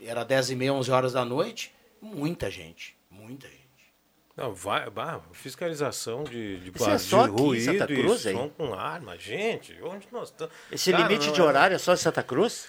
era 0.00 0.24
10 0.24 0.50
e 0.50 0.54
meia, 0.54 0.72
11 0.72 0.90
horas 0.92 1.12
da 1.14 1.24
noite, 1.24 1.74
muita 2.00 2.48
gente, 2.48 2.96
muita 3.10 3.48
gente. 3.48 3.53
Não, 4.36 4.52
vai, 4.52 4.90
bah, 4.90 5.20
fiscalização 5.32 6.24
de, 6.24 6.58
de, 6.58 6.72
Isso 6.74 6.90
é 6.90 6.98
só 6.98 7.22
de 7.26 7.30
aqui 7.32 7.40
em 7.40 7.44
ruído 7.44 7.64
Santa 7.64 7.86
Cruz, 7.86 8.26
e 8.26 8.32
som 8.32 8.48
com 8.48 8.74
arma. 8.74 9.16
Gente, 9.16 9.76
onde 9.80 10.08
nós 10.10 10.30
estamos? 10.30 10.52
Esse 10.72 10.90
Cara, 10.90 11.04
limite 11.04 11.28
não 11.28 11.34
de 11.34 11.40
é- 11.40 11.44
horário 11.44 11.74
é 11.76 11.78
só 11.78 11.92
em 11.94 11.96
Santa 11.96 12.22
Cruz? 12.22 12.66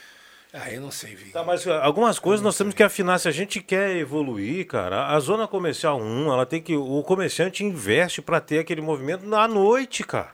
Ah, 0.54 0.72
eu 0.72 0.80
não 0.80 0.92
sei, 0.92 1.16
Vitor. 1.16 1.34
Tá, 1.34 1.44
mas 1.44 1.66
uh, 1.66 1.72
algumas 1.74 2.18
coisas 2.20 2.42
nós 2.42 2.56
temos 2.56 2.74
que 2.74 2.84
afinar. 2.84 3.18
Se 3.20 3.28
a 3.28 3.32
gente 3.32 3.62
quer 3.62 3.96
evoluir, 3.98 4.66
cara, 4.68 5.08
a 5.08 5.20
zona 5.20 5.48
comercial 5.48 6.00
1, 6.00 6.32
ela 6.32 6.46
tem 6.46 6.62
que. 6.62 6.76
O 6.78 7.04
comerciante 7.04 7.64
investe 7.64 8.22
para 8.22 8.40
ter 8.40 8.60
aquele 8.60 8.80
movimento 8.80 9.26
na 9.26 9.48
noite, 9.48 10.04
cara. 10.04 10.34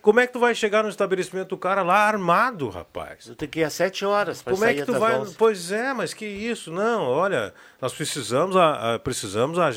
Como 0.00 0.20
é 0.20 0.26
que 0.26 0.32
tu 0.32 0.38
vai 0.38 0.54
chegar 0.54 0.82
no 0.82 0.88
estabelecimento 0.88 1.48
do 1.48 1.56
cara 1.56 1.82
lá 1.82 1.96
armado, 2.06 2.68
rapaz? 2.68 3.24
Tu 3.26 3.34
tem 3.34 3.48
que 3.48 3.60
ir 3.60 3.64
às 3.64 3.72
7 3.72 4.04
horas 4.04 4.40
para 4.40 4.52
Como 4.52 4.64
é 4.64 4.68
sair 4.68 4.76
que 4.80 4.86
tu 4.86 4.98
vai. 4.98 5.16
onze. 5.16 5.34
Pois 5.36 5.72
é, 5.72 5.92
mas 5.92 6.14
que 6.14 6.24
isso? 6.24 6.70
Não, 6.70 7.02
olha, 7.02 7.52
nós 7.80 7.92
precisamos, 7.92 8.56
a, 8.56 8.94
a- 8.94 8.98
precisamos 8.98 9.58
a- 9.58 9.68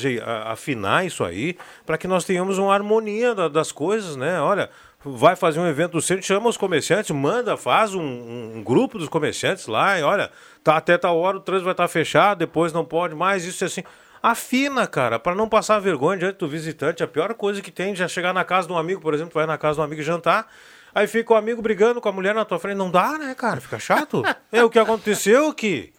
afinar 0.52 1.04
isso 1.04 1.24
aí 1.24 1.56
para 1.84 1.98
que 1.98 2.06
nós 2.06 2.24
tenhamos 2.24 2.56
uma 2.58 2.72
harmonia 2.72 3.34
da- 3.34 3.48
das 3.48 3.72
coisas, 3.72 4.16
né? 4.16 4.40
Olha, 4.40 4.70
vai 5.04 5.34
fazer 5.34 5.58
um 5.58 5.66
evento 5.66 5.92
do 5.92 6.00
centro, 6.00 6.24
chama 6.24 6.48
os 6.48 6.56
comerciantes, 6.56 7.10
manda, 7.10 7.56
faz 7.56 7.92
um, 7.92 8.00
um- 8.00 8.62
grupo 8.62 8.98
dos 8.98 9.08
comerciantes 9.08 9.66
lá 9.66 9.98
e 9.98 10.02
olha, 10.02 10.30
tá 10.62 10.76
até 10.76 10.96
tal 10.96 11.18
hora 11.18 11.36
o 11.38 11.40
trânsito 11.40 11.64
vai 11.64 11.72
estar 11.72 11.88
fechado, 11.88 12.38
depois 12.38 12.72
não 12.72 12.84
pode 12.84 13.14
mais, 13.14 13.44
isso 13.44 13.64
e 13.64 13.66
assim. 13.66 13.82
Afina, 14.22 14.86
cara, 14.86 15.18
para 15.18 15.34
não 15.34 15.48
passar 15.48 15.80
vergonha 15.80 16.16
diante 16.16 16.36
do 16.36 16.46
visitante. 16.46 17.02
A 17.02 17.08
pior 17.08 17.34
coisa 17.34 17.60
que 17.60 17.72
tem 17.72 17.94
já 17.94 18.06
chegar 18.06 18.32
na 18.32 18.44
casa 18.44 18.68
de 18.68 18.72
um 18.72 18.78
amigo, 18.78 19.00
por 19.00 19.12
exemplo, 19.14 19.32
vai 19.34 19.46
na 19.46 19.58
casa 19.58 19.74
de 19.74 19.80
um 19.80 19.84
amigo 19.84 20.00
jantar, 20.00 20.46
aí 20.94 21.08
fica 21.08 21.32
o 21.32 21.36
amigo 21.36 21.60
brigando 21.60 22.00
com 22.00 22.08
a 22.08 22.12
mulher 22.12 22.32
na 22.32 22.44
tua 22.44 22.60
frente. 22.60 22.76
Não 22.76 22.88
dá, 22.88 23.18
né, 23.18 23.34
cara? 23.34 23.60
Fica 23.60 23.80
chato. 23.80 24.22
é 24.52 24.62
o 24.62 24.70
que 24.70 24.78
aconteceu 24.78 25.48
aqui. 25.48 25.92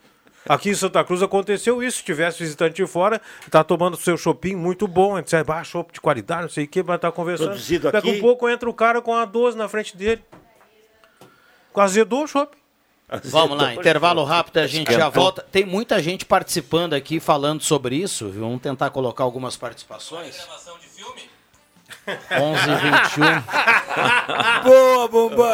Aqui 0.47 0.69
em 0.69 0.73
Santa 0.73 1.03
Cruz 1.03 1.21
aconteceu 1.21 1.83
isso. 1.83 1.97
Se 1.97 2.03
tivesse 2.05 2.39
visitante 2.39 2.75
de 2.75 2.87
fora, 2.87 3.21
tá 3.51 3.61
tomando 3.61 3.97
seu 3.97 4.15
shopping 4.17 4.55
muito 4.55 4.87
bom, 4.87 5.19
etc. 5.19 5.43
Ah, 5.49 5.63
chopp 5.63 5.91
de 5.91 5.99
qualidade, 5.99 6.43
não 6.43 6.49
sei 6.49 6.63
o 6.63 6.67
que, 6.67 6.81
vai 6.81 6.95
estar 6.95 7.11
conversando. 7.11 7.49
Produzido 7.49 7.91
Daqui 7.91 8.09
aqui. 8.09 8.19
a 8.19 8.21
pouco 8.21 8.49
entra 8.49 8.69
o 8.69 8.73
cara 8.73 9.01
com 9.01 9.13
a 9.13 9.25
12 9.25 9.57
na 9.57 9.67
frente 9.67 9.97
dele. 9.97 10.23
Azedou 11.75 12.23
o 12.23 12.27
shopping. 12.27 12.62
Vamos 13.25 13.57
lá, 13.57 13.73
intervalo 13.75 14.23
rápido, 14.23 14.57
a 14.57 14.67
gente 14.67 14.91
já 14.91 15.09
volta. 15.09 15.45
Tem 15.51 15.65
muita 15.65 16.01
gente 16.01 16.25
participando 16.25 16.93
aqui 16.93 17.19
falando 17.19 17.61
sobre 17.61 17.95
isso. 17.95 18.29
viu? 18.29 18.41
Vamos 18.41 18.61
tentar 18.61 18.89
colocar 18.89 19.23
algumas 19.23 19.55
participações. 19.55 20.47
11 22.07 22.61
21. 23.15 23.23
Boa, 24.63 25.07
Bombão! 25.07 25.47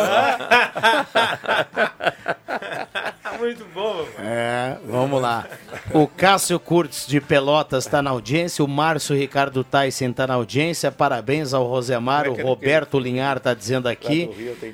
Muito 3.38 3.64
bom, 3.74 4.06
É, 4.18 4.78
vamos 4.86 5.22
lá. 5.22 5.46
O 5.94 6.08
Cássio 6.08 6.60
Curtis 6.60 7.08
de 7.08 7.22
Pelotas 7.22 7.86
está 7.86 8.02
na 8.02 8.10
audiência, 8.10 8.66
o 8.66 8.68
Márcio 8.68 9.16
Ricardo 9.16 9.64
Tyson 9.64 10.10
está 10.10 10.28
na 10.28 10.34
audiência. 10.34 10.92
Parabéns 10.92 11.54
ao 11.54 11.66
Rosemar, 11.66 12.26
é 12.26 12.30
o 12.30 12.34
ele 12.34 12.44
Roberto 12.44 13.00
Linhar 13.00 13.38
está 13.38 13.54
dizendo 13.54 13.88
aqui. 13.88 14.30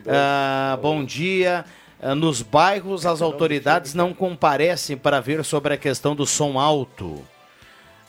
Ah, 0.07 0.79
bom 0.81 1.03
dia. 1.03 1.63
Ah, 2.05 2.13
Nos 2.13 2.43
bairros, 2.43 3.03
as 3.03 3.19
autoridades 3.19 3.95
não 3.95 4.13
comparecem 4.13 4.95
para 4.95 5.19
ver 5.19 5.43
sobre 5.43 5.73
a 5.73 5.77
questão 5.77 6.15
do 6.15 6.23
som 6.23 6.59
alto. 6.59 7.25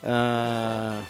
Ah, 0.04 1.00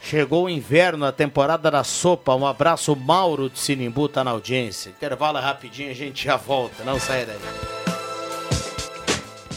chegou 0.00 0.44
o 0.44 0.48
inverno, 0.48 1.04
a 1.04 1.10
temporada 1.10 1.68
da 1.68 1.82
sopa. 1.82 2.32
Um 2.36 2.46
abraço, 2.46 2.94
Mauro 2.94 3.50
de 3.50 3.58
Sinimbu 3.58 4.06
está 4.06 4.22
na 4.22 4.30
audiência. 4.30 4.90
Intervalo 4.90 5.38
é 5.38 5.40
rapidinho, 5.40 5.90
a 5.90 5.94
gente 5.94 6.24
já 6.24 6.36
volta. 6.36 6.84
Não 6.84 7.00
sai 7.00 7.26
daí. 7.26 7.91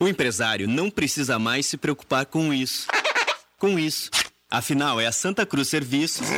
O 0.00 0.06
empresário 0.06 0.68
não 0.68 0.90
precisa 0.90 1.40
mais 1.40 1.66
se 1.66 1.76
preocupar 1.76 2.24
com 2.24 2.54
isso. 2.54 2.86
Com 3.58 3.76
isso. 3.76 4.10
Afinal, 4.48 5.00
é 5.00 5.06
a 5.08 5.12
Santa 5.12 5.44
Cruz 5.44 5.66
Serviços 5.68 6.28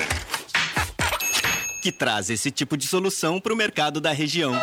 que 1.82 1.92
traz 1.92 2.30
esse 2.30 2.50
tipo 2.50 2.74
de 2.74 2.86
solução 2.86 3.38
para 3.38 3.52
o 3.52 3.56
mercado 3.56 4.00
da 4.00 4.12
região. 4.12 4.58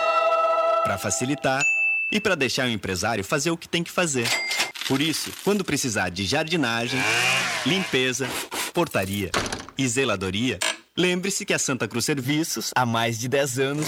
Para 0.83 0.97
facilitar 0.97 1.63
e 2.11 2.19
para 2.19 2.33
deixar 2.33 2.65
o 2.67 2.71
empresário 2.71 3.23
fazer 3.23 3.51
o 3.51 3.57
que 3.57 3.69
tem 3.69 3.83
que 3.83 3.91
fazer. 3.91 4.27
Por 4.87 4.99
isso, 4.99 5.31
quando 5.43 5.63
precisar 5.63 6.09
de 6.09 6.25
jardinagem, 6.25 6.99
limpeza, 7.67 8.27
portaria 8.73 9.29
e 9.77 9.87
zeladoria, 9.87 10.57
lembre-se 10.97 11.45
que 11.45 11.53
a 11.53 11.59
Santa 11.59 11.87
Cruz 11.87 12.05
Serviços, 12.05 12.71
há 12.75 12.85
mais 12.85 13.19
de 13.19 13.27
10 13.27 13.59
anos, 13.59 13.87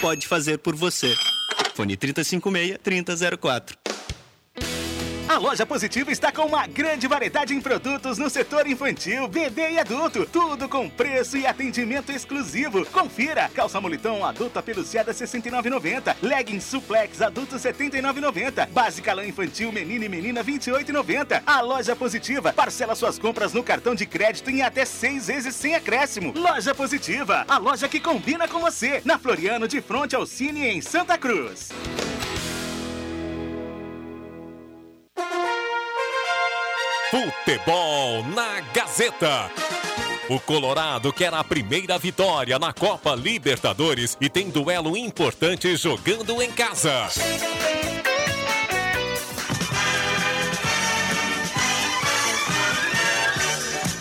pode 0.00 0.28
fazer 0.28 0.58
por 0.58 0.76
você. 0.76 1.12
Fone 1.74 1.96
356-3004. 1.96 3.64
A 3.81 3.81
loja 5.42 5.66
Positiva 5.66 6.12
está 6.12 6.30
com 6.30 6.42
uma 6.42 6.68
grande 6.68 7.08
variedade 7.08 7.52
em 7.52 7.60
produtos 7.60 8.16
no 8.16 8.30
setor 8.30 8.64
infantil, 8.68 9.26
bebê 9.26 9.72
e 9.72 9.78
adulto. 9.80 10.24
Tudo 10.24 10.68
com 10.68 10.88
preço 10.88 11.36
e 11.36 11.44
atendimento 11.44 12.12
exclusivo. 12.12 12.86
Confira: 12.86 13.50
calça 13.52 13.80
moletom 13.80 14.24
adulta 14.24 14.62
peluciada 14.62 15.12
69,90, 15.12 16.14
leggings 16.22 16.64
suplex 16.64 17.20
adulto 17.20 17.56
79,90, 17.56 18.68
básica 18.68 19.12
lã 19.12 19.26
infantil 19.26 19.72
menino 19.72 20.04
e 20.04 20.08
menina 20.08 20.44
28,90. 20.44 21.42
A 21.44 21.60
loja 21.60 21.96
Positiva 21.96 22.52
parcela 22.52 22.94
suas 22.94 23.18
compras 23.18 23.52
no 23.52 23.64
cartão 23.64 23.96
de 23.96 24.06
crédito 24.06 24.48
em 24.48 24.62
até 24.62 24.84
seis 24.84 25.26
vezes 25.26 25.56
sem 25.56 25.74
acréscimo. 25.74 26.32
Loja 26.36 26.72
Positiva, 26.72 27.44
a 27.48 27.58
loja 27.58 27.88
que 27.88 27.98
combina 27.98 28.46
com 28.46 28.60
você. 28.60 29.02
Na 29.04 29.18
Floriano, 29.18 29.66
de 29.66 29.80
frente 29.80 30.14
ao 30.14 30.24
Cine 30.24 30.68
em 30.68 30.80
Santa 30.80 31.18
Cruz. 31.18 31.70
Futebol 37.12 38.24
na 38.34 38.60
Gazeta. 38.72 39.50
O 40.30 40.40
Colorado 40.40 41.12
quer 41.12 41.34
a 41.34 41.44
primeira 41.44 41.98
vitória 41.98 42.58
na 42.58 42.72
Copa 42.72 43.14
Libertadores 43.14 44.16
e 44.18 44.30
tem 44.30 44.48
duelo 44.48 44.96
importante 44.96 45.76
jogando 45.76 46.40
em 46.40 46.50
casa. 46.50 47.08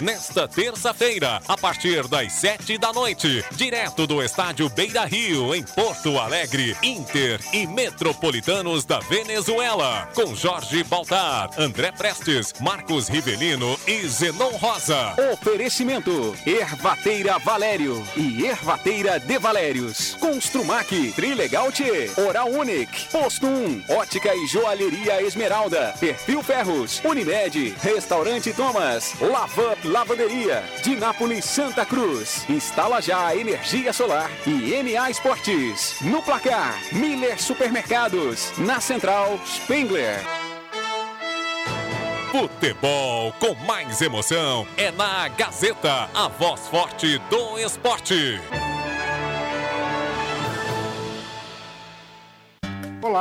Nesta 0.01 0.47
terça-feira, 0.47 1.39
a 1.47 1.55
partir 1.55 2.07
das 2.07 2.33
sete 2.33 2.75
da 2.75 2.91
noite, 2.91 3.45
direto 3.51 4.07
do 4.07 4.19
estádio 4.23 4.67
Beira 4.67 5.05
Rio, 5.05 5.53
em 5.53 5.61
Porto 5.61 6.17
Alegre, 6.17 6.75
Inter 6.81 7.39
e 7.53 7.67
Metropolitanos 7.67 8.83
da 8.83 8.97
Venezuela, 8.97 10.09
com 10.15 10.35
Jorge 10.35 10.83
Baltar, 10.83 11.51
André 11.55 11.91
Prestes, 11.91 12.51
Marcos 12.59 13.09
Rivelino 13.09 13.79
e 13.85 14.07
Zenon 14.07 14.49
Rosa. 14.57 15.13
Oferecimento: 15.33 16.35
Ervateira 16.47 17.37
Valério 17.37 18.03
e 18.17 18.47
Ervateira 18.47 19.19
de 19.19 19.37
Valérios. 19.37 20.15
Construmac, 20.15 21.11
Trilegal 21.11 21.71
T, 21.71 22.09
Oral 22.27 22.49
Unique, 22.49 23.07
Posto 23.11 23.45
1, 23.45 23.83
Ótica 23.89 24.33
e 24.33 24.47
Joalheria 24.47 25.21
Esmeralda, 25.21 25.93
Perfil 25.99 26.41
Ferros, 26.41 26.99
Unimed, 27.05 27.75
Restaurante 27.83 28.51
Thomas, 28.51 29.13
Lavup 29.21 29.90
Lavanderia, 29.91 30.63
Dinápolis 30.81 31.43
Santa 31.43 31.85
Cruz. 31.85 32.49
Instala 32.49 33.01
já 33.01 33.35
energia 33.35 33.91
solar 33.91 34.31
e 34.47 34.81
MA 34.81 35.11
Esportes. 35.11 35.97
No 35.99 36.23
placar, 36.23 36.79
Miller 36.93 37.39
Supermercados. 37.41 38.57
Na 38.57 38.79
central, 38.79 39.37
Spengler. 39.45 40.23
Futebol 42.31 43.33
com 43.33 43.53
mais 43.65 44.01
emoção 44.01 44.65
é 44.77 44.91
na 44.91 45.27
Gazeta, 45.27 46.09
a 46.13 46.29
voz 46.29 46.69
forte 46.69 47.17
do 47.29 47.59
esporte. 47.59 48.39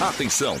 Atenção, 0.00 0.60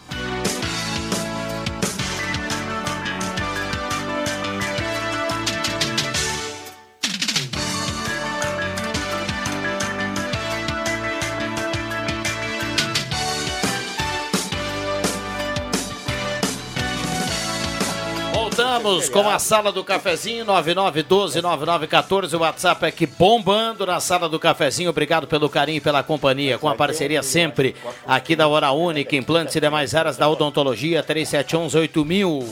Voltamos 18.81 19.09
com 19.09 19.29
a 19.29 19.37
sala 19.37 19.71
do 19.71 19.83
cafezinho 19.83 20.43
99129914. 20.45 22.33
O 22.33 22.39
WhatsApp 22.39 22.85
é 22.85 22.91
que 22.91 23.05
bombando 23.05 23.85
na 23.85 23.99
sala 23.99 24.27
do 24.27 24.39
cafezinho. 24.39 24.89
Obrigado 24.89 25.27
pelo 25.27 25.47
carinho 25.47 25.77
e 25.77 25.81
pela 25.81 26.01
companhia. 26.01 26.57
Com 26.57 26.67
a 26.67 26.73
parceria 26.73 27.21
sempre 27.21 27.75
aqui 28.07 28.35
da 28.35 28.47
Hora 28.47 28.71
Única, 28.71 29.15
implantes 29.15 29.55
e 29.55 29.59
demais 29.59 29.93
áreas 29.93 30.17
da 30.17 30.27
odontologia 30.27 31.03
37118000. 31.03 32.43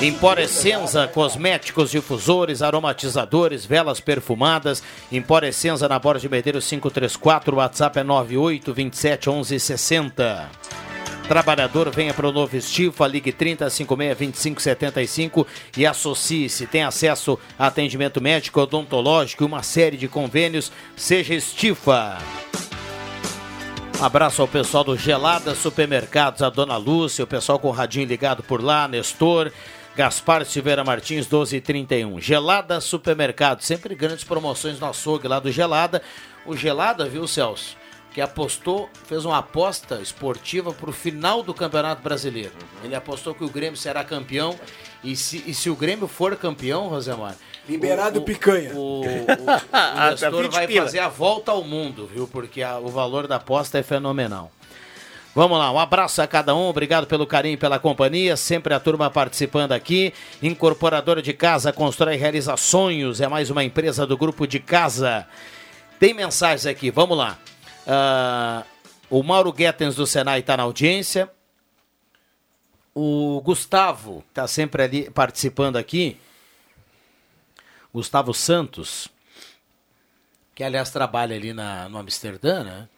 Emporescenza, 0.00 1.06
cosméticos, 1.06 1.90
difusores, 1.90 2.62
aromatizadores, 2.62 3.66
velas 3.66 4.00
perfumadas. 4.00 4.82
Emporescenza 5.12 5.86
na 5.86 5.98
Borda 5.98 6.20
de 6.20 6.28
Medeiros 6.28 6.66
534. 6.66 7.54
O 7.54 7.58
WhatsApp 7.58 7.98
é 7.98 8.04
98271160. 8.04 10.63
Trabalhador, 11.28 11.90
venha 11.90 12.12
para 12.12 12.28
o 12.28 12.32
novo 12.32 12.54
Estifa, 12.54 13.06
ligue 13.06 13.32
3056-2575 13.32 15.46
e 15.74 15.86
associe-se. 15.86 16.66
Tem 16.66 16.84
acesso 16.84 17.38
a 17.58 17.68
atendimento 17.68 18.20
médico, 18.20 18.60
odontológico 18.60 19.42
e 19.42 19.46
uma 19.46 19.62
série 19.62 19.96
de 19.96 20.06
convênios. 20.06 20.70
Seja 20.94 21.32
Estifa. 21.34 22.18
Abraço 24.00 24.42
ao 24.42 24.48
pessoal 24.48 24.84
do 24.84 24.98
Gelada 24.98 25.54
Supermercados, 25.54 26.42
a 26.42 26.50
Dona 26.50 26.76
Lúcia, 26.76 27.24
o 27.24 27.28
pessoal 27.28 27.58
com 27.58 27.68
o 27.68 27.72
radinho 27.72 28.06
ligado 28.06 28.42
por 28.42 28.62
lá, 28.62 28.86
Nestor. 28.86 29.50
Gaspar 29.96 30.44
Silveira 30.44 30.84
Martins, 30.84 31.26
1231. 31.26 32.20
Gelada 32.20 32.82
Supermercado, 32.82 33.62
sempre 33.62 33.94
grandes 33.94 34.24
promoções 34.24 34.78
no 34.78 34.88
açougue 34.88 35.26
lá 35.26 35.40
do 35.40 35.50
Gelada. 35.50 36.02
O 36.44 36.54
Gelada, 36.54 37.08
viu, 37.08 37.26
Celso? 37.26 37.82
Que 38.14 38.20
apostou, 38.20 38.88
fez 39.08 39.24
uma 39.24 39.38
aposta 39.38 40.00
esportiva 40.00 40.72
para 40.72 40.88
o 40.88 40.92
final 40.92 41.42
do 41.42 41.52
Campeonato 41.52 42.00
Brasileiro. 42.00 42.52
Ele 42.84 42.94
apostou 42.94 43.34
que 43.34 43.42
o 43.42 43.48
Grêmio 43.50 43.76
será 43.76 44.04
campeão 44.04 44.56
e 45.02 45.16
se, 45.16 45.42
e 45.46 45.52
se 45.52 45.68
o 45.68 45.74
Grêmio 45.74 46.06
for 46.06 46.36
campeão, 46.36 46.86
Rosemar... 46.88 47.34
Liberado 47.68 48.20
o, 48.20 48.22
o- 48.22 48.24
picanha. 48.24 48.72
O, 48.74 49.00
o, 49.00 49.04
o, 50.38 50.42
20 50.42 50.52
vai 50.52 50.66
pila. 50.68 50.84
fazer 50.84 51.00
a 51.00 51.08
volta 51.08 51.50
ao 51.50 51.64
mundo, 51.64 52.08
viu? 52.12 52.28
Porque 52.28 52.62
a- 52.62 52.78
o 52.78 52.88
valor 52.88 53.26
da 53.26 53.36
aposta 53.36 53.78
é 53.78 53.82
fenomenal. 53.82 54.52
Vamos 55.34 55.58
lá, 55.58 55.72
um 55.72 55.78
abraço 55.80 56.22
a 56.22 56.26
cada 56.28 56.54
um, 56.54 56.68
obrigado 56.68 57.08
pelo 57.08 57.26
carinho 57.26 57.54
e 57.54 57.56
pela 57.56 57.80
companhia, 57.80 58.36
sempre 58.36 58.72
a 58.72 58.78
turma 58.78 59.10
participando 59.10 59.72
aqui. 59.72 60.14
Incorporadora 60.40 61.20
de 61.20 61.32
Casa 61.32 61.72
constrói 61.72 62.14
e 62.14 62.18
realiza 62.18 62.56
sonhos, 62.56 63.20
é 63.20 63.26
mais 63.26 63.50
uma 63.50 63.64
empresa 63.64 64.06
do 64.06 64.16
grupo 64.16 64.46
de 64.46 64.60
casa. 64.60 65.26
Tem 65.98 66.14
mensagens 66.14 66.66
aqui, 66.66 66.88
vamos 66.90 67.18
lá. 67.18 67.36
Ah, 67.86 68.64
o 69.10 69.22
Mauro 69.22 69.52
Guetens 69.52 69.96
do 69.96 70.06
Senai 70.06 70.40
está 70.40 70.56
na 70.56 70.62
audiência. 70.62 71.30
O 72.94 73.40
Gustavo 73.42 74.24
está 74.28 74.46
sempre 74.46 74.82
ali 74.82 75.10
participando 75.10 75.76
aqui. 75.76 76.16
Gustavo 77.92 78.32
Santos, 78.32 79.08
que 80.54 80.64
aliás 80.64 80.90
trabalha 80.90 81.36
ali 81.36 81.52
na, 81.52 81.88
no 81.88 81.98
Amsterdã, 81.98 82.64
né? 82.64 82.88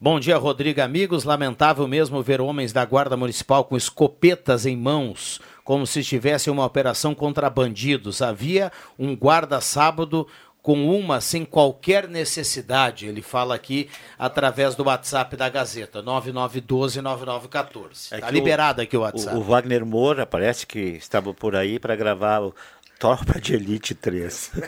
Bom 0.00 0.18
dia, 0.18 0.36
Rodrigo, 0.36 0.80
amigos. 0.80 1.22
Lamentável 1.22 1.86
mesmo 1.86 2.20
ver 2.22 2.40
homens 2.40 2.72
da 2.72 2.84
Guarda 2.84 3.16
Municipal 3.16 3.64
com 3.64 3.76
escopetas 3.76 4.66
em 4.66 4.76
mãos, 4.76 5.40
como 5.62 5.86
se 5.86 6.00
estivesse 6.00 6.50
uma 6.50 6.64
operação 6.64 7.14
contra 7.14 7.48
bandidos. 7.48 8.20
Havia 8.20 8.72
um 8.98 9.14
guarda 9.14 9.60
sábado 9.60 10.26
com 10.62 10.96
uma 10.96 11.20
sem 11.20 11.44
qualquer 11.44 12.06
necessidade. 12.08 13.06
Ele 13.06 13.20
fala 13.20 13.54
aqui 13.54 13.90
através 14.18 14.74
do 14.76 14.84
WhatsApp 14.84 15.36
da 15.36 15.48
Gazeta, 15.48 16.00
9912-9914. 16.02 18.12
É 18.12 18.16
Está 18.16 18.26
que 18.28 18.32
liberado 18.32 18.80
aqui 18.80 18.96
o 18.96 19.00
WhatsApp. 19.00 19.36
O, 19.36 19.40
o 19.40 19.42
Wagner 19.42 19.84
Moura 19.84 20.24
parece 20.24 20.64
que 20.66 20.78
estava 20.78 21.34
por 21.34 21.56
aí 21.56 21.78
para 21.80 21.96
gravar 21.96 22.40
o 22.42 22.54
Tropa 22.98 23.40
de 23.40 23.54
Elite 23.54 23.94
3. 23.94 24.52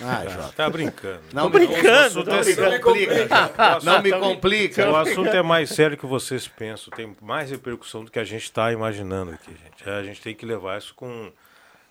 Ah, 0.00 0.24
Jota. 0.28 0.52
Tá 0.56 0.68
brincando. 0.68 1.20
Não 1.32 1.50
Tô 1.50 1.58
me- 1.58 1.66
brincando, 1.66 2.18
o 2.18 2.22
é 2.22 2.24
brincando. 2.24 2.44
sério. 2.44 2.80
Complica. 2.80 3.50
Não 3.82 4.02
me 4.02 4.10
O 4.10 4.14
assunto- 4.16 4.34
complica. 4.34 4.90
O 4.90 4.96
assunto 4.96 5.28
é 5.30 5.42
mais 5.42 5.70
sério 5.70 5.96
que 5.96 6.06
vocês 6.06 6.46
pensam. 6.48 6.92
Tem 6.94 7.16
mais 7.22 7.50
repercussão 7.50 8.04
do 8.04 8.10
que 8.10 8.18
a 8.18 8.24
gente 8.24 8.42
está 8.42 8.72
imaginando 8.72 9.32
aqui, 9.32 9.50
gente. 9.52 9.88
A 9.88 10.02
gente 10.02 10.20
tem 10.20 10.34
que 10.34 10.44
levar 10.44 10.78
isso 10.78 10.94
com. 10.94 11.30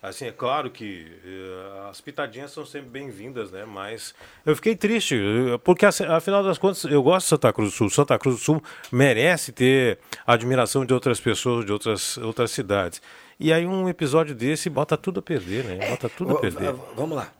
Assim, 0.02 0.26
é 0.26 0.32
claro 0.32 0.70
que 0.70 1.06
eh, 1.24 1.88
as 1.90 2.00
pitadinhas 2.00 2.52
são 2.52 2.64
sempre 2.64 2.88
bem-vindas, 2.90 3.50
né? 3.50 3.64
Mas 3.64 4.14
eu 4.44 4.54
fiquei 4.54 4.76
triste, 4.76 5.16
eh, 5.16 5.58
porque 5.64 5.84
assim, 5.86 6.04
afinal 6.04 6.44
das 6.44 6.58
contas 6.58 6.84
eu 6.84 7.02
gosto 7.02 7.24
de 7.26 7.30
Santa 7.30 7.52
Cruz 7.52 7.70
do 7.72 7.76
Sul. 7.76 7.90
Santa 7.90 8.18
Cruz 8.18 8.36
do 8.36 8.40
Sul 8.42 8.62
merece 8.92 9.50
ter 9.52 9.98
a 10.26 10.34
admiração 10.34 10.84
de 10.84 10.92
outras 10.94 11.18
pessoas, 11.18 11.64
de 11.64 11.72
outras, 11.72 12.18
outras 12.18 12.50
cidades. 12.52 13.00
E 13.40 13.52
aí 13.52 13.66
um 13.66 13.88
episódio 13.88 14.34
desse 14.34 14.70
bota 14.70 14.96
tudo 14.96 15.18
a 15.20 15.22
perder, 15.22 15.64
né? 15.64 15.88
Bota 15.90 16.08
tudo 16.08 16.36
a 16.36 16.40
perder. 16.40 16.72
v- 16.72 16.80
Vamos 16.94 17.16
lá. 17.16 17.32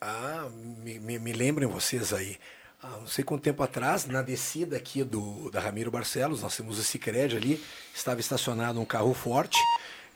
Ah, 0.00 0.48
me, 0.82 0.98
me, 0.98 1.18
me 1.18 1.32
lembrem 1.32 1.68
vocês 1.68 2.12
aí. 2.14 2.38
Ah, 2.82 2.96
não 2.98 3.06
sei 3.06 3.22
quanto 3.22 3.42
tempo 3.42 3.62
atrás, 3.62 4.06
na 4.06 4.22
descida 4.22 4.74
aqui 4.76 5.04
do, 5.04 5.50
da 5.50 5.60
Ramiro 5.60 5.90
Barcelos, 5.90 6.40
nós 6.42 6.56
temos 6.56 6.78
o 6.78 6.82
Cicred 6.82 7.36
ali, 7.36 7.62
estava 7.94 8.20
estacionado 8.20 8.80
um 8.80 8.86
carro 8.86 9.12
forte, 9.12 9.58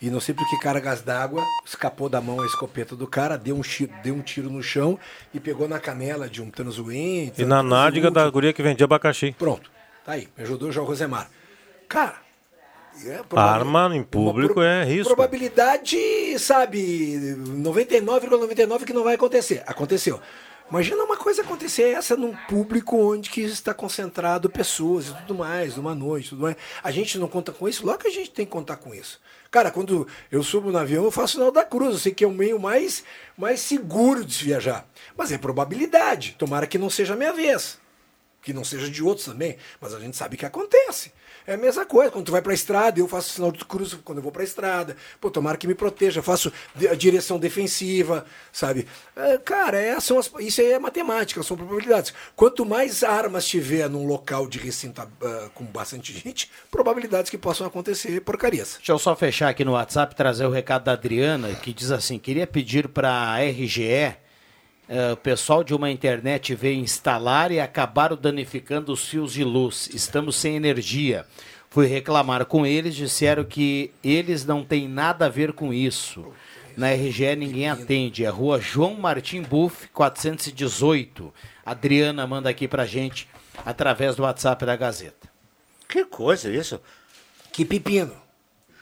e 0.01 0.11
não 0.11 0.21
sei 0.21 0.35
por 0.35 0.49
que 0.49 0.59
cargas 0.59 1.03
d'água, 1.03 1.43
escapou 1.65 2.09
da 2.09 2.21
mão 2.21 2.41
a 2.41 2.47
escopeta 2.47 2.95
do 2.95 3.07
cara, 3.07 3.37
deu 3.37 3.57
um, 3.57 3.61
tiro, 3.61 3.93
deu 4.03 4.15
um 4.15 4.21
tiro 4.21 4.51
no 4.51 4.63
chão 4.63 4.99
e 5.33 5.41
pegou 5.41 5.67
na 5.69 5.79
canela 5.79 6.29
de 6.29 6.43
um 6.43 6.51
transuente. 6.51 7.43
E 7.43 7.45
na 7.45 7.63
nádega 7.63 8.11
da 8.11 8.29
guria 8.29 8.53
que 8.53 8.63
vendia 8.63 8.85
abacaxi. 8.85 9.35
Pronto, 9.39 9.71
tá 10.05 10.13
aí, 10.13 10.29
me 10.37 10.45
ajudou 10.45 10.71
o 10.71 10.85
Rosemar. 10.85 11.31
Cara, 11.89 12.17
é 13.07 13.21
Arma 13.35 13.91
em 13.95 14.03
público 14.03 14.63
é 14.63 14.85
risco. 14.85 15.15
Probabilidade, 15.15 15.99
sabe, 16.39 17.37
99,99 17.39 18.85
que 18.85 18.93
não 18.93 19.03
vai 19.03 19.15
acontecer. 19.15 19.63
Aconteceu. 19.67 20.21
Imagina 20.71 21.05
uma 21.05 21.17
coisa 21.17 21.43
acontecer 21.43 21.91
essa 21.91 22.17
num 22.17 22.35
público 22.49 22.97
onde 22.97 23.31
que 23.31 23.43
está 23.43 23.73
concentrado 23.75 24.51
pessoas 24.51 25.09
e 25.09 25.15
tudo 25.15 25.35
mais, 25.35 25.77
numa 25.77 25.95
noite, 25.95 26.31
tudo 26.31 26.43
mais. 26.43 26.57
A 26.83 26.91
gente 26.91 27.19
não 27.19 27.29
conta 27.29 27.53
com 27.53 27.69
isso, 27.69 27.87
logo 27.87 28.07
a 28.07 28.11
gente 28.11 28.31
tem 28.31 28.47
que 28.47 28.51
contar 28.53 28.77
com 28.77 28.95
isso. 28.95 29.21
Cara, 29.51 29.71
quando 29.71 30.09
eu 30.33 30.43
subo 30.43 30.73
no 30.73 30.79
avião, 30.79 31.05
eu 31.05 31.11
faço 31.12 31.35
sinal 31.35 31.53
da 31.53 31.62
cruz. 31.62 31.93
Eu 31.93 32.01
sei 32.01 32.12
que 32.12 32.25
é 32.25 32.27
o 32.27 32.33
meio 32.33 32.59
mais, 32.59 33.05
mais 33.37 33.61
seguro 33.61 34.25
de 34.25 34.35
se 34.35 34.45
viajar. 34.45 34.85
Mas 35.17 35.31
é 35.31 35.39
probabilidade. 35.39 36.35
Tomara 36.37 36.67
que 36.67 36.79
não 36.79 36.91
seja 36.91 37.15
a 37.15 37.17
minha 37.17 37.33
vez. 37.33 37.79
que 38.43 38.53
não 38.53 38.62
seja 38.62 38.91
de 38.91 39.03
outros 39.03 39.27
também, 39.27 39.57
mas 39.81 39.95
a 39.95 39.99
gente 40.01 40.17
sabe 40.17 40.37
que 40.37 40.45
acontece. 40.45 41.12
É 41.47 41.55
a 41.55 41.57
mesma 41.59 41.85
coisa, 41.85 42.11
quando 42.11 42.25
tu 42.27 42.33
vai 42.33 42.41
para 42.41 42.53
a 42.53 42.55
estrada, 42.55 42.99
eu 42.99 43.07
faço 43.07 43.31
sinal 43.35 43.53
de 43.53 43.65
cruz 43.65 43.95
quando 44.05 44.19
eu 44.19 44.23
vou 44.23 44.33
para 44.33 44.43
a 44.43 44.45
estrada, 44.45 44.97
pô, 45.21 45.31
tomara 45.31 45.57
que 45.59 45.67
me 45.67 45.75
proteja, 45.75 46.23
faço 46.23 46.53
a 46.91 46.95
direção 46.95 47.39
defensiva, 47.39 48.25
sabe? 48.53 48.87
É, 49.15 49.37
cara, 49.39 49.79
é, 49.79 50.01
são 50.01 50.19
as- 50.19 50.31
isso 50.41 50.61
aí 50.61 50.73
é 50.73 50.79
matemática, 50.79 51.43
são 51.43 51.57
probabilidades. 51.57 52.15
Quanto 52.35 52.65
mais 52.65 53.03
armas 53.03 53.47
tiver 53.47 53.89
num 53.91 54.07
local 54.07 54.47
de 54.49 54.59
recinto 54.59 55.03
ah, 55.03 55.51
com 55.55 55.65
bastante 55.65 56.13
gente, 56.13 56.51
probabilidades 56.71 57.31
que 57.31 57.37
possam 57.39 57.67
acontecer 57.67 58.21
porcarias. 58.23 58.77
Deixa 58.79 58.93
eu 58.93 58.99
só 58.99 59.15
fechar 59.15 59.49
aqui 59.51 59.65
no 59.65 59.73
WhatsApp 59.73 60.15
trazer 60.15 60.47
o 60.47 60.51
recado 60.51 60.85
da 60.85 60.93
Adriana, 60.93 61.53
que 61.55 61.73
diz 61.75 61.91
assim: 61.91 62.19
queria 62.19 62.47
pedir 62.47 62.89
para 62.89 63.11
a 63.11 63.39
RGE, 63.43 64.17
o 65.12 65.16
pessoal 65.16 65.64
de 65.64 65.74
uma 65.74 65.91
internet 65.91 66.55
veio 66.55 66.78
instalar 66.78 67.51
e 67.51 67.59
acabaram 67.61 68.16
danificando 68.16 68.93
os 68.93 69.09
fios 69.09 69.32
de 69.32 69.43
luz. 69.45 69.89
Estamos 69.93 70.37
sem 70.37 70.57
energia. 70.57 71.24
Fui 71.70 71.87
reclamar 71.87 72.45
com 72.47 72.64
eles, 72.64 72.95
disseram 72.95 73.43
que 73.45 73.91
eles 74.03 74.45
não 74.45 74.62
têm 74.64 74.87
nada 74.89 75.26
a 75.26 75.28
ver 75.28 75.53
com 75.53 75.72
isso. 75.72 76.26
Na 76.76 76.91
RGE 76.93 77.35
ninguém 77.37 77.68
atende. 77.68 78.24
É 78.24 78.28
rua 78.28 78.61
João 78.61 78.95
Martim 78.95 79.43
Buff, 79.43 79.89
418. 79.89 81.32
Adriana 81.64 82.26
manda 82.26 82.49
aqui 82.51 82.68
pra 82.68 82.85
gente 82.85 83.28
através 83.64 84.14
do 84.16 84.22
WhatsApp 84.22 84.64
da 84.66 84.76
Gazeta. 84.76 85.28
Que 85.89 86.05
coisa 86.05 86.51
isso? 86.51 86.80
Que 87.53 87.64
pepino. 87.64 88.12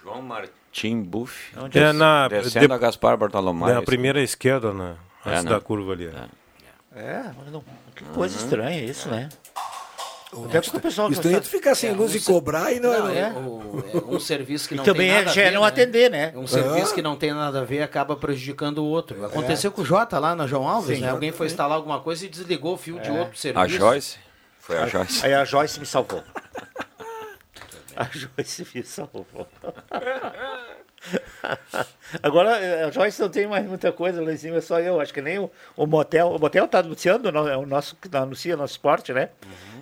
João 0.03 0.21
Martim 0.23 1.03
Buff. 1.03 1.57
Onde 1.57 1.79
é 1.79 1.93
na 1.93 2.29
Descendo 2.29 2.69
de- 2.69 2.73
a 2.75 2.79
Gaspar 2.79 3.17
Bartolomé. 3.17 3.75
Na 3.75 3.83
primeira 3.83 4.21
esquerda, 4.23 4.73
né? 4.73 4.97
É, 5.25 5.31
Antes 5.31 5.45
né? 5.45 5.51
da 5.51 5.61
curva 5.61 5.93
ali. 5.93 6.07
É, 6.95 7.23
mas 7.39 7.51
não- 7.53 7.65
que 7.95 8.05
coisa 8.07 8.37
Uhum. 8.39 8.45
estranha 8.45 8.85
isso, 8.85 9.09
né? 9.09 9.29
Até 10.47 10.63
porque 10.63 10.77
o 10.79 10.81
pessoal 10.81 11.11
Estranho 11.13 11.41
tu 11.43 11.49
ficar 11.49 11.75
sem 11.75 11.93
luz 11.93 12.15
e 12.15 12.21
cobrar 12.21 12.73
e 12.73 12.81
não, 12.81 12.91
Não, 12.91 13.01
não- 13.01 13.11
é, 13.11 13.31
o- 13.33 13.85
é 14.11 14.15
um 14.17 14.19
serviço 14.19 14.67
que 14.67 14.75
E 14.75 14.77
não 14.79 14.85
também 14.85 15.09
tem 15.09 15.17
nada 15.19 15.27
é 15.29 15.31
a 15.31 15.35
já 15.35 15.43
ver, 15.43 15.51
não 15.51 15.63
atender, 15.63 16.11
né? 16.11 16.33
É 16.35 16.39
um 16.39 16.47
serviço 16.47 16.93
Ah. 16.93 16.95
que 16.95 17.03
não 17.03 17.17
tem 17.17 17.35
nada 17.35 17.61
a 17.61 17.65
ver 17.65 17.83
acaba 17.83 18.17
prejudicando 18.17 18.79
o 18.79 18.85
outro. 18.87 19.23
Aconteceu 19.27 19.71
com 19.71 19.83
o 19.83 19.85
Jota 19.85 20.19
lá 20.19 20.35
na 20.35 20.47
João 20.47 20.67
Alves, 20.67 20.97
Sim, 20.97 21.03
né? 21.05 21.11
Alguém 21.11 21.33
foi 21.33 21.47
instalar 21.49 21.77
alguma 21.77 22.01
coisa 22.01 22.25
e 22.25 22.31
desligou 22.31 22.73
o 22.75 22.79
fio 22.79 22.99
de 22.99 23.11
outro 23.11 23.37
serviço. 23.37 23.63
A 23.63 23.69
Joyce? 23.69 24.17
Foi 24.59 24.79
a 24.79 24.87
Joyce. 24.87 25.27
Aí 25.27 25.35
a 25.35 25.45
Joyce 25.45 25.79
me 25.79 25.85
salvou. 25.87 26.23
A 27.95 28.05
Joyce 28.11 28.67
me 28.75 28.83
salvou. 28.85 29.27
Agora, 32.23 32.59
eh, 32.59 32.85
a 32.85 32.91
Joyce 32.91 33.21
não 33.21 33.29
tem 33.29 33.47
mais 33.47 33.67
muita 33.67 33.91
coisa 33.93 34.23
lá 34.23 34.33
em 34.33 34.37
cima, 34.37 34.57
é 34.59 34.61
só 34.61 34.81
eu. 34.81 35.01
Acho 35.01 35.13
que 35.13 35.21
nem 35.23 35.39
o, 35.39 35.51
o 35.77 35.87
motel. 35.87 36.29
O 36.31 36.39
motel 36.39 36.65
está 36.67 36.79
anunciando, 36.79 37.29
é 37.29 37.57
o 37.57 37.67
nosso 37.67 37.97
que 37.97 38.15
anuncia 38.17 38.57
nosso 38.57 38.75
esporte, 38.75 39.13
né? 39.13 39.31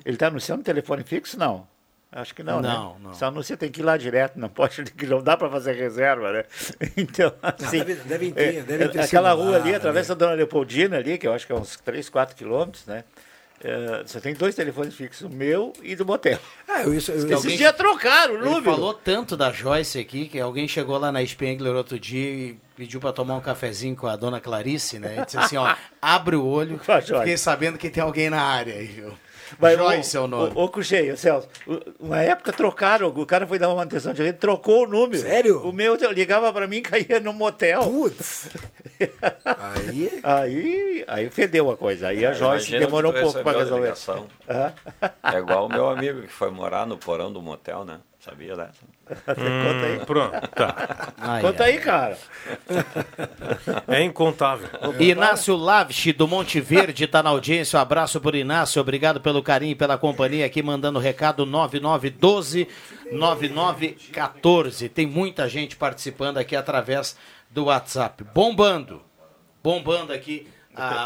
Ele 0.04 0.16
está 0.16 0.28
anunciando 0.28 0.62
telefone 0.62 1.02
fixo? 1.02 1.38
Não. 1.38 1.66
Acho 2.12 2.34
que 2.34 2.42
não, 2.42 2.60
Não, 2.60 2.94
né? 2.94 3.00
não. 3.04 3.14
Só 3.14 3.26
anuncia, 3.26 3.56
tem 3.56 3.70
que 3.70 3.80
ir 3.80 3.84
lá 3.84 3.96
direto, 3.96 4.36
não 4.36 4.48
pode, 4.48 4.82
não 5.06 5.22
dá 5.22 5.36
para 5.36 5.48
fazer 5.48 5.74
reserva, 5.74 6.32
né? 6.32 6.44
Então, 6.96 7.32
assim. 7.40 7.84
deve- 7.84 8.32
ter, 8.32 8.62
devem 8.64 8.88
ter 8.88 9.00
Aquela 9.00 9.30
sido 9.30 9.42
rua 9.44 9.56
ali, 9.56 9.70
né? 9.70 9.76
através 9.76 10.08
da 10.08 10.14
Dona 10.14 10.32
Leopoldina 10.32 10.96
ali, 10.96 11.18
que 11.18 11.28
eu 11.28 11.32
acho 11.32 11.46
que 11.46 11.52
é 11.52 11.54
uns 11.54 11.76
3, 11.76 12.08
4 12.08 12.34
quilômetros, 12.34 12.84
né? 12.86 13.04
É, 13.62 14.02
só 14.06 14.18
tem 14.20 14.32
dois 14.32 14.54
telefones 14.54 14.94
fixos, 14.94 15.26
o 15.26 15.28
meu 15.28 15.74
e 15.82 15.94
do 15.94 16.06
motel. 16.06 16.38
Ah, 16.66 16.82
eu, 16.82 16.94
isso, 16.94 17.10
eu, 17.10 17.18
Esses 17.18 17.32
alguém- 17.32 17.56
dias 17.58 17.76
trocaram 17.76 18.36
o 18.36 18.38
número. 18.38 18.62
falou 18.64 18.94
tanto 18.94 19.36
da 19.36 19.52
Joyce 19.52 19.98
aqui 19.98 20.28
que 20.28 20.40
alguém 20.40 20.66
chegou 20.66 20.96
lá 20.96 21.12
na 21.12 21.22
Spengler 21.26 21.74
outro 21.74 21.98
dia 22.00 22.26
e 22.30 22.58
pediu 22.74 23.00
para 23.00 23.12
tomar 23.12 23.34
um 23.36 23.40
cafezinho 23.40 23.94
com 23.94 24.06
a 24.06 24.16
dona 24.16 24.40
Clarice, 24.40 24.98
né? 24.98 25.18
E 25.20 25.24
disse 25.26 25.36
assim, 25.36 25.56
ó, 25.58 25.74
abre 26.00 26.36
o 26.36 26.46
olho. 26.46 26.80
Fiquei 27.04 27.36
sabendo 27.36 27.76
que 27.76 27.90
tem 27.90 28.02
alguém 28.02 28.30
na 28.30 28.40
área 28.40 28.72
aí, 28.74 28.86
viu? 28.86 29.12
Mas, 29.58 29.76
Joyce 29.78 30.16
ô, 30.16 30.20
é 30.20 30.24
o 30.24 30.26
nome. 30.28 30.52
Ô, 30.54 30.68
Cuxei, 30.68 31.16
Celso, 31.16 31.48
o- 31.66 31.80
uma 31.98 32.22
época 32.22 32.52
trocaram, 32.52 33.08
o 33.08 33.26
cara 33.26 33.46
foi 33.46 33.58
dar 33.58 33.68
uma 33.68 33.76
manutenção 33.76 34.12
de 34.12 34.22
rede, 34.22 34.38
trocou 34.38 34.84
o 34.84 34.86
número. 34.86 35.18
Sério? 35.20 35.60
O 35.66 35.72
meu 35.72 35.96
ligava 36.12 36.52
pra 36.52 36.66
mim 36.66 36.76
e 36.76 36.82
caía 36.82 37.20
no 37.20 37.32
motel. 37.32 37.82
Putz. 37.84 38.48
Aí. 39.44 40.20
Aí, 40.22 41.04
aí 41.08 41.30
fedeu 41.30 41.70
a 41.70 41.76
coisa. 41.76 42.08
Aí 42.08 42.24
a 42.24 42.32
Joyce 42.32 42.68
Imagina 42.70 42.86
demorou 42.86 43.10
um 43.12 43.20
pouco 43.20 43.42
pra 43.42 43.52
recebeu 43.52 43.60
a 43.60 43.64
resolver. 43.64 43.88
É 45.22 45.38
igual 45.38 45.66
o 45.66 45.68
meu 45.68 45.88
amigo 45.88 46.22
que 46.22 46.28
foi 46.32 46.50
morar 46.50 46.86
no 46.86 46.96
porão 46.98 47.32
do 47.32 47.40
motel, 47.40 47.84
né? 47.84 47.98
Sabia 48.20 48.54
dessa? 48.54 48.84
Conta 49.26 49.86
aí. 49.86 50.00
Pronto, 50.04 50.48
tá. 50.48 51.12
Ai, 51.16 51.40
Conta 51.40 51.64
ai. 51.64 51.70
aí, 51.72 51.78
cara. 51.78 52.18
É 53.88 54.02
incontável. 54.02 54.68
Inácio 55.00 55.56
Lavich, 55.56 56.12
do 56.12 56.28
Monte 56.28 56.60
Verde, 56.60 57.04
está 57.04 57.22
na 57.22 57.30
audiência. 57.30 57.78
Um 57.78 57.82
abraço 57.82 58.20
por 58.20 58.34
Inácio. 58.34 58.78
Obrigado 58.78 59.22
pelo 59.22 59.42
carinho 59.42 59.72
e 59.72 59.74
pela 59.74 59.96
companhia 59.96 60.44
aqui, 60.44 60.62
mandando 60.62 60.98
recado 60.98 61.46
9912 61.46 62.68
9914. 63.10 64.88
Tem 64.90 65.06
muita 65.06 65.48
gente 65.48 65.74
participando 65.76 66.36
aqui 66.36 66.54
através 66.54 67.16
do 67.50 67.64
WhatsApp. 67.64 68.22
Bombando. 68.34 69.02
Bombando 69.62 70.12
aqui 70.12 70.46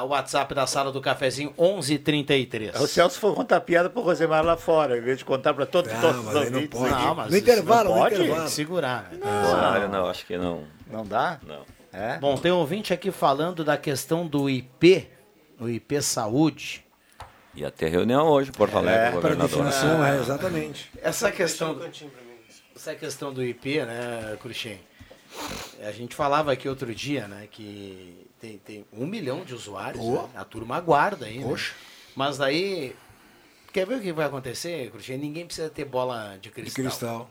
o 0.05 0.09
WhatsApp 0.09 0.55
da 0.55 0.67
sala 0.67 0.91
do 0.93 1.01
cafezinho 1.01 1.53
1133. 1.59 2.81
O 2.81 2.87
Celso 2.87 3.19
foi 3.19 3.35
contar 3.35 3.61
piada 3.61 3.89
pro 3.91 4.03
Rosemar 4.03 4.45
lá 4.45 4.57
fora, 4.57 4.97
em 4.99 5.01
vez 5.01 5.19
de 5.19 5.25
contar 5.25 5.55
pra 5.55 5.67
todos, 5.67 5.93
Não, 5.93 6.01
todos 6.01 6.25
mas 6.25 6.35
os 6.35 6.43
aí 6.43 6.51
não 6.51 6.57
ouvintes 6.59 6.79
pode. 6.81 6.93
aqui. 6.95 7.05
Não, 7.05 7.15
mas 7.15 7.31
No 7.31 7.37
intervalo, 7.37 7.89
não 7.91 7.97
no 7.97 8.03
pode? 8.03 8.15
intervalo. 8.23 8.49
Segurar. 8.49 9.09
né? 9.13 9.19
Não, 9.23 9.89
não, 9.89 10.07
acho 10.09 10.27
que 10.27 10.37
não. 10.39 10.65
Não 10.91 11.05
dá? 11.05 11.39
Não. 11.47 11.63
É? 11.93 12.19
Bom, 12.19 12.37
tem 12.37 12.51
um 12.51 12.57
ouvinte 12.57 12.93
aqui 12.93 13.11
falando 13.11 13.65
da 13.65 13.77
questão 13.77 14.27
do 14.27 14.51
IP, 14.51 15.09
o 15.61 15.69
IP 15.69 16.03
Saúde. 16.03 16.85
Ia 17.55 17.71
ter 17.71 17.89
reunião 17.89 18.27
hoje 18.27 18.51
Porto 18.51 18.77
Alegre, 18.77 19.01
É, 19.01 19.11
com 19.13 19.19
o 19.19 19.21
Para 19.21 19.35
governador. 19.37 19.65
definição, 19.71 20.05
é, 20.05 20.19
exatamente. 20.19 20.91
Essa 21.01 21.31
questão, 21.31 21.79
essa 22.75 22.95
questão 22.97 23.33
do 23.33 23.45
IP, 23.45 23.81
né, 23.85 24.37
Cruxem? 24.43 24.81
A 25.87 25.93
gente 25.93 26.15
falava 26.17 26.51
aqui 26.53 26.69
outro 26.69 26.93
dia, 26.95 27.29
né, 27.29 27.47
que 27.51 28.24
tem, 28.45 28.59
tem 28.59 28.87
um 28.93 29.07
milhão 29.07 29.43
de 29.43 29.55
usuários, 29.55 30.05
né? 30.05 30.29
a 30.35 30.45
turma 30.45 30.77
aguarda 30.77 31.25
aí, 31.27 31.39
né? 31.39 31.47
Poxa. 31.47 31.73
Mas 32.15 32.37
daí, 32.37 32.95
quer 33.73 33.87
ver 33.87 33.97
o 33.97 34.01
que 34.01 34.13
vai 34.13 34.27
acontecer, 34.27 34.91
Cruxem? 34.91 35.17
Ninguém 35.17 35.47
precisa 35.47 35.71
ter 35.71 35.85
bola 35.85 36.35
de 36.35 36.43
De 36.43 36.51
cristal. 36.51 36.85
cristal. 36.85 37.31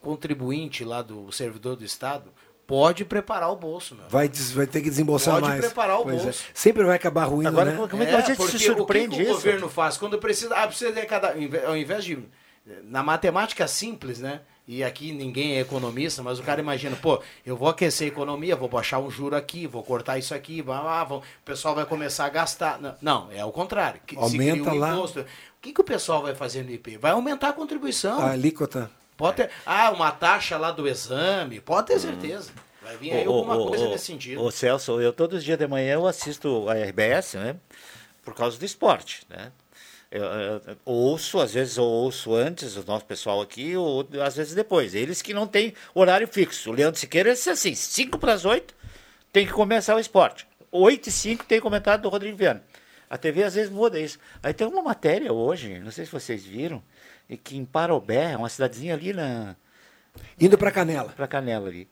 Contribuinte 0.00 0.84
lá 0.84 1.02
do 1.02 1.32
servidor 1.32 1.74
do 1.74 1.84
Estado 1.84 2.30
pode 2.66 3.04
preparar 3.04 3.50
o 3.50 3.56
bolso, 3.56 3.94
meu. 3.94 4.08
Vai, 4.08 4.28
vai 4.28 4.66
ter 4.66 4.80
que 4.80 4.90
desembolsar 4.90 5.34
Pode 5.34 5.48
mais. 5.48 5.64
preparar 5.64 6.00
o 6.00 6.04
Pois 6.04 6.20
é. 6.20 6.24
bolso. 6.24 6.44
Sempre 6.54 6.84
vai 6.84 6.96
acabar 6.96 7.24
ruim, 7.24 7.46
Agora, 7.46 7.72
né? 7.72 7.88
como 7.88 8.02
é 8.02 8.06
que 8.06 8.12
você 8.22 8.34
se 8.34 8.36
porque 8.36 8.58
surpreende 8.58 9.14
o 9.14 9.18
que, 9.18 9.24
que 9.24 9.30
o 9.30 9.34
governo 9.34 9.68
faz? 9.68 9.96
Quando 9.96 10.18
precisa, 10.18 10.54
ah, 10.54 10.66
precisa 10.66 10.92
de 10.92 11.04
cada, 11.06 11.34
ao 11.66 11.76
invés 11.76 12.04
de, 12.04 12.18
na 12.84 13.02
matemática 13.02 13.66
simples, 13.66 14.20
né? 14.20 14.42
E 14.68 14.82
aqui 14.82 15.12
ninguém 15.12 15.56
é 15.56 15.60
economista, 15.60 16.22
mas 16.24 16.40
o 16.40 16.42
cara 16.42 16.60
imagina, 16.60 16.96
pô, 16.96 17.22
eu 17.44 17.56
vou 17.56 17.68
aquecer 17.68 18.06
a 18.06 18.08
economia, 18.08 18.56
vou 18.56 18.68
baixar 18.68 18.98
um 18.98 19.08
juro 19.08 19.36
aqui, 19.36 19.64
vou 19.66 19.82
cortar 19.82 20.18
isso 20.18 20.34
aqui, 20.34 20.60
vá 20.60 20.80
lá, 20.80 21.04
vão- 21.04 21.18
o 21.18 21.22
pessoal 21.44 21.72
vai 21.74 21.84
começar 21.86 22.24
a 22.26 22.28
gastar. 22.28 22.80
Não, 22.80 22.96
Não, 23.00 23.28
é 23.30 23.44
o 23.44 23.52
contrário. 23.52 24.00
Aumenta 24.16 24.64
cria 24.64 24.72
um 24.72 24.78
lá. 24.78 24.92
imposto. 24.94 25.20
O 25.20 25.26
que, 25.62 25.72
que 25.72 25.80
o 25.80 25.84
pessoal 25.84 26.20
vai 26.22 26.34
fazer 26.34 26.64
no 26.64 26.70
IP? 26.72 26.96
Vai 26.96 27.12
aumentar 27.12 27.50
a 27.50 27.52
contribuição. 27.52 28.20
A 28.20 28.32
alíquota. 28.32 28.90
Pode 29.16 29.36
ter, 29.36 29.50
ah, 29.64 29.90
uma 29.92 30.10
taxa 30.10 30.58
lá 30.58 30.70
do 30.72 30.86
exame, 30.88 31.60
pode 31.60 31.86
ter 31.86 31.98
certeza. 32.00 32.50
Vai 32.82 32.96
vir 32.96 33.12
aí 33.12 33.26
Ô, 33.26 33.32
alguma 33.34 33.56
ô, 33.56 33.66
coisa 33.68 33.86
ô, 33.86 33.90
nesse 33.90 34.04
sentido. 34.06 34.42
Ô 34.42 34.50
Celso, 34.50 35.00
eu 35.00 35.12
todos 35.12 35.38
os 35.38 35.44
dias 35.44 35.58
de 35.58 35.66
manhã 35.66 35.94
eu 35.94 36.06
assisto 36.06 36.68
a 36.68 36.74
RBS, 36.74 37.34
né? 37.38 37.56
Por 38.24 38.34
causa 38.34 38.58
do 38.58 38.64
esporte, 38.64 39.22
né? 39.30 39.50
Eu, 40.10 40.22
eu- 40.24 40.60
eu 40.66 40.76
ouço, 40.84 41.40
às 41.40 41.52
vezes 41.52 41.76
eu 41.76 41.84
ouço 41.84 42.34
antes 42.34 42.76
o 42.76 42.84
nosso 42.86 43.04
pessoal 43.04 43.40
aqui, 43.40 43.76
ou 43.76 44.06
às 44.24 44.36
vezes 44.36 44.54
depois. 44.54 44.94
Eles 44.94 45.20
que 45.20 45.34
não 45.34 45.46
têm 45.46 45.74
horário 45.94 46.28
fixo. 46.28 46.70
O 46.70 46.72
Leandro 46.72 46.98
Siqueira 46.98 47.32
disse 47.32 47.50
assim, 47.50 47.74
5 47.74 48.18
para 48.18 48.32
as 48.32 48.44
8 48.44 48.74
tem 49.32 49.46
que 49.46 49.52
começar 49.52 49.94
o 49.96 49.98
esporte. 49.98 50.46
8 50.70 51.08
e 51.08 51.12
5 51.12 51.44
tem 51.44 51.60
comentário 51.60 52.02
do 52.02 52.08
Rodrigo 52.08 52.36
Viana. 52.36 52.62
A 53.10 53.16
TV 53.18 53.42
às 53.44 53.54
vezes 53.54 53.70
muda 53.70 53.98
isso. 54.00 54.18
Aí 54.42 54.52
tem 54.54 54.66
uma 54.66 54.82
matéria 54.82 55.32
hoje, 55.32 55.78
não 55.80 55.90
sei 55.90 56.04
se 56.04 56.12
vocês 56.12 56.44
viram, 56.44 56.82
e 57.28 57.36
que 57.36 57.56
em 57.56 57.64
Parobé, 57.64 58.36
uma 58.36 58.48
cidadezinha 58.48 58.94
ali 58.94 59.12
na, 59.12 59.54
Indo 60.40 60.56
para 60.56 60.70
Canela. 60.70 61.10
para 61.10 61.26
Canela 61.28 61.68
ali. 61.68 61.88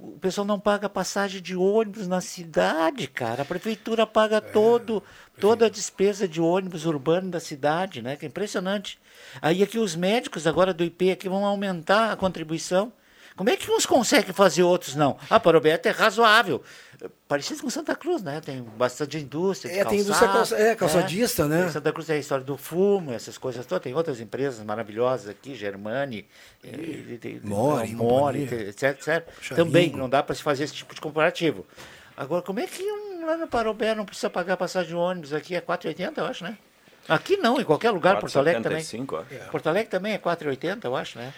O 0.00 0.16
pessoal 0.20 0.46
não 0.46 0.60
paga 0.60 0.88
passagem 0.88 1.42
de 1.42 1.56
ônibus 1.56 2.06
na 2.06 2.20
cidade, 2.20 3.08
cara. 3.08 3.42
A 3.42 3.44
prefeitura 3.44 4.06
paga 4.06 4.40
todo, 4.40 5.02
toda 5.40 5.66
a 5.66 5.68
despesa 5.68 6.28
de 6.28 6.40
ônibus 6.40 6.86
urbano 6.86 7.32
da 7.32 7.40
cidade, 7.40 8.00
né? 8.00 8.14
Que 8.14 8.24
é 8.24 8.28
impressionante. 8.28 8.96
Aí 9.42 9.60
aqui 9.60 9.76
os 9.76 9.96
médicos 9.96 10.46
agora 10.46 10.72
do 10.72 10.84
IP 10.84 11.10
aqui 11.10 11.28
vão 11.28 11.44
aumentar 11.44 12.12
a 12.12 12.16
contribuição. 12.16 12.92
Como 13.38 13.48
é 13.50 13.56
que 13.56 13.70
uns 13.70 13.86
conseguem 13.86 14.32
fazer 14.34 14.64
outros 14.64 14.96
não? 14.96 15.16
Ah, 15.30 15.38
Parobé 15.38 15.80
é 15.82 15.90
razoável. 15.90 16.60
Parecido 17.28 17.62
com 17.62 17.70
Santa 17.70 17.94
Cruz, 17.94 18.20
né? 18.20 18.40
Tem 18.40 18.60
bastante 18.60 19.16
indústria. 19.16 19.70
É, 19.70 19.84
tem 19.84 20.00
indústria 20.00 20.28
calçado, 20.28 20.32
calça- 20.32 20.56
é, 20.58 20.74
calçadista, 20.74 21.46
né? 21.46 21.68
Santa 21.70 21.92
Cruz 21.92 22.08
tem 22.08 22.16
a 22.16 22.18
história 22.18 22.44
do 22.44 22.56
fumo, 22.56 23.12
essas 23.12 23.38
coisas 23.38 23.64
todas. 23.64 23.84
Tem 23.84 23.94
outras 23.94 24.18
empresas 24.20 24.64
maravilhosas 24.64 25.28
aqui, 25.28 25.54
Germani, 25.54 26.26
eh, 26.64 27.38
Mori, 27.44 27.94
companhia. 27.94 28.68
etc, 28.70 28.82
etc. 28.98 29.28
Também 29.54 29.90
não 29.92 30.08
dá 30.08 30.20
para 30.20 30.34
se 30.34 30.42
fazer 30.42 30.64
esse 30.64 30.74
tipo 30.74 30.92
de 30.92 31.00
comparativo. 31.00 31.64
Agora, 32.16 32.42
como 32.42 32.58
é 32.58 32.66
que 32.66 32.82
um 32.82 33.24
lá 33.24 33.36
no 33.36 33.46
Parobé 33.46 33.94
não 33.94 34.04
precisa 34.04 34.28
pagar 34.28 34.56
passagem 34.56 34.88
de 34.88 34.96
ônibus 34.96 35.32
aqui? 35.32 35.54
É 35.54 35.60
4,80, 35.60 36.18
eu 36.18 36.26
acho, 36.26 36.42
né? 36.42 36.58
Aqui 37.08 37.36
não, 37.36 37.60
em 37.60 37.64
qualquer 37.64 37.90
lugar, 37.92 38.18
Porto 38.18 38.36
Alegre 38.38 38.62
também. 38.62 38.82
4,75, 38.82 39.12
ó. 39.46 39.50
Porto 39.50 39.68
Alegre 39.68 39.88
também 39.88 40.12
é 40.14 40.18
4,80, 40.18 40.84
eu 40.84 40.96
acho, 40.96 41.16
né? 41.18 41.32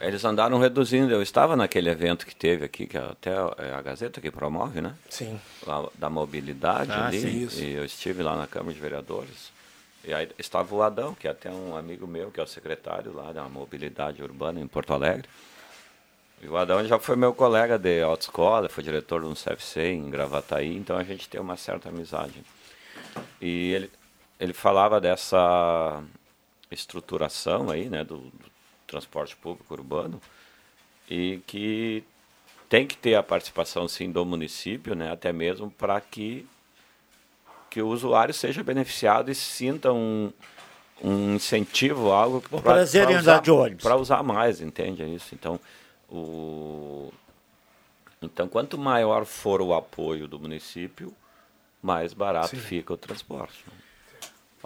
Eles 0.00 0.24
andaram 0.24 0.58
reduzindo. 0.58 1.12
Eu 1.12 1.22
estava 1.22 1.56
naquele 1.56 1.88
evento 1.90 2.26
que 2.26 2.34
teve 2.34 2.64
aqui, 2.64 2.86
que 2.86 2.96
é 2.96 3.00
até 3.00 3.30
é 3.58 3.72
a 3.74 3.82
Gazeta 3.82 4.20
que 4.20 4.30
promove, 4.30 4.80
né? 4.80 4.94
Sim. 5.08 5.40
Lá 5.66 5.88
da 5.94 6.08
mobilidade 6.10 6.90
Ah, 6.92 7.06
ali. 7.06 7.20
sim, 7.20 7.44
isso. 7.44 7.62
E 7.62 7.72
eu 7.74 7.84
estive 7.84 8.22
lá 8.22 8.36
na 8.36 8.46
Câmara 8.46 8.72
de 8.74 8.80
Vereadores. 8.80 9.50
E 10.04 10.14
aí 10.14 10.28
estava 10.38 10.74
o 10.74 10.82
Adão, 10.82 11.14
que 11.14 11.26
é 11.26 11.30
até 11.30 11.50
um 11.50 11.76
amigo 11.76 12.06
meu, 12.06 12.30
que 12.30 12.38
é 12.38 12.42
o 12.42 12.46
secretário 12.46 13.12
lá 13.12 13.32
da 13.32 13.44
mobilidade 13.48 14.22
urbana 14.22 14.60
em 14.60 14.66
Porto 14.66 14.92
Alegre. 14.92 15.28
E 16.40 16.46
o 16.48 16.56
Adão 16.56 16.84
já 16.84 16.98
foi 16.98 17.16
meu 17.16 17.32
colega 17.34 17.78
de 17.78 18.02
autoescola, 18.02 18.68
foi 18.68 18.84
diretor 18.84 19.22
do 19.22 19.34
CFC 19.34 19.88
em 19.88 20.10
Gravataí, 20.10 20.76
então 20.76 20.96
a 20.96 21.02
gente 21.02 21.28
tem 21.28 21.40
uma 21.40 21.56
certa 21.56 21.88
amizade. 21.88 22.42
E 23.40 23.72
ele, 23.72 23.90
ele 24.38 24.52
falava 24.52 25.00
dessa 25.00 26.02
estruturação 26.70 27.70
aí, 27.70 27.88
né, 27.88 28.04
do, 28.04 28.18
do 28.18 28.55
transporte 28.86 29.36
público 29.36 29.74
urbano, 29.74 30.20
e 31.08 31.40
que 31.46 32.04
tem 32.68 32.86
que 32.86 32.96
ter 32.96 33.14
a 33.14 33.22
participação, 33.22 33.86
sim, 33.86 34.10
do 34.10 34.24
município, 34.24 34.94
né, 34.94 35.12
até 35.12 35.32
mesmo 35.32 35.70
para 35.70 36.00
que, 36.00 36.46
que 37.70 37.80
o 37.80 37.88
usuário 37.88 38.34
seja 38.34 38.62
beneficiado 38.62 39.30
e 39.30 39.34
sinta 39.34 39.92
um, 39.92 40.32
um 41.02 41.34
incentivo, 41.34 42.10
algo 42.10 42.42
O 42.50 42.60
prazer 42.60 43.08
em 43.10 43.14
andar 43.14 43.40
de 43.40 43.50
ônibus. 43.50 43.82
Para 43.82 43.96
usar 43.96 44.22
mais, 44.22 44.60
entende? 44.60 45.02
É 45.02 45.06
isso. 45.06 45.34
Então, 45.34 45.60
o... 46.08 47.12
então, 48.20 48.48
quanto 48.48 48.76
maior 48.76 49.24
for 49.24 49.60
o 49.62 49.74
apoio 49.74 50.26
do 50.26 50.38
município, 50.38 51.14
mais 51.82 52.12
barato 52.12 52.56
Sim. 52.56 52.56
fica 52.56 52.92
o 52.92 52.96
transporte. 52.96 53.64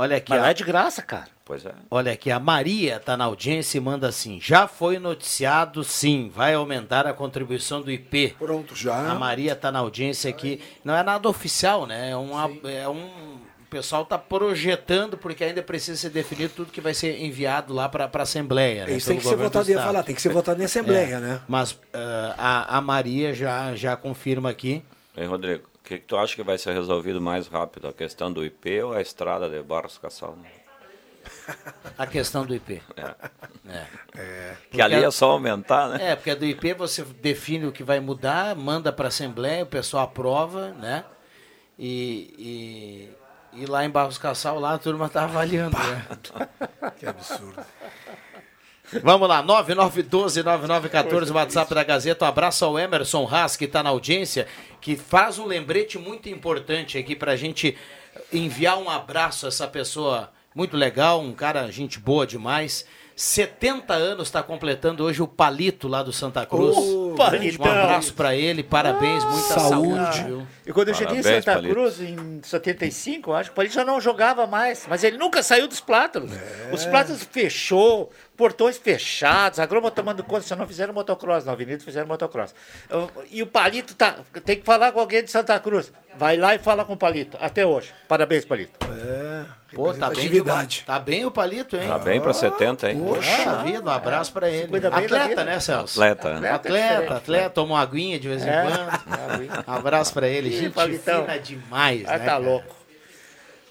Olha 0.01 0.16
aqui. 0.16 0.30
Mas 0.30 0.40
lá 0.40 0.48
é 0.51 0.55
de 0.55 0.64
graça, 0.64 1.03
cara. 1.03 1.28
Pois 1.44 1.66
é. 1.66 1.72
Olha 1.90 2.12
aqui, 2.12 2.30
a 2.30 2.40
Maria 2.40 2.96
está 2.96 3.18
na 3.18 3.26
audiência 3.26 3.76
e 3.76 3.80
manda 3.82 4.09
assim: 4.09 4.40
já 4.40 4.66
foi 4.66 4.98
noticiado, 4.98 5.84
sim, 5.84 6.30
vai 6.34 6.55
aumentar 6.55 7.07
a 7.07 7.12
contribuição 7.12 7.82
do 7.82 7.90
IP. 7.90 8.34
Pronto, 8.38 8.74
já. 8.74 9.11
A 9.11 9.14
Maria 9.14 9.53
está 9.53 9.70
na 9.70 9.80
audiência 9.80 10.30
aqui. 10.30 10.59
Não 10.82 10.96
é 10.96 11.03
nada 11.03 11.28
oficial, 11.28 11.86
né? 11.86 12.12
É, 12.12 12.16
uma, 12.16 12.51
é 12.64 12.88
um. 12.88 13.40
O 13.61 13.66
pessoal 13.70 14.03
está 14.03 14.16
projetando, 14.16 15.18
porque 15.18 15.44
ainda 15.44 15.62
precisa 15.62 15.96
ser 16.01 16.11
definido 16.11 16.55
tudo 16.57 16.72
que 16.72 16.80
vai 16.80 16.94
ser 16.94 17.20
enviado 17.20 17.74
lá 17.74 17.86
para 17.86 18.11
a 18.11 18.22
Assembleia. 18.22 18.86
né, 18.86 18.96
Isso 18.96 19.09
tem 19.09 19.18
que 19.18 19.24
ser 19.24 19.36
votado, 19.36 19.70
ia 19.70 19.82
falar, 19.82 20.03
tem 20.03 20.14
que 20.14 20.22
ser 20.22 20.30
votado 20.30 20.62
em 20.62 20.64
Assembleia, 20.64 21.16
É, 21.16 21.20
né? 21.20 21.40
Mas 21.46 21.78
ah, 21.92 22.34
a, 22.38 22.78
a 22.78 22.80
Maria 22.80 23.34
já, 23.34 23.76
já 23.76 23.96
confirma 23.96 24.48
aqui. 24.48 24.82
Ei, 25.16 25.26
Rodrigo, 25.26 25.70
que, 25.91 25.99
que 25.99 26.07
tu 26.07 26.16
acha 26.16 26.36
que 26.36 26.43
vai 26.45 26.57
ser 26.57 26.72
resolvido 26.72 27.20
mais 27.20 27.49
rápido? 27.49 27.88
A 27.88 27.93
questão 27.93 28.32
do 28.32 28.45
IP 28.45 28.80
ou 28.82 28.93
a 28.93 29.01
estrada 29.01 29.51
de 29.51 29.61
Barros 29.61 29.99
Cassal? 29.99 30.38
A 31.99 32.07
questão 32.07 32.47
do 32.47 32.55
IP. 32.55 32.80
É. 32.97 33.14
É. 34.16 34.57
Que 34.70 34.80
ali 34.80 35.03
é 35.03 35.11
só 35.11 35.32
aumentar, 35.32 35.88
né? 35.88 36.12
É, 36.12 36.16
porque 36.16 36.34
do 36.34 36.45
IP 36.45 36.74
você 36.74 37.03
define 37.03 37.66
o 37.66 37.72
que 37.72 37.82
vai 37.82 37.99
mudar, 37.99 38.55
manda 38.55 38.93
para 38.93 39.07
a 39.07 39.09
Assembleia, 39.09 39.64
o 39.64 39.66
pessoal 39.66 40.05
aprova, 40.05 40.70
né? 40.74 41.05
E, 41.76 43.11
e, 43.53 43.62
e 43.62 43.66
lá 43.66 43.84
em 43.84 43.91
Barros 43.91 44.18
Cassal, 44.18 44.61
lá 44.61 44.74
a 44.74 44.78
turma 44.78 45.07
está 45.07 45.24
avaliando. 45.24 45.76
Né? 45.76 46.07
Que 46.99 47.07
absurdo. 47.07 47.64
Vamos 49.03 49.28
lá, 49.28 49.43
9912-9914, 49.45 51.30
WhatsApp 51.32 51.74
da 51.74 51.84
Gazeta. 51.84 52.24
Um 52.24 52.28
abraço 52.28 52.64
ao 52.64 52.78
Emerson 52.78 53.28
Haas, 53.30 53.57
que 53.57 53.66
está 53.66 53.82
na 53.82 53.91
audiência, 53.91 54.47
que 54.80 54.97
faz 54.97 55.38
um 55.38 55.47
lembrete 55.47 55.99
muito 55.99 56.28
importante 56.28 56.99
aqui 56.99 57.14
para 57.14 57.32
a 57.32 57.36
gente 57.36 57.76
enviar 58.32 58.78
um 58.78 58.91
abraço 58.91 59.47
a 59.47 59.49
essa 59.49 59.68
pessoa 59.68 60.30
muito 60.55 60.76
legal, 60.76 61.20
um 61.20 61.32
cara, 61.32 61.70
gente 61.70 62.01
boa 62.01 62.26
demais. 62.26 62.84
70 63.14 63.95
anos 63.95 64.28
está 64.28 64.43
completando 64.43 65.05
hoje 65.05 65.22
o 65.22 65.28
Palito 65.28 65.86
lá 65.86 66.03
do 66.03 66.12
Santa 66.12 66.45
Cruz. 66.45 66.76
Ô, 67.21 67.27
um 67.27 67.31
Palitão. 67.31 67.66
abraço 67.71 68.14
para 68.14 68.35
ele, 68.35 68.62
parabéns, 68.62 69.25
muita 69.25 69.61
saúde. 69.61 70.23
viu? 70.25 70.47
E 70.66 70.73
quando 70.73 70.89
eu 70.89 70.95
cheguei 70.95 71.18
em 71.18 71.23
Parabéns, 71.23 71.45
Santa 71.45 71.57
Palito. 71.57 71.75
Cruz, 71.75 72.01
em 72.01 72.41
75, 72.43 73.31
eu 73.31 73.35
acho 73.35 73.51
que 73.51 73.53
o 73.53 73.57
Palito 73.57 73.75
já 73.75 73.85
não 73.85 74.01
jogava 74.01 74.47
mais, 74.47 74.87
mas 74.89 75.03
ele 75.05 75.16
nunca 75.18 75.43
saiu 75.43 75.66
dos 75.68 75.81
plátanos. 75.81 76.31
Os 76.73 76.85
plátanos 76.85 77.23
fechou, 77.25 78.11
portões 78.37 78.79
fechados, 78.79 79.59
a 79.59 79.66
Groma 79.66 79.91
tomando 79.91 80.23
conta, 80.25 80.43
só 80.43 80.57
não 80.57 80.66
fizeram 80.66 80.95
motocross 80.95 81.45
na 81.45 81.53
avenida, 81.53 81.83
fizeram 81.85 82.07
motocross. 82.07 82.55
E 83.31 83.43
o 83.43 83.47
Palito 83.47 83.95
tá, 83.95 84.16
tem 84.45 84.57
que 84.57 84.64
falar 84.64 84.93
com 84.93 85.01
alguém 85.01 85.23
de 85.25 85.31
Santa 85.31 85.59
Cruz. 85.59 85.93
Vai 86.16 86.37
lá 86.37 86.55
e 86.55 86.59
fala 86.59 86.85
com 86.85 86.93
o 86.95 86.97
Palito, 86.97 87.37
até 87.41 87.64
hoje. 87.66 87.93
Parabéns, 88.09 88.45
Palito. 88.45 88.79
É, 88.93 89.45
Pô, 89.75 89.95
tá 89.95 90.11
bem, 90.11 90.31
tá 90.85 90.99
bem 90.99 91.25
o 91.25 91.31
Palito, 91.31 91.77
hein? 91.77 91.87
Tá 91.87 91.99
bem 91.99 92.21
para 92.21 92.33
70, 92.33 92.91
hein? 92.91 93.01
Poxa 93.01 93.62
vida, 93.62 93.89
um 93.89 93.93
abraço 93.93 94.33
pra 94.33 94.51
ele. 94.51 94.68
Atleta, 94.87 95.45
né, 95.45 95.61
Celso? 95.61 96.03
Atleta, 96.03 96.41
né? 96.41 96.51
Atleta, 96.51 97.16
atleta, 97.16 97.51
toma 97.51 97.75
uma 97.75 97.81
aguinha 97.81 98.18
de 98.18 98.27
vez 98.29 98.43
em 98.45 98.49
É. 98.49 98.62
quando. 98.64 99.68
Um 99.68 99.73
abraço 99.73 100.12
pra 100.12 100.29
ele. 100.29 100.51
Gente 100.51 100.71
Palitão. 100.75 101.23
fina 101.23 101.39
demais, 101.39 102.05
Ah, 102.07 102.12
né? 102.12 102.18
tá 102.18 102.25
cara? 102.25 102.39
louco. 102.39 102.81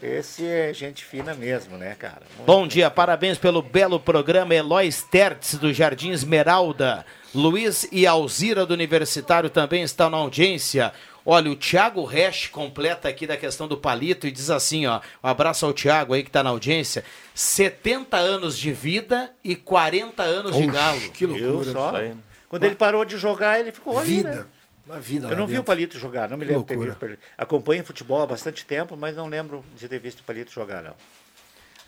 Esse 0.01 0.47
é 0.47 0.73
gente 0.73 1.03
fina 1.03 1.33
mesmo, 1.33 1.77
né, 1.77 1.93
cara? 1.99 2.21
Muito 2.37 2.45
Bom 2.45 2.65
dia, 2.65 2.89
parabéns 2.89 3.37
pelo 3.37 3.61
belo 3.61 3.99
programa 3.99 4.55
Eloy 4.55 4.87
Stertz 4.87 5.55
do 5.55 5.73
Jardim 5.73 6.11
Esmeralda. 6.11 7.05
Luiz 7.35 7.85
e 7.91 8.07
Alzira 8.07 8.65
do 8.65 8.73
Universitário 8.73 9.49
também 9.49 9.83
estão 9.83 10.09
na 10.09 10.15
audiência. 10.15 10.93
Olha, 11.31 11.51
o 11.51 11.55
Thiago 11.55 12.03
Resch 12.05 12.47
completa 12.47 13.07
aqui 13.07 13.27
da 13.27 13.37
questão 13.37 13.67
do 13.67 13.77
palito 13.77 14.25
e 14.25 14.31
diz 14.31 14.49
assim, 14.49 14.87
ó, 14.87 14.99
um 15.23 15.27
abraço 15.27 15.63
ao 15.63 15.71
Thiago 15.71 16.15
aí 16.15 16.23
que 16.23 16.29
está 16.29 16.41
na 16.41 16.49
audiência, 16.49 17.05
70 17.35 18.17
anos 18.17 18.57
de 18.57 18.73
vida 18.73 19.31
e 19.43 19.55
40 19.55 20.23
anos 20.23 20.55
de 20.55 20.63
Oxe, 20.63 20.71
galo. 20.71 20.99
que 21.11 21.25
loucura. 21.27 21.71
só? 21.71 21.93
Quando 22.47 22.63
ele 22.63 22.73
parou 22.75 23.05
de 23.05 23.15
jogar, 23.15 23.59
ele 23.59 23.71
ficou 23.71 23.99
ali, 23.99 24.15
Vida. 24.17 24.31
né? 24.31 24.45
Uma 24.87 24.99
vida 24.99 25.27
Eu 25.27 25.37
não 25.37 25.45
vi 25.45 25.53
o 25.53 25.57
dentro. 25.57 25.65
Palito 25.65 25.99
jogar, 25.99 26.27
não 26.27 26.35
me 26.35 26.45
Que 26.45 26.51
lembro 26.51 26.63
de 26.65 26.67
ter 26.69 26.77
visto. 26.79 26.95
o 26.97 26.99
Palito. 26.99 27.21
Acompanho 27.37 27.85
futebol 27.85 28.23
há 28.23 28.25
bastante 28.25 28.65
tempo, 28.65 28.97
mas 28.97 29.15
não 29.15 29.27
lembro 29.27 29.63
de 29.77 29.87
ter 29.87 29.99
visto 29.99 30.21
o 30.21 30.23
Palito 30.23 30.51
jogar, 30.51 30.81
não. 30.81 30.95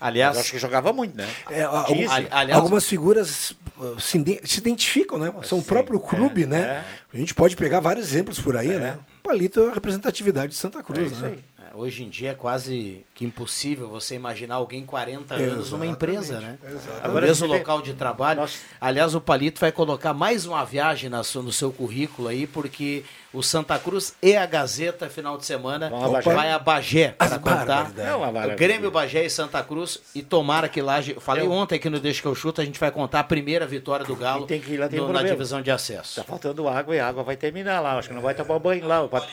Aliás, 0.01 0.35
Mas 0.35 0.41
acho 0.45 0.51
que 0.53 0.57
jogava 0.59 0.91
muito, 0.91 1.15
né? 1.15 1.27
É, 1.49 1.61
a- 1.63 1.85
ali- 1.87 2.07
aliás- 2.09 2.57
algumas 2.57 2.85
figuras 2.87 3.51
uh, 3.77 3.99
se, 3.99 4.17
ide- 4.17 4.41
se 4.43 4.57
identificam, 4.59 5.19
né? 5.19 5.31
São 5.43 5.59
o 5.59 5.63
próprio 5.63 5.99
clube, 5.99 6.45
né? 6.47 6.83
A 7.13 7.17
gente 7.17 7.35
pode 7.35 7.55
pegar 7.55 7.79
vários 7.79 8.07
exemplos 8.07 8.39
por 8.39 8.57
aí, 8.57 8.69
né? 8.69 8.97
Palito 9.23 9.59
é 9.61 9.69
a 9.69 9.73
representatividade 9.73 10.53
de 10.53 10.57
Santa 10.57 10.81
Cruz, 10.81 11.11
né? 11.19 11.35
Hoje 11.73 12.03
em 12.03 12.09
dia 12.09 12.31
é 12.31 12.33
quase 12.33 13.05
que 13.15 13.23
impossível 13.25 13.87
você 13.87 14.15
imaginar 14.15 14.55
alguém 14.55 14.85
40 14.85 15.35
anos 15.35 15.71
numa 15.71 15.85
empresa, 15.85 16.39
né? 16.39 16.57
Exatamente. 16.63 16.99
No 17.01 17.05
Agora 17.05 17.25
mesmo 17.27 17.47
local 17.47 17.81
de 17.81 17.93
trabalho. 17.93 18.43
Aliás, 18.79 19.15
o 19.15 19.21
Palito 19.21 19.59
vai 19.61 19.71
colocar 19.71 20.13
mais 20.13 20.45
uma 20.45 20.63
viagem 20.65 21.09
na 21.09 21.23
sua- 21.23 21.41
no 21.41 21.51
seu 21.51 21.71
currículo 21.71 22.27
aí, 22.27 22.45
porque 22.45 23.03
o 23.33 23.41
Santa 23.41 23.79
Cruz 23.79 24.13
e 24.21 24.35
a 24.35 24.45
Gazeta, 24.45 25.09
final 25.09 25.37
de 25.37 25.45
semana, 25.45 25.89
Vão 25.89 26.03
a 26.03 26.09
Bagé. 26.09 26.33
vai 26.33 26.51
a 26.51 26.59
Bagé 26.59 27.07
para 27.17 27.39
contar. 27.39 27.65
barbaridade. 27.65 28.09
É 28.09 28.15
uma 28.15 28.27
O 28.29 28.33
maravilha. 28.33 28.55
Grêmio 28.57 28.91
Bagé 28.91 29.25
e 29.25 29.29
Santa 29.29 29.63
Cruz. 29.63 29.99
E 30.13 30.21
tomara 30.21 30.67
que 30.67 30.81
lá. 30.81 30.99
Eu 31.01 31.21
falei 31.21 31.47
ontem 31.47 31.75
aqui 31.75 31.89
no 31.89 31.99
Deixa 31.99 32.21
que 32.21 32.27
eu 32.27 32.35
chuto, 32.35 32.59
a 32.59 32.65
gente 32.65 32.79
vai 32.79 32.91
contar 32.91 33.21
a 33.21 33.23
primeira 33.23 33.65
vitória 33.65 34.05
do 34.05 34.15
Galo 34.15 34.45
tem 34.45 34.59
que 34.59 34.73
ir 34.73 34.77
lá, 34.77 34.89
tem 34.89 34.99
no- 34.99 35.07
um 35.07 35.13
na 35.13 35.23
divisão 35.23 35.61
de 35.61 35.71
acesso. 35.71 36.15
Tá 36.15 36.23
faltando 36.23 36.67
água 36.67 36.95
e 36.95 36.99
a 36.99 37.07
água 37.07 37.23
vai 37.23 37.37
terminar 37.37 37.79
lá. 37.79 37.97
Acho 37.97 38.09
que 38.09 38.13
não 38.15 38.21
vai 38.21 38.33
tomar 38.35 38.59
banho 38.59 38.85
lá. 38.87 39.03
O 39.03 39.07
Pat- 39.09 39.27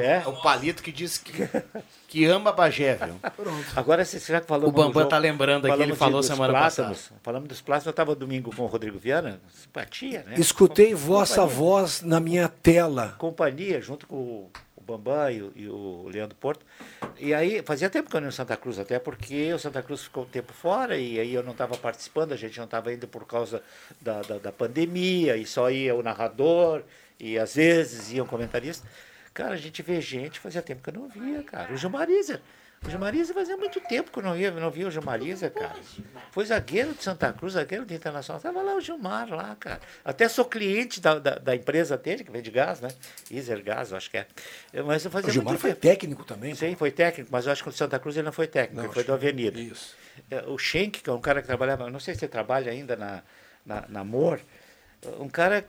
É? 0.00 0.22
O 0.26 0.32
Palito 0.40 0.82
que 0.82 0.92
disse 0.92 1.20
que, 1.20 1.48
que 2.08 2.24
ama 2.24 2.52
Bagé, 2.52 2.94
viu? 2.94 3.14
Agora, 3.74 4.04
se 4.04 4.18
já 4.18 4.40
que 4.40 4.46
falamos 4.46 4.70
O 4.70 4.72
Bambam 4.72 5.08
tá 5.08 5.18
lembrando 5.18 5.66
aqui, 5.66 5.82
ele 5.82 5.94
falou 5.94 6.22
semana 6.22 6.52
plátanos, 6.52 7.10
Falamos 7.22 7.48
dos 7.48 7.60
plátanos, 7.60 7.86
eu 7.86 7.90
estava 7.90 8.14
domingo 8.14 8.54
com 8.54 8.62
o 8.62 8.66
Rodrigo 8.66 8.98
Viana, 8.98 9.40
simpatia, 9.52 10.24
né? 10.26 10.34
Escutei 10.38 10.94
vossa 10.94 11.42
Companhia. 11.42 11.56
voz 11.56 12.02
na 12.02 12.20
minha 12.20 12.48
tela. 12.48 13.14
companhia, 13.18 13.80
junto 13.80 14.06
com 14.06 14.16
o 14.16 14.50
Bambam 14.84 15.30
e 15.30 15.42
o, 15.42 15.52
e 15.56 15.68
o 15.68 16.08
Leandro 16.12 16.36
Porto. 16.36 16.64
E 17.18 17.32
aí, 17.32 17.62
fazia 17.62 17.88
tempo 17.88 18.10
que 18.10 18.16
eu 18.16 18.20
não 18.20 18.28
ia 18.28 18.30
em 18.30 18.32
Santa 18.32 18.56
Cruz, 18.56 18.78
até 18.78 18.98
porque 18.98 19.52
o 19.52 19.58
Santa 19.58 19.82
Cruz 19.82 20.02
ficou 20.02 20.24
um 20.24 20.26
tempo 20.26 20.52
fora 20.52 20.96
e 20.96 21.18
aí 21.18 21.32
eu 21.32 21.42
não 21.42 21.52
estava 21.52 21.76
participando, 21.76 22.32
a 22.32 22.36
gente 22.36 22.56
não 22.58 22.64
estava 22.64 22.92
indo 22.92 23.08
por 23.08 23.26
causa 23.26 23.62
da, 24.00 24.20
da, 24.22 24.38
da 24.38 24.52
pandemia, 24.52 25.36
e 25.36 25.46
só 25.46 25.70
ia 25.70 25.94
o 25.94 26.02
narrador, 26.02 26.82
e 27.18 27.38
às 27.38 27.54
vezes 27.54 28.12
ia 28.12 28.22
um 28.22 28.26
comentarista. 28.26 28.86
Cara, 29.34 29.54
a 29.54 29.56
gente 29.56 29.82
vê 29.82 30.00
gente, 30.00 30.38
fazia 30.38 30.62
tempo 30.62 30.80
que 30.82 30.90
eu 30.90 30.94
não 30.94 31.08
via, 31.08 31.42
cara. 31.42 31.72
O 31.72 31.76
Gilmariza. 31.76 32.40
O 32.86 32.90
Gilmariza 32.90 33.32
fazia 33.32 33.56
muito 33.56 33.80
tempo 33.80 34.10
que 34.12 34.18
eu 34.18 34.22
não, 34.22 34.36
ia, 34.36 34.50
não 34.50 34.70
via 34.70 34.86
o 34.86 34.90
Gilmariza, 34.90 35.48
cara. 35.50 35.74
Foi 36.30 36.44
zagueiro 36.44 36.92
de 36.92 37.02
Santa 37.02 37.32
Cruz, 37.32 37.54
zagueiro 37.54 37.86
de 37.86 37.94
Internacional. 37.94 38.40
Tava 38.40 38.60
lá 38.62 38.76
o 38.76 38.80
Gilmar, 38.80 39.28
lá, 39.30 39.56
cara. 39.58 39.80
Até 40.04 40.28
sou 40.28 40.44
cliente 40.44 41.00
da, 41.00 41.18
da, 41.18 41.34
da 41.36 41.56
empresa 41.56 41.96
dele, 41.96 42.22
que 42.22 42.30
vende 42.30 42.50
gás, 42.50 42.80
né? 42.82 42.88
Iser 43.30 43.62
Gás, 43.62 43.90
eu 43.90 43.96
acho 43.96 44.10
que 44.10 44.18
é. 44.18 44.26
Mas 44.84 45.02
eu 45.04 45.10
fazia 45.10 45.30
O 45.30 45.32
Gilmar 45.32 45.56
foi 45.56 45.70
tempo. 45.70 45.80
técnico 45.80 46.24
também. 46.24 46.54
Sim, 46.54 46.76
foi 46.76 46.90
técnico, 46.90 47.30
mas 47.32 47.46
eu 47.46 47.52
acho 47.52 47.62
que 47.62 47.70
o 47.70 47.72
Santa 47.72 47.98
Cruz 47.98 48.16
ele 48.16 48.26
não 48.26 48.32
foi 48.32 48.46
técnico, 48.46 48.76
Não, 48.76 48.84
ele 48.84 48.92
foi 48.92 49.02
do 49.02 49.14
Avenida. 49.14 49.58
Isso. 49.58 49.96
É, 50.30 50.42
O 50.42 50.58
Schenck, 50.58 51.00
que 51.00 51.08
é 51.08 51.12
um 51.12 51.20
cara 51.20 51.40
que 51.40 51.46
trabalhava, 51.48 51.88
não 51.90 51.98
sei 51.98 52.12
se 52.14 52.20
você 52.20 52.28
trabalha 52.28 52.70
ainda 52.70 52.94
na, 52.96 53.22
na, 53.64 53.84
na 53.88 54.00
Amor, 54.00 54.40
um 55.18 55.28
cara 55.28 55.64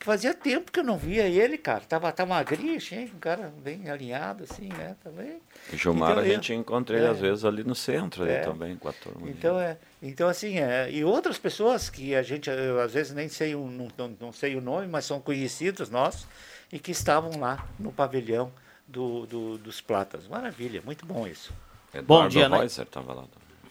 Fazia 0.00 0.32
tempo 0.32 0.70
que 0.70 0.78
eu 0.78 0.84
não 0.84 0.96
via 0.96 1.24
ele, 1.28 1.58
cara. 1.58 1.80
Tava, 1.80 2.10
tava 2.12 2.30
magrinho, 2.30 2.76
assim, 2.76 3.06
um 3.12 3.18
cara 3.18 3.52
bem 3.62 3.90
alinhado, 3.90 4.44
assim, 4.44 4.68
né? 4.68 4.94
Também. 5.02 5.40
O 5.72 5.76
Gilmar 5.76 6.12
Então, 6.12 6.22
a 6.22 6.26
gente 6.26 6.54
encontra 6.54 6.96
ele 6.96 7.04
é. 7.06 7.08
às 7.10 7.18
vezes 7.18 7.44
ali 7.44 7.64
no 7.64 7.74
centro 7.74 8.22
ali 8.22 8.32
É. 8.32 8.40
também, 8.42 8.76
com 8.76 8.88
a 8.88 8.92
turma. 8.92 9.28
Então, 9.28 9.58
é, 9.58 9.76
então 10.00 10.28
assim, 10.28 10.58
é, 10.60 10.88
e 10.90 11.04
outras 11.04 11.36
pessoas 11.36 11.90
que 11.90 12.14
a 12.14 12.22
gente, 12.22 12.48
eu, 12.48 12.80
às 12.80 12.92
vezes 12.92 13.12
nem 13.12 13.28
sei, 13.28 13.56
o, 13.56 13.66
não, 13.66 13.88
não, 13.98 14.16
não 14.20 14.32
sei 14.32 14.54
o 14.54 14.60
nome, 14.60 14.86
mas 14.86 15.04
são 15.04 15.20
conhecidos 15.20 15.90
nossos 15.90 16.28
e 16.72 16.78
que 16.78 16.92
estavam 16.92 17.38
lá 17.40 17.66
no 17.78 17.90
pavilhão 17.92 18.52
do, 18.86 19.26
do- 19.26 19.58
dos 19.58 19.80
Platas. 19.80 20.28
Maravilha, 20.28 20.80
muito 20.84 21.04
bom 21.04 21.26
isso. 21.26 21.52
Eduardo 21.92 22.06
Bom 22.06 22.28
dia, 22.28 22.48
né? 22.48 22.56
Reuser 22.58 22.84
estava 22.86 23.12
lá. 23.14 23.24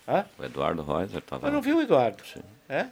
Hã? 0.05 0.25
O 0.37 0.43
Eduardo 0.43 0.83
Reuser 0.83 1.19
estava 1.19 1.47
Eu 1.47 1.51
não 1.51 1.59
lá. 1.59 1.63
vi 1.63 1.73
o 1.73 1.81
Eduardo. 1.81 2.21
É? 2.67 2.87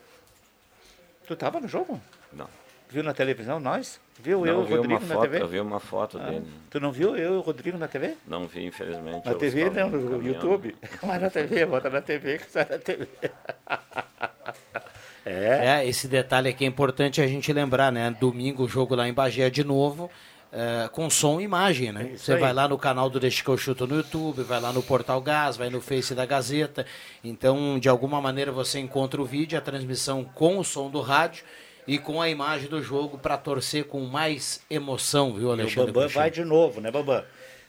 Tu 1.28 1.34
estava 1.34 1.60
no 1.60 1.68
jogo? 1.68 2.00
Não. 2.32 2.48
Viu 2.90 3.04
na 3.04 3.14
televisão, 3.14 3.60
nós? 3.60 4.00
Viu 4.22 4.40
Não, 4.40 4.48
eu 4.48 4.54
e 4.54 4.58
o 4.58 4.78
Rodrigo 4.78 4.88
na 4.94 5.00
foto- 5.16 5.22
TV? 5.22 5.42
eu 5.42 5.48
vi 5.48 5.60
uma 5.60 5.80
foto 5.80 6.18
Ah, 6.18 6.30
dele. 6.30 6.46
Tu 6.70 6.80
não 6.80 6.92
viu 6.92 7.18
eu 7.18 7.34
e 7.34 7.38
o 7.38 7.42
Rodrigo 7.42 7.78
na 7.78 7.88
TV? 7.88 8.16
Não 8.28 8.48
vi, 8.48 8.66
infelizmente. 8.66 9.26
Na 9.26 9.34
TV, 9.34 9.70
não, 9.70 9.90
no 9.90 10.10
caminhando. 10.10 10.28
YouTube. 10.28 10.76
Mas 11.04 11.22
na 11.22 11.30
TV, 11.30 11.66
bota 11.66 11.90
na 11.90 12.02
TV, 12.02 12.38
que 12.38 12.50
sai 12.52 12.66
na 12.70 12.78
TV. 12.78 13.08
É. 15.28 15.84
esse 15.88 16.08
detalhe 16.08 16.50
aqui 16.50 16.66
é 16.66 16.68
importante 16.68 17.20
a 17.20 17.26
gente 17.28 17.52
lembrar, 17.52 17.92
né? 17.92 18.16
Domingo 18.20 18.64
o 18.64 18.68
jogo 18.70 18.94
lá 18.94 19.08
em 19.08 19.14
Bagé 19.14 19.50
de 19.50 19.64
novo, 19.64 20.08
é, 20.54 20.88
com 20.90 21.10
som 21.10 21.42
e 21.42 21.44
imagem, 21.44 21.92
né? 21.92 22.12
Isso 22.14 22.26
Você 22.26 22.34
aí. 22.34 22.40
vai 22.40 22.54
lá 22.54 22.68
no 22.68 22.78
canal 22.78 23.10
do 23.10 23.20
Deixa 23.20 23.44
que 23.44 23.50
eu 23.50 23.58
chuto 23.58 23.88
no 23.88 23.96
YouTube, 23.96 24.44
vai 24.44 24.62
lá 24.62 24.72
no 24.72 24.84
Portal 24.84 25.20
Gás, 25.20 25.58
vai 25.58 25.72
no 25.72 25.82
Face 25.82 26.14
da 26.14 26.28
Gazeta. 26.28 26.86
Então, 27.24 27.80
de 27.80 27.90
alguma 27.90 28.22
maneira 28.22 28.52
você 28.52 28.78
encontra 28.80 29.20
o 29.20 29.26
vídeo, 29.26 29.58
a 29.58 29.62
transmissão 29.62 30.24
com 30.24 30.60
o 30.60 30.64
som 30.64 30.92
do 30.92 31.02
rádio 31.02 31.44
e 31.88 31.98
com 31.98 32.22
a 32.22 32.30
imagem 32.30 32.68
do 32.70 32.82
jogo 32.82 33.18
para 33.18 33.38
torcer 33.38 33.86
com 33.86 34.02
mais 34.02 34.62
emoção, 34.70 35.34
viu, 35.34 35.44
E 35.44 35.46
o 35.46 35.52
Alexandre? 35.52 35.92
Bambam 35.92 36.10
vai 36.10 36.32
de 36.32 36.44
novo, 36.44 36.82
né, 36.82 36.92
Bambam? 36.92 37.24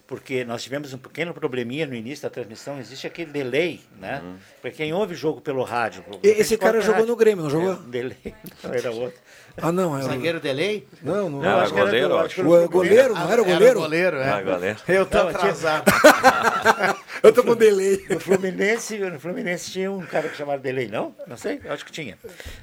Porque 0.06 0.44
nós 0.44 0.62
tivemos 0.62 0.92
um 0.92 0.98
pequeno 0.98 1.34
probleminha 1.34 1.84
no 1.84 1.92
início 1.94 2.22
da 2.22 2.30
transmissão, 2.30 2.78
existe 2.78 3.08
aquele 3.08 3.32
delay, 3.32 3.80
né? 3.98 4.20
Uhum. 4.24 4.36
Para 4.62 4.70
quem 4.70 4.92
ouve 4.92 5.14
o 5.14 5.16
jogo 5.16 5.40
pelo 5.40 5.64
rádio. 5.64 6.04
Esse 6.22 6.56
cara 6.56 6.80
jogou 6.80 6.94
rádio- 7.00 7.08
no 7.08 7.16
Grêmio, 7.16 7.42
não 7.42 7.50
jogou? 7.50 7.72
É, 7.72 7.74
um 7.74 7.90
delay, 7.90 8.16
não 8.62 8.72
era 8.72 8.92
outro. 8.92 9.18
Ah, 9.60 9.72
não, 9.72 9.96
é 9.96 10.00
o- 10.00 10.02
Zagueiro 10.02 10.38
delay? 10.40 10.86
Não, 11.02 11.30
não. 11.30 11.40
Não, 11.40 11.60
acho 11.60 11.72
que 11.72 11.78
era 11.78 11.86
goleiro, 11.86 12.18
acho. 12.18 12.40
era 12.40 12.64
O 12.64 12.68
goleiro, 12.68 13.14
não 13.14 13.30
era 13.32 13.42
o 13.42 13.44
goleiro? 13.44 13.80
goleiro, 13.80 14.16
é. 14.18 14.28
Ah, 14.30 14.42
goleiro. 14.42 14.78
Eu 14.86 15.06
tô 15.06 15.18
Não, 15.18 15.28
atrasado. 15.28 15.84
Eu 17.22 17.32
tô 17.32 17.42
com 17.42 17.54
delay. 17.56 18.04
No 18.10 18.20
Fluminense, 18.20 18.98
no 18.98 19.18
Fluminense 19.18 19.70
tinha 19.72 19.90
um 19.90 20.04
cara 20.04 20.28
que 20.28 20.36
chamava 20.36 20.58
Delay, 20.58 20.88
não? 20.88 21.14
Não 21.26 21.36
sei, 21.36 21.60
eu 21.64 21.72
acho 21.72 21.84
que 21.84 21.90
tinha. 21.92 22.18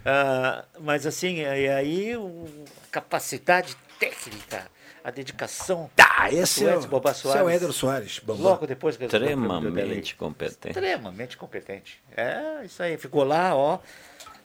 Ah, 0.05 0.63
mas 0.79 1.05
assim, 1.05 1.37
e 1.41 1.67
aí 1.69 2.15
o, 2.15 2.45
a 2.87 2.91
capacidade 2.91 3.75
técnica, 3.99 4.67
a 5.03 5.09
dedicação. 5.11 5.89
Ah, 5.99 6.31
esse 6.31 6.65
é, 6.65 6.77
o- 6.77 6.87
Boba 6.87 7.11
esse 7.11 7.25
é 7.25 7.29
o 7.29 7.33
Soares. 7.33 7.55
Éder 7.61 7.71
Soares. 7.73 8.19
Bambam. 8.19 8.43
Logo 8.43 8.67
depois 8.67 8.95
que. 8.95 9.05
Extremamente 9.05 10.15
competente. 10.15 10.69
Extremamente 10.69 11.35
competente. 11.37 12.01
É, 12.15 12.63
isso 12.63 12.81
aí. 12.81 12.97
Ficou 12.97 13.23
lá, 13.23 13.55
ó. 13.55 13.79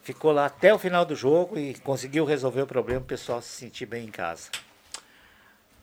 Ficou 0.09 0.33
lá 0.33 0.47
até 0.47 0.73
o 0.73 0.79
final 0.79 1.05
do 1.05 1.15
jogo 1.15 1.59
e 1.59 1.75
conseguiu 1.75 2.25
resolver 2.25 2.63
o 2.63 2.67
problema, 2.67 3.03
o 3.03 3.05
pessoal 3.05 3.43
se 3.43 3.49
sentir 3.51 3.85
bem 3.85 4.07
em 4.07 4.11
casa. 4.11 4.49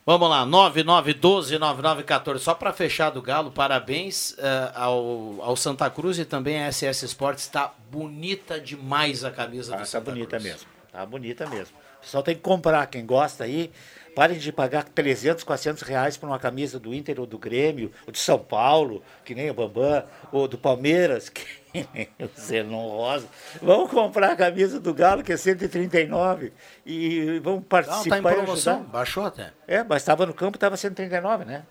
Vamos 0.03 0.27
lá, 0.27 0.43
9912-9914. 0.47 2.39
Só 2.39 2.55
para 2.55 2.73
fechar 2.73 3.11
do 3.11 3.21
Galo, 3.21 3.51
parabéns 3.51 4.35
eh, 4.39 4.71
ao, 4.73 5.37
ao 5.43 5.55
Santa 5.55 5.87
Cruz 5.91 6.17
e 6.17 6.25
também 6.25 6.63
a 6.63 6.71
SS 6.71 7.05
Sports. 7.05 7.43
Está 7.43 7.71
bonita 7.91 8.59
demais 8.59 9.23
a 9.23 9.29
camisa 9.29 9.73
Ah, 9.75 9.77
do 9.77 9.79
tá 9.81 9.85
Santa 9.85 10.09
bonita 10.09 10.37
Cruz. 10.39 10.43
mesmo. 10.43 10.67
Tá 10.91 11.05
bonita 11.05 11.45
mesmo. 11.47 11.77
O 11.99 12.01
pessoal 12.01 12.23
tem 12.23 12.33
que 12.33 12.41
comprar. 12.41 12.87
Quem 12.87 13.05
gosta 13.05 13.43
aí, 13.43 13.71
parem 14.15 14.37
de 14.37 14.51
pagar 14.51 14.85
300, 14.85 15.43
400 15.43 15.83
reais 15.83 16.15
por 16.15 16.27
uma 16.27 16.39
camisa 16.39 16.79
do 16.79 16.93
Inter 16.93 17.19
ou 17.19 17.25
do 17.25 17.37
Grêmio, 17.37 17.91
ou 18.07 18.13
de 18.13 18.19
São 18.19 18.39
Paulo, 18.39 19.03
que 19.25 19.35
nem 19.35 19.51
o 19.51 19.53
Bambam, 19.53 20.03
ou 20.31 20.47
do 20.47 20.57
Palmeiras, 20.57 21.27
que 21.29 21.45
nem 21.73 22.09
o 22.19 22.39
Zenon 22.39 22.87
Rosa. 22.87 23.27
Vamos 23.61 23.91
comprar 23.91 24.31
a 24.31 24.35
camisa 24.35 24.79
do 24.79 24.93
Galo, 24.93 25.21
que 25.21 25.33
é 25.33 25.37
139, 25.37 26.53
e 26.85 27.39
vamos 27.43 27.59
Não, 27.59 27.61
participar 27.61 28.21
tá 28.21 28.31
em 28.31 28.35
promoção, 28.35 28.83
baixou 28.83 29.25
até. 29.25 29.51
É, 29.67 29.83
mas 29.83 30.01
estava 30.01 30.25
no 30.25 30.33
campo, 30.33 30.55
estava 30.55 30.77
139, 30.77 31.43
né? 31.43 31.63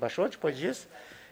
Baixou 0.00 0.28
depois 0.28 0.56
disso. 0.56 0.88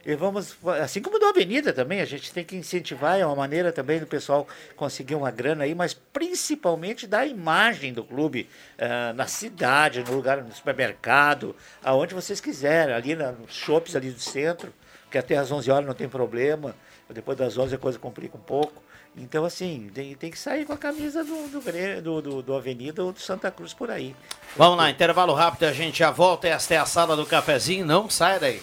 E 0.07 0.15
vamos, 0.15 0.57
assim 0.83 1.01
como 1.01 1.19
do 1.19 1.25
Avenida 1.25 1.73
também, 1.73 2.01
a 2.01 2.05
gente 2.05 2.31
tem 2.31 2.45
que 2.45 2.55
incentivar, 2.55 3.19
é 3.19 3.25
uma 3.25 3.35
maneira 3.35 3.73
também 3.73 3.99
do 3.99 4.07
pessoal 4.07 4.47
conseguir 4.77 5.15
uma 5.15 5.31
grana 5.31 5.65
aí, 5.65 5.75
mas 5.75 5.95
principalmente 5.95 7.07
da 7.07 7.25
imagem 7.25 7.93
do 7.93 8.05
clube 8.05 8.49
ah, 8.79 9.15
na 9.15 9.27
cidade, 9.27 10.05
no 10.05 10.15
lugar, 10.15 10.43
no 10.43 10.53
supermercado, 10.53 11.57
aonde 11.83 12.15
vocês 12.15 12.39
quiserem, 12.39 12.95
ali 12.95 13.17
na, 13.17 13.33
nos 13.33 13.55
shoppings 13.55 13.97
ali 13.97 14.11
do 14.11 14.21
centro, 14.21 14.73
que 15.11 15.17
até 15.17 15.37
às 15.37 15.51
11 15.51 15.71
horas 15.71 15.87
não 15.87 15.95
tem 15.95 16.09
problema, 16.09 16.75
depois 17.09 17.39
das 17.39 17.57
11 17.57 17.75
a 17.75 17.79
coisa 17.79 17.99
complica 17.99 18.37
um 18.37 18.41
pouco. 18.41 18.83
Então, 19.17 19.45
assim, 19.45 19.91
tem, 19.95 20.15
tem 20.17 20.31
que 20.31 20.39
sair 20.39 20.65
com 20.65 20.73
a 20.73 20.77
camisa 20.77 21.23
do, 21.23 21.49
do, 21.49 22.21
do, 22.21 22.43
do 22.43 22.55
Avenida 22.55 23.03
ou 23.05 23.13
do 23.13 23.21
Santa 23.21 23.49
Cruz 23.49 23.73
por 23.73 23.91
aí. 23.91 24.15
Vamos 24.57 24.77
lá, 24.77 24.91
intervalo 24.91 25.33
rápido, 25.33 25.65
a 25.65 25.73
gente 25.73 26.01
já 26.01 26.11
volta. 26.11 26.49
Esta 26.49 26.75
é 26.75 26.79
a 26.79 26.85
sala 26.85 27.15
do 27.15 27.25
cafezinho, 27.25 27.87
não 27.87 28.11
sai 28.11 28.41
daí. 28.41 28.63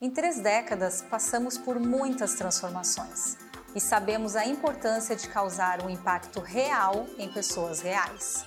Em 0.00 0.10
três 0.10 0.40
décadas, 0.40 1.00
passamos 1.08 1.56
por 1.56 1.78
muitas 1.78 2.34
transformações 2.34 3.36
e 3.72 3.80
sabemos 3.80 4.34
a 4.34 4.44
importância 4.44 5.14
de 5.14 5.28
causar 5.28 5.80
um 5.80 5.88
impacto 5.88 6.40
real 6.40 7.06
em 7.16 7.28
pessoas 7.28 7.80
reais. 7.80 8.44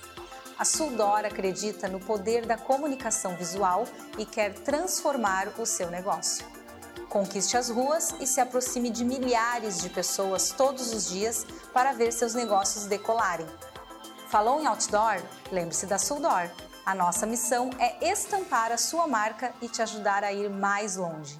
A 0.58 0.66
Suldor 0.66 1.24
acredita 1.24 1.88
no 1.88 1.98
poder 1.98 2.44
da 2.44 2.58
comunicação 2.58 3.34
visual 3.36 3.86
e 4.18 4.26
quer 4.26 4.52
transformar 4.52 5.48
o 5.58 5.64
seu 5.64 5.90
negócio. 5.90 6.44
Conquiste 7.08 7.56
as 7.56 7.70
ruas 7.70 8.14
e 8.20 8.26
se 8.26 8.38
aproxime 8.38 8.90
de 8.90 9.02
milhares 9.02 9.80
de 9.80 9.88
pessoas 9.88 10.50
todos 10.50 10.92
os 10.92 11.08
dias 11.08 11.46
para 11.72 11.94
ver 11.94 12.12
seus 12.12 12.34
negócios 12.34 12.84
decolarem. 12.84 13.46
Falou 14.28 14.60
em 14.60 14.66
outdoor? 14.66 15.22
Lembre-se 15.50 15.86
da 15.86 15.96
Suldor. 15.96 16.50
A 16.90 16.94
nossa 16.96 17.24
missão 17.24 17.70
é 17.78 18.10
estampar 18.10 18.72
a 18.72 18.76
sua 18.76 19.06
marca 19.06 19.52
e 19.62 19.68
te 19.68 19.80
ajudar 19.80 20.24
a 20.24 20.32
ir 20.32 20.50
mais 20.50 20.96
longe. 20.96 21.38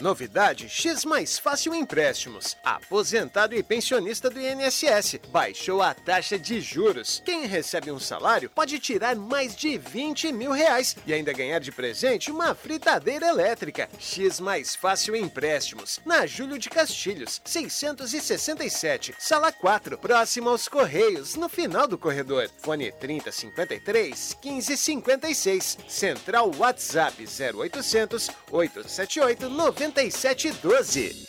Novidade 0.00 0.68
X 0.68 1.04
Mais 1.04 1.38
Fácil 1.38 1.74
Empréstimos. 1.74 2.56
Aposentado 2.62 3.54
e 3.54 3.62
pensionista 3.62 4.28
do 4.28 4.38
INSS 4.38 5.20
baixou 5.30 5.80
a 5.80 5.94
taxa 5.94 6.38
de 6.38 6.60
juros. 6.60 7.22
Quem 7.24 7.46
recebe 7.46 7.90
um 7.90 7.98
salário 7.98 8.50
pode 8.50 8.78
tirar 8.78 9.16
mais 9.16 9.56
de 9.56 9.78
20 9.78 10.32
mil 10.32 10.52
reais 10.52 10.96
e 11.06 11.14
ainda 11.14 11.32
ganhar 11.32 11.60
de 11.60 11.72
presente 11.72 12.30
uma 12.30 12.54
fritadeira 12.54 13.26
elétrica. 13.26 13.88
X 13.98 14.38
Mais 14.38 14.76
Fácil 14.76 15.16
Empréstimos. 15.16 15.98
Na 16.04 16.26
Júlio 16.26 16.58
de 16.58 16.68
Castilhos, 16.68 17.40
667, 17.44 19.14
sala 19.18 19.50
4, 19.50 19.96
próximo 19.96 20.50
aos 20.50 20.68
Correios, 20.68 21.36
no 21.36 21.48
final 21.48 21.88
do 21.88 21.96
corredor. 21.96 22.50
Fone 22.58 22.92
3053 22.92 24.36
1556. 24.44 25.78
Central 25.88 26.50
WhatsApp 26.58 27.24
0800 27.24 28.30
878 28.50 29.48
9712. 29.86 31.28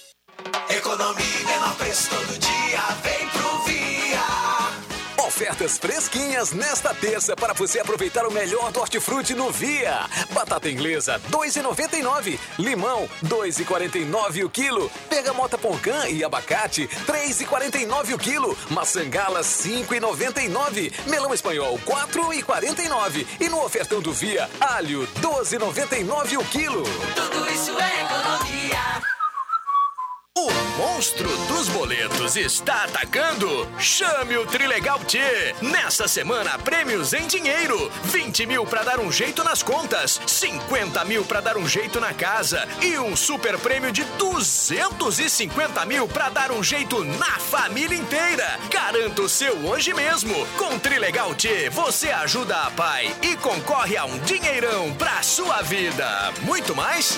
Economia 0.70 1.24
e 1.24 1.46
menor 1.46 1.76
preço 1.78 2.10
todo 2.10 2.40
dia, 2.40 2.82
vem 3.04 3.30
pro 3.30 3.60
Via. 3.66 4.87
Ofertas 5.28 5.78
fresquinhas 5.78 6.54
nesta 6.54 6.94
terça 6.94 7.36
para 7.36 7.52
você 7.52 7.82
aproveitar 7.82 8.26
o 8.26 8.32
melhor 8.32 8.72
do 8.72 8.80
hortifruti 8.80 9.34
no 9.34 9.52
Via. 9.52 10.06
Batata 10.32 10.70
inglesa, 10.70 11.20
2,99. 11.30 12.40
Limão, 12.58 13.10
2,49 13.26 14.46
o 14.46 14.50
quilo. 14.50 14.90
Bergamota 15.10 15.58
poncã 15.58 16.08
e 16.08 16.24
abacate, 16.24 16.88
3,49 17.06 18.14
o 18.14 18.18
quilo. 18.18 18.58
Maçã 18.70 19.08
gala, 19.10 19.42
5,99. 19.42 20.94
Melão 21.08 21.34
espanhol, 21.34 21.78
4,49. 21.86 23.28
E 23.42 23.50
no 23.50 23.62
ofertão 23.62 24.02
do 24.02 24.14
Via, 24.14 24.50
alho, 24.62 25.06
12,99 25.20 26.40
o 26.40 26.46
quilo. 26.46 26.84
Tudo 27.16 27.52
isso 27.52 27.78
é 27.78 28.02
economia. 28.06 29.17
Monstro 30.78 31.28
do 31.48 31.58
dos 31.58 31.70
boletos 31.70 32.36
está 32.36 32.84
atacando? 32.84 33.68
Chame 33.80 34.38
o 34.38 34.46
Trilegal 34.46 35.00
T. 35.00 35.20
Nesta 35.60 36.08
semana, 36.08 36.56
prêmios 36.60 37.14
em 37.14 37.26
dinheiro: 37.26 37.92
20 38.04 38.46
mil 38.46 38.64
para 38.64 38.84
dar 38.84 39.00
um 39.00 39.12
jeito 39.12 39.44
nas 39.44 39.64
contas, 39.64 40.22
50 40.28 41.04
mil 41.06 41.26
para 41.26 41.42
dar 41.42 41.58
um 41.58 41.68
jeito 41.68 42.00
na 42.00 42.14
casa 42.14 42.68
e 42.80 42.96
um 43.00 43.16
super 43.16 43.58
prêmio 43.58 43.92
de 43.92 44.04
250 44.20 45.84
mil 45.88 46.08
para 46.08 46.30
dar 46.30 46.52
um 46.52 46.64
jeito 46.64 47.04
na 47.04 47.40
família 47.40 47.98
inteira. 47.98 48.60
Garanta 48.70 49.24
o 49.24 49.30
seu 49.30 49.56
hoje 49.66 49.96
mesmo. 49.96 50.36
Com 50.58 50.78
Trilegal 50.78 51.34
T, 51.34 51.72
você 51.72 52.12
ajuda 52.12 52.56
a 52.56 52.70
pai 52.70 53.12
e 53.24 53.36
concorre 53.38 53.98
a 53.98 54.06
um 54.06 54.20
dinheirão 54.20 54.94
pra 54.94 55.24
sua 55.24 55.64
vida. 55.64 56.32
Muito 56.44 56.76
mais? 56.76 57.18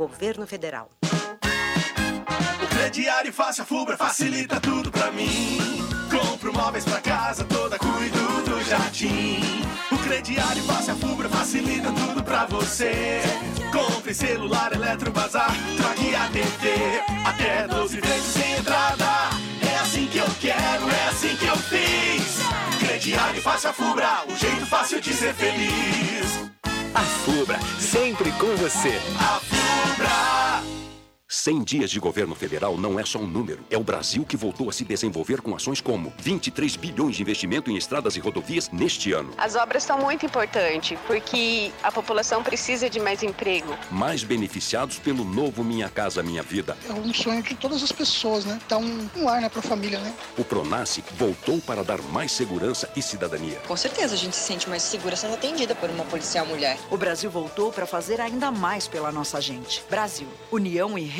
Governo 0.00 0.46
Federal. 0.46 0.88
O 2.62 2.66
crediário 2.74 3.30
fácil, 3.34 3.64
a 3.64 3.66
Fubra 3.66 3.98
facilita 3.98 4.58
tudo 4.58 4.90
pra 4.90 5.10
mim. 5.10 5.58
Compro 6.10 6.54
móveis 6.54 6.86
pra 6.86 7.02
casa 7.02 7.44
toda, 7.44 7.78
cuido 7.78 8.18
do 8.48 8.64
jardim. 8.64 9.60
O 9.92 9.98
crediário 9.98 10.62
fácil, 10.62 10.94
a 10.94 10.96
Fubra 10.96 11.28
facilita 11.28 11.92
tudo 11.92 12.24
pra 12.24 12.46
você. 12.46 13.20
Compre 13.70 14.14
celular, 14.14 14.72
eletrobazar, 14.72 15.54
troque 15.76 16.14
a 16.14 16.26
TV. 16.28 17.02
Até 17.26 17.68
12 17.68 18.00
vezes 18.00 18.24
sem 18.24 18.56
entrada. 18.56 19.04
É 19.70 19.80
assim 19.80 20.06
que 20.06 20.16
eu 20.16 20.30
quero, 20.40 20.88
é 20.88 21.08
assim 21.10 21.36
que 21.36 21.46
eu 21.46 21.56
fiz. 21.56 22.38
Crediário 22.78 23.42
fácil, 23.42 23.68
a 23.68 23.72
Fubra, 23.74 24.24
o 24.26 24.34
jeito 24.34 24.64
fácil 24.64 24.98
de 24.98 25.12
ser 25.12 25.34
feliz. 25.34 26.59
A 26.92 27.00
Fubra, 27.02 27.58
sempre 27.78 28.32
com 28.32 28.54
você. 28.56 29.00
A 29.18 29.40
Fubra. 29.40 30.89
100 31.32 31.62
dias 31.62 31.90
de 31.92 32.00
governo 32.00 32.34
federal 32.34 32.76
não 32.76 32.98
é 32.98 33.04
só 33.04 33.20
um 33.20 33.26
número. 33.26 33.64
É 33.70 33.78
o 33.78 33.84
Brasil 33.84 34.24
que 34.24 34.36
voltou 34.36 34.68
a 34.68 34.72
se 34.72 34.84
desenvolver 34.84 35.40
com 35.40 35.54
ações 35.54 35.80
como 35.80 36.12
23 36.18 36.74
bilhões 36.74 37.14
de 37.14 37.22
investimento 37.22 37.70
em 37.70 37.76
estradas 37.76 38.16
e 38.16 38.20
rodovias 38.20 38.68
neste 38.70 39.12
ano. 39.12 39.32
As 39.38 39.54
obras 39.54 39.84
são 39.84 39.96
muito 40.00 40.26
importantes 40.26 40.98
porque 41.06 41.70
a 41.84 41.92
população 41.92 42.42
precisa 42.42 42.90
de 42.90 42.98
mais 42.98 43.22
emprego. 43.22 43.78
Mais 43.92 44.24
beneficiados 44.24 44.98
pelo 44.98 45.22
novo 45.22 45.62
Minha 45.62 45.88
Casa 45.88 46.20
Minha 46.20 46.42
Vida. 46.42 46.76
É 46.88 46.92
um 46.92 47.14
sonho 47.14 47.44
de 47.44 47.54
todas 47.54 47.80
as 47.80 47.92
pessoas, 47.92 48.44
né? 48.44 48.60
Dar 48.68 48.78
um, 48.78 49.08
um 49.16 49.28
ar 49.28 49.40
né, 49.40 49.48
para 49.48 49.60
a 49.60 49.62
família, 49.62 50.00
né? 50.00 50.12
O 50.36 50.42
Pronace 50.42 51.04
voltou 51.16 51.60
para 51.60 51.84
dar 51.84 52.02
mais 52.02 52.32
segurança 52.32 52.90
e 52.96 53.00
cidadania. 53.00 53.60
Com 53.68 53.76
certeza 53.76 54.14
a 54.14 54.18
gente 54.18 54.34
se 54.34 54.42
sente 54.42 54.68
mais 54.68 54.82
segura 54.82 55.14
sendo 55.14 55.34
atendida 55.34 55.76
por 55.76 55.88
uma 55.90 56.04
policial 56.06 56.44
mulher. 56.44 56.76
O 56.90 56.96
Brasil 56.96 57.30
voltou 57.30 57.70
para 57.70 57.86
fazer 57.86 58.20
ainda 58.20 58.50
mais 58.50 58.88
pela 58.88 59.12
nossa 59.12 59.40
gente. 59.40 59.84
Brasil, 59.88 60.26
união 60.50 60.98
e 60.98 61.19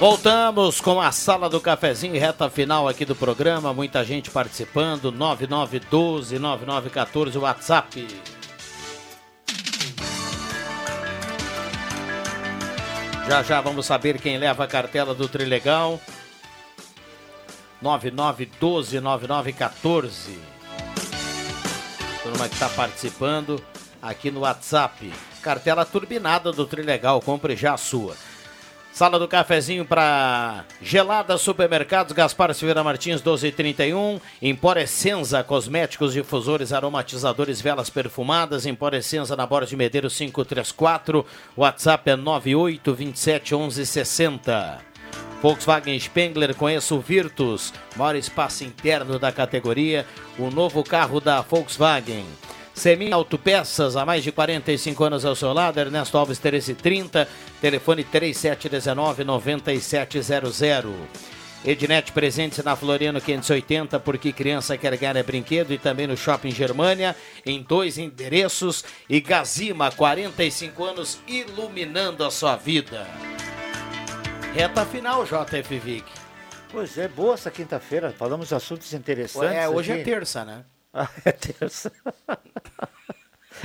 Voltamos 0.00 0.80
com 0.80 0.98
a 0.98 1.12
sala 1.12 1.50
do 1.50 1.60
cafezinho, 1.60 2.18
reta 2.18 2.48
final 2.48 2.88
aqui 2.88 3.04
do 3.04 3.14
programa, 3.14 3.74
muita 3.74 4.02
gente 4.02 4.30
participando, 4.30 5.12
9912-9914, 5.12 7.36
WhatsApp. 7.36 8.08
Já 13.28 13.42
já 13.42 13.60
vamos 13.60 13.84
saber 13.84 14.18
quem 14.18 14.38
leva 14.38 14.64
a 14.64 14.66
cartela 14.66 15.14
do 15.14 15.28
Trilegal. 15.28 16.00
9912-9914. 17.84 20.38
Turma 22.22 22.48
que 22.48 22.54
está 22.54 22.70
participando 22.70 23.62
aqui 24.00 24.30
no 24.30 24.40
WhatsApp. 24.40 25.12
Cartela 25.42 25.84
turbinada 25.84 26.50
do 26.52 26.64
Trilegal, 26.64 27.20
compre 27.20 27.54
já 27.54 27.74
a 27.74 27.76
sua. 27.76 28.16
Sala 28.92 29.18
do 29.18 29.28
cafezinho 29.28 29.84
para 29.84 30.64
Gelada 30.82 31.38
Supermercados, 31.38 32.12
Gaspar 32.12 32.52
Silveira 32.52 32.82
Martins 32.82 33.20
1231, 33.20 34.20
Emporescenza 34.42 35.42
Cosméticos, 35.44 36.12
Difusores, 36.12 36.72
Aromatizadores, 36.72 37.60
Velas 37.60 37.88
Perfumadas, 37.88 38.66
Emporescenza 38.66 39.36
na 39.36 39.46
Borda 39.46 39.66
de 39.66 39.76
Medeiros 39.76 40.16
534, 40.18 41.24
WhatsApp 41.56 42.10
é 42.10 42.16
9827 42.16 43.54
1160. 43.54 44.80
Volkswagen 45.40 45.98
Spengler, 45.98 46.54
conheça 46.54 46.94
o 46.94 47.00
Virtus, 47.00 47.72
maior 47.96 48.16
espaço 48.16 48.64
interno 48.64 49.18
da 49.18 49.32
categoria, 49.32 50.04
o 50.38 50.50
novo 50.50 50.84
carro 50.84 51.20
da 51.20 51.40
Volkswagen. 51.40 52.26
Semin 52.74 53.12
Autopeças, 53.12 53.96
há 53.96 54.06
mais 54.06 54.24
de 54.24 54.32
45 54.32 55.04
anos 55.04 55.24
ao 55.24 55.34
seu 55.34 55.52
lado, 55.52 55.78
Ernesto 55.78 56.16
Alves 56.16 56.40
1330, 56.40 57.28
telefone 57.60 58.04
3719-9700. 58.04 60.84
Ednet 61.62 62.10
presente 62.12 62.64
na 62.64 62.74
Floriano 62.74 63.20
580, 63.20 64.00
porque 64.00 64.32
criança 64.32 64.78
quer 64.78 64.96
ganhar 64.96 65.16
é 65.16 65.22
brinquedo, 65.22 65.72
e 65.72 65.78
também 65.78 66.06
no 66.06 66.16
Shopping 66.16 66.52
Germania, 66.52 67.14
em 67.44 67.62
dois 67.62 67.98
endereços. 67.98 68.82
E 69.08 69.20
Gazima, 69.20 69.90
45 69.90 70.82
anos, 70.82 71.18
iluminando 71.28 72.24
a 72.24 72.30
sua 72.30 72.56
vida. 72.56 73.06
Reta 74.54 74.86
final, 74.86 75.24
JF 75.24 75.78
Vic. 75.78 76.04
Pois 76.72 76.96
é, 76.96 77.08
boa 77.08 77.34
essa 77.34 77.50
quinta-feira. 77.50 78.14
Falamos 78.16 78.48
de 78.48 78.54
assuntos 78.54 78.94
interessantes. 78.94 79.54
É, 79.54 79.68
hoje 79.68 79.92
aqui. 79.92 80.00
é 80.00 80.04
terça, 80.04 80.44
né? 80.44 80.64
Ah, 80.92 81.08
é 81.24 81.32
terça. 81.32 81.92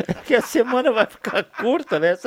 É 0.08 0.14
que 0.26 0.36
a 0.36 0.42
semana 0.42 0.92
vai 0.92 1.06
ficar 1.06 1.44
curta, 1.44 2.00
né? 2.00 2.18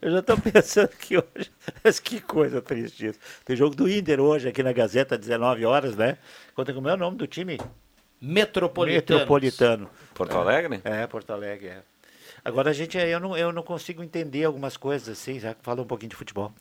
Eu 0.00 0.10
já 0.10 0.18
estou 0.18 0.36
pensando 0.38 0.88
que 0.88 1.16
hoje. 1.16 1.50
Mas 1.84 2.00
que 2.00 2.20
coisa 2.20 2.60
triste 2.60 3.06
isso. 3.06 3.18
Tem 3.44 3.54
jogo 3.54 3.76
do 3.76 3.88
Inter 3.88 4.20
hoje 4.20 4.48
aqui 4.48 4.62
na 4.62 4.72
Gazeta, 4.72 5.16
19 5.16 5.64
horas, 5.64 5.94
né? 5.96 6.18
Conta 6.54 6.72
como 6.74 6.88
é 6.88 6.94
o 6.94 6.96
nome 6.96 7.16
do 7.16 7.26
time? 7.26 7.58
Metropolitano. 8.20 9.18
Metropolitano. 9.20 9.90
Porto 10.14 10.36
Alegre? 10.36 10.80
É, 10.84 11.06
Porto 11.06 11.32
Alegre, 11.32 11.68
é. 11.68 11.82
Agora 12.44 12.70
a 12.70 12.72
gente, 12.72 12.98
eu 12.98 13.20
não, 13.20 13.36
eu 13.36 13.52
não 13.52 13.62
consigo 13.62 14.02
entender 14.02 14.44
algumas 14.44 14.76
coisas 14.76 15.08
assim, 15.10 15.38
já 15.38 15.54
que 15.54 15.62
fala 15.62 15.82
um 15.82 15.86
pouquinho 15.86 16.10
de 16.10 16.16
futebol. 16.16 16.52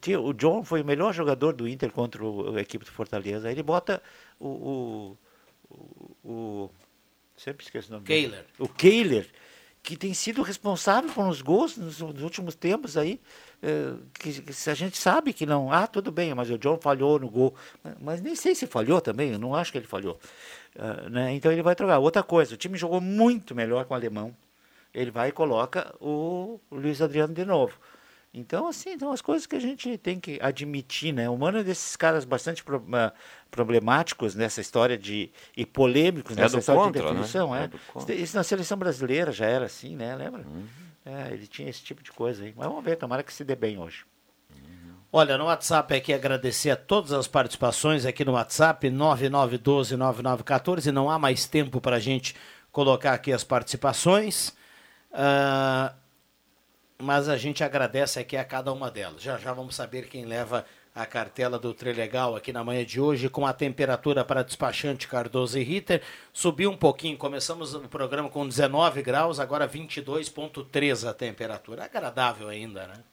Tinha- 0.00 0.20
O 0.20 0.32
John 0.32 0.62
foi 0.64 0.82
o 0.82 0.84
melhor 0.84 1.12
jogador 1.12 1.52
do 1.52 1.66
Inter 1.66 1.90
contra 1.90 2.24
o- 2.24 2.56
a 2.56 2.60
equipe 2.60 2.84
do 2.84 2.90
Fortaleza. 2.92 3.48
Aí 3.48 3.54
ele 3.54 3.62
bota 3.64 4.00
o. 4.38 4.46
o, 4.48 5.18
o- 5.70 6.16
o- 6.24 6.70
sempre 7.36 7.64
esqueço 7.64 7.88
o 7.88 7.92
nome 7.94 8.06
dele. 8.06 8.28
Kehler. 8.28 8.44
O 8.58 8.68
Kehler, 8.68 9.28
que 9.82 9.96
tem 9.96 10.12
sido 10.14 10.42
responsável 10.42 11.10
por 11.12 11.24
uns 11.24 11.40
gols 11.42 11.76
nos, 11.76 12.00
nos 12.00 12.22
últimos 12.22 12.54
tempos 12.54 12.96
aí. 12.96 13.20
eh, 13.62 13.94
que, 14.14 14.42
que 14.42 14.70
a 14.70 14.74
gente 14.74 14.96
sabe 14.96 15.32
que 15.32 15.46
não. 15.46 15.70
Ah, 15.70 15.86
tudo 15.86 16.10
bem, 16.10 16.34
mas 16.34 16.50
o 16.50 16.58
John 16.58 16.78
falhou 16.80 17.18
no 17.18 17.28
gol. 17.28 17.54
Mas, 17.82 17.94
mas 18.00 18.20
nem 18.20 18.34
sei 18.34 18.54
se 18.54 18.66
falhou 18.66 19.00
também, 19.00 19.30
eu 19.32 19.38
não 19.38 19.54
acho 19.54 19.70
que 19.70 19.78
ele 19.78 19.86
falhou. 19.86 20.18
Ah, 20.78 21.08
né? 21.08 21.34
Então 21.34 21.52
ele 21.52 21.62
vai 21.62 21.74
trocar. 21.74 21.98
Outra 21.98 22.22
coisa, 22.22 22.54
o 22.54 22.56
time 22.56 22.76
jogou 22.76 23.00
muito 23.00 23.54
melhor 23.54 23.84
com 23.84 23.94
o 23.94 23.96
alemão. 23.96 24.34
Ele 24.92 25.10
vai 25.10 25.28
e 25.28 25.32
coloca 25.32 25.94
o 26.00 26.58
Luiz 26.70 27.02
Adriano 27.02 27.34
de 27.34 27.44
novo. 27.44 27.78
Então, 28.36 28.68
assim, 28.68 28.98
são 28.98 29.12
as 29.12 29.22
coisas 29.22 29.46
que 29.46 29.56
a 29.56 29.58
gente 29.58 29.96
tem 29.96 30.20
que 30.20 30.38
admitir, 30.42 31.10
né? 31.10 31.26
O 31.26 31.38
Mano 31.38 31.56
é 31.56 31.64
desses 31.64 31.96
caras 31.96 32.26
bastante 32.26 32.62
pro, 32.62 32.76
uh, 32.76 33.10
problemáticos 33.50 34.34
nessa 34.34 34.60
história 34.60 34.98
de. 34.98 35.30
e 35.56 35.64
polêmicos 35.64 36.36
É 36.36 36.42
nessa 36.42 36.58
história 36.58 36.82
contra, 36.82 37.00
de 37.00 37.08
definição, 37.08 37.52
né? 37.52 37.70
é. 37.72 38.12
É. 38.12 38.14
Isso 38.14 38.36
na 38.36 38.44
seleção 38.44 38.76
brasileira 38.76 39.32
já 39.32 39.46
era 39.46 39.64
assim, 39.64 39.96
né? 39.96 40.14
Lembra? 40.14 40.42
Uhum. 40.42 40.66
É, 41.06 41.32
ele 41.32 41.46
tinha 41.46 41.70
esse 41.70 41.82
tipo 41.82 42.02
de 42.02 42.12
coisa 42.12 42.44
aí. 42.44 42.52
Mas 42.54 42.66
vamos 42.66 42.84
ver, 42.84 42.96
tomara 42.96 43.22
que 43.22 43.32
se 43.32 43.42
dê 43.42 43.56
bem 43.56 43.78
hoje. 43.78 44.04
Olha, 45.10 45.38
no 45.38 45.46
WhatsApp 45.46 45.94
aqui 45.94 46.12
agradecer 46.12 46.70
a 46.70 46.76
todas 46.76 47.12
as 47.12 47.26
participações 47.26 48.04
aqui 48.04 48.22
no 48.22 48.32
WhatsApp, 48.32 48.86
9912-9914. 48.90 50.92
Não 50.92 51.08
há 51.08 51.18
mais 51.18 51.46
tempo 51.46 51.80
para 51.80 51.96
a 51.96 52.00
gente 52.00 52.36
colocar 52.70 53.14
aqui 53.14 53.32
as 53.32 53.42
participações. 53.42 54.54
Ah, 55.10 55.94
mas 56.98 57.28
a 57.28 57.36
gente 57.36 57.62
agradece 57.62 58.18
aqui 58.18 58.36
a 58.36 58.44
cada 58.44 58.72
uma 58.72 58.90
delas. 58.90 59.22
Já 59.22 59.38
já 59.38 59.52
vamos 59.52 59.74
saber 59.74 60.08
quem 60.08 60.24
leva 60.24 60.64
a 60.94 61.04
cartela 61.04 61.58
do 61.58 61.74
Trilegal 61.74 62.34
aqui 62.34 62.52
na 62.54 62.64
manhã 62.64 62.82
de 62.82 62.98
hoje, 62.98 63.28
com 63.28 63.46
a 63.46 63.52
temperatura 63.52 64.24
para 64.24 64.42
despachante 64.42 65.06
Cardoso 65.06 65.58
e 65.58 65.62
Ritter. 65.62 66.02
Subiu 66.32 66.70
um 66.70 66.76
pouquinho, 66.76 67.18
começamos 67.18 67.74
o 67.74 67.80
programa 67.80 68.30
com 68.30 68.48
19 68.48 69.02
graus, 69.02 69.38
agora 69.38 69.68
22,3 69.68 71.06
a 71.06 71.12
temperatura. 71.12 71.84
Agradável 71.84 72.48
ainda, 72.48 72.86
né? 72.86 73.04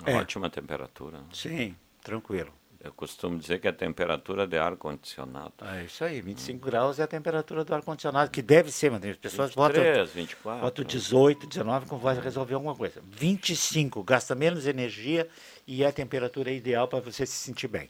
Uma 0.00 0.18
Ótima 0.18 0.50
temperatura. 0.50 1.20
Sim, 1.32 1.76
tranquilo. 2.02 2.52
Eu 2.84 2.92
costumo 2.92 3.38
dizer 3.38 3.58
que 3.60 3.66
é 3.66 3.70
a 3.70 3.72
temperatura 3.72 4.46
de 4.46 4.58
ar-condicionado. 4.58 5.54
É 5.62 5.84
isso 5.84 6.04
aí, 6.04 6.20
25 6.20 6.66
graus 6.66 6.98
é 6.98 7.04
a 7.04 7.06
temperatura 7.06 7.64
do 7.64 7.74
ar-condicionado, 7.74 8.30
que 8.30 8.42
deve 8.42 8.70
ser, 8.70 8.90
mas 8.90 9.02
as 9.02 9.16
pessoas 9.16 9.54
23, 9.54 9.56
botam, 9.56 10.06
24, 10.14 10.60
botam 10.60 10.84
né? 10.84 10.90
18, 10.90 11.46
19, 11.46 11.86
como 11.86 11.98
vai 12.02 12.20
resolver 12.20 12.52
alguma 12.52 12.76
coisa. 12.76 13.02
25, 13.10 14.02
gasta 14.02 14.34
menos 14.34 14.66
energia 14.66 15.26
e 15.66 15.82
é 15.82 15.86
a 15.86 15.92
temperatura 15.92 16.50
ideal 16.50 16.86
para 16.86 17.00
você 17.00 17.24
se 17.24 17.32
sentir 17.32 17.68
bem. 17.68 17.88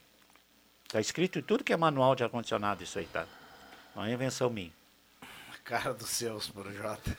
Está 0.87 1.01
escrito 1.01 1.41
em 1.41 1.43
tudo 1.43 1.65
que 1.65 1.73
é 1.73 1.77
manual 1.77 2.15
de 2.15 2.23
ar-condicionado 2.23 2.85
isso 2.85 2.97
aí, 2.97 3.07
tá? 3.07 3.27
Não 3.97 4.05
é 4.05 4.13
invenção 4.13 4.49
minha. 4.49 4.73
Cara 5.65 5.93
do 5.93 6.07
céus, 6.07 6.53
Jota. 6.77 7.19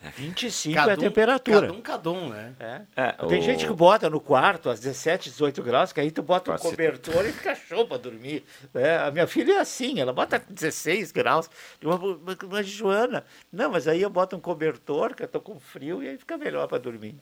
25 0.00 0.74
Cada 0.76 0.92
é 0.92 0.94
a 0.94 0.96
um- 0.96 1.00
temperatura. 1.00 1.60
cada 1.62 1.72
um, 1.72 1.80
cada 1.82 2.10
um, 2.10 2.28
né? 2.28 2.54
É. 2.60 2.82
É, 2.96 3.12
Tem 3.26 3.40
o- 3.40 3.42
gente 3.42 3.66
que 3.66 3.72
bota 3.72 4.08
no 4.08 4.20
quarto 4.20 4.70
às 4.70 4.78
17, 4.78 5.28
18 5.30 5.60
graus, 5.62 5.92
que 5.92 6.00
aí 6.00 6.10
tu 6.10 6.22
bota 6.22 6.52
um 6.52 6.56
cobertor 6.56 7.26
e 7.26 7.32
fica 7.32 7.54
show 7.54 7.86
pra 7.86 7.96
dormir. 7.96 8.44
É, 8.74 8.96
a 8.98 9.10
minha 9.10 9.26
filha 9.26 9.54
é 9.54 9.58
assim, 9.58 9.98
ela 10.00 10.12
bota 10.12 10.38
16 10.48 11.10
graus. 11.10 11.50
Mas, 12.48 12.68
Joana, 12.68 13.24
não, 13.52 13.70
mas 13.72 13.88
aí 13.88 14.00
eu 14.02 14.08
boto 14.10 14.36
um 14.36 14.40
cobertor, 14.40 15.14
que 15.14 15.24
eu 15.24 15.28
tô 15.28 15.40
com 15.40 15.58
frio, 15.58 16.02
e 16.02 16.08
aí 16.08 16.16
fica 16.16 16.38
melhor 16.38 16.68
pra 16.68 16.78
dormir. 16.78 17.16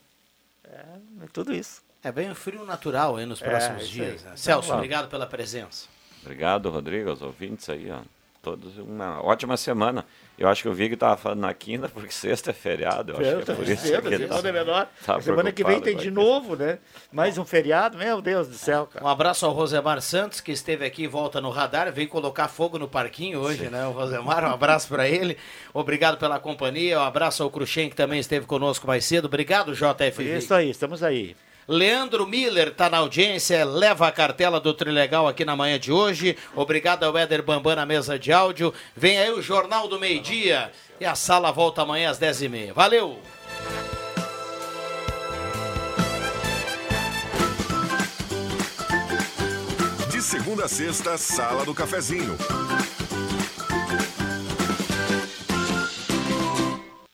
É, 0.65 0.79
é 1.25 1.27
tudo 1.33 1.55
isso. 1.55 1.83
É 2.05 2.13
bem 2.13 2.31
um 2.31 2.35
frio 2.35 2.65
natural 2.65 3.17
aí 3.17 3.25
nos 3.27 3.41
É, 3.41 3.49
próximos 3.49 3.89
dias. 3.89 4.23
aí. 4.23 4.31
né? 4.31 4.37
Celso, 4.37 4.73
obrigado 4.75 5.09
pela 5.09 5.27
presença. 5.27 5.89
Obrigado, 6.23 6.69
Rodrigo, 6.71 7.09
aos 7.11 7.23
ouvintes 7.23 7.69
aí, 7.69 7.91
ó. 7.91 8.01
Todos 8.47 8.79
uma 8.79 9.21
ótima 9.25 9.57
semana. 9.57 10.07
Eu 10.39 10.47
acho 10.49 10.63
que 10.63 10.69
o 10.69 10.73
Vig 10.73 10.95
estava 10.95 11.17
falando 11.17 11.41
na 11.41 11.53
quinta, 11.53 11.89
porque 11.89 12.13
sexta 12.13 12.53
é 12.53 12.55
feriado. 12.55 13.15
Eu 13.15 13.17
acho 13.19 13.45
que 13.45 13.51
é 13.51 13.55
por 13.57 13.69
isso 13.69 13.83
cedo, 13.85 14.03
que 14.03 14.15
ele 14.15 14.19
semana 14.29 14.41
tá- 14.43 14.49
é 14.49 14.53
menor. 14.53 14.89
tá 15.05 15.21
semana 15.21 15.51
que 15.51 15.65
vem 15.65 15.81
tem 15.81 15.97
de 15.97 16.13
novo, 16.13 16.55
né? 16.55 16.79
Mais 17.11 17.39
um 17.39 17.45
feriado, 17.45 17.99
meu 17.99 18.23
Deus 18.23 18.47
do 18.47 18.55
céu, 18.55 18.87
cara. 18.87 19.05
Um 19.05 19.09
abraço 19.09 19.45
ao 19.45 19.51
Rosemar 19.53 20.01
Santos, 20.01 20.41
que 20.41 20.53
esteve 20.53 20.85
aqui 20.85 21.03
e 21.03 21.07
volta 21.09 21.41
no 21.41 21.51
radar. 21.51 21.93
Veio 21.93 22.09
colocar 22.09 22.47
fogo 22.47 22.79
no 22.79 22.87
parquinho 22.87 23.41
hoje, 23.41 23.69
né? 23.69 23.85
O 23.89 23.91
Rosemar, 23.91 24.45
um 24.45 24.55
abraço 24.55 24.87
para 24.87 25.09
ele. 25.09 25.37
Obrigado 25.75 26.17
pela 26.17 26.39
companhia. 26.39 27.01
Um 27.01 27.03
abraço 27.03 27.43
ao 27.43 27.51
Cruxem, 27.51 27.91
que 27.91 27.97
também 27.97 28.21
esteve 28.21 28.47
conosco 28.47 28.87
mais 28.87 29.05
cedo. 29.05 29.25
Obrigado, 29.25 29.75
JFV. 29.75 30.39
Isso 30.39 30.55
aí, 30.55 30.71
estamos 30.71 31.03
aí. 31.03 31.35
Leandro 31.69 32.25
Miller 32.29 32.69
está 32.69 32.89
na 32.89 32.99
audiência, 32.99 33.65
leva 33.65 34.07
a 34.07 34.13
cartela 34.13 34.61
do 34.61 34.73
Trilegal 34.73 35.27
aqui 35.27 35.45
na 35.45 35.57
manhã 35.57 35.81
de 35.81 35.91
hoje. 35.91 36.37
Obrigado 36.55 37.03
ao 37.03 37.19
Éder 37.19 37.43
Bambam 37.43 37.75
na 37.75 37.85
mesa 37.85 38.17
de 38.17 38.33
áudio. 38.33 38.73
Vem 38.95 39.19
aí 39.19 39.33
o 39.33 39.43
Jornal 39.43 39.89
do 39.89 39.99
Meio 39.99 40.23
Dia 40.23 40.71
e 41.01 41.05
a 41.05 41.17
sala 41.17 41.51
volta 41.51 41.83
amanhã 41.83 42.11
às 42.11 42.21
10h30. 42.21 42.73
Valeu! 42.73 43.19
De 50.09 50.23
segunda 50.23 50.67
a 50.67 50.69
sexta, 50.69 51.19
Sala 51.19 51.65
do 51.65 51.75
Cafezinho. 51.75 52.37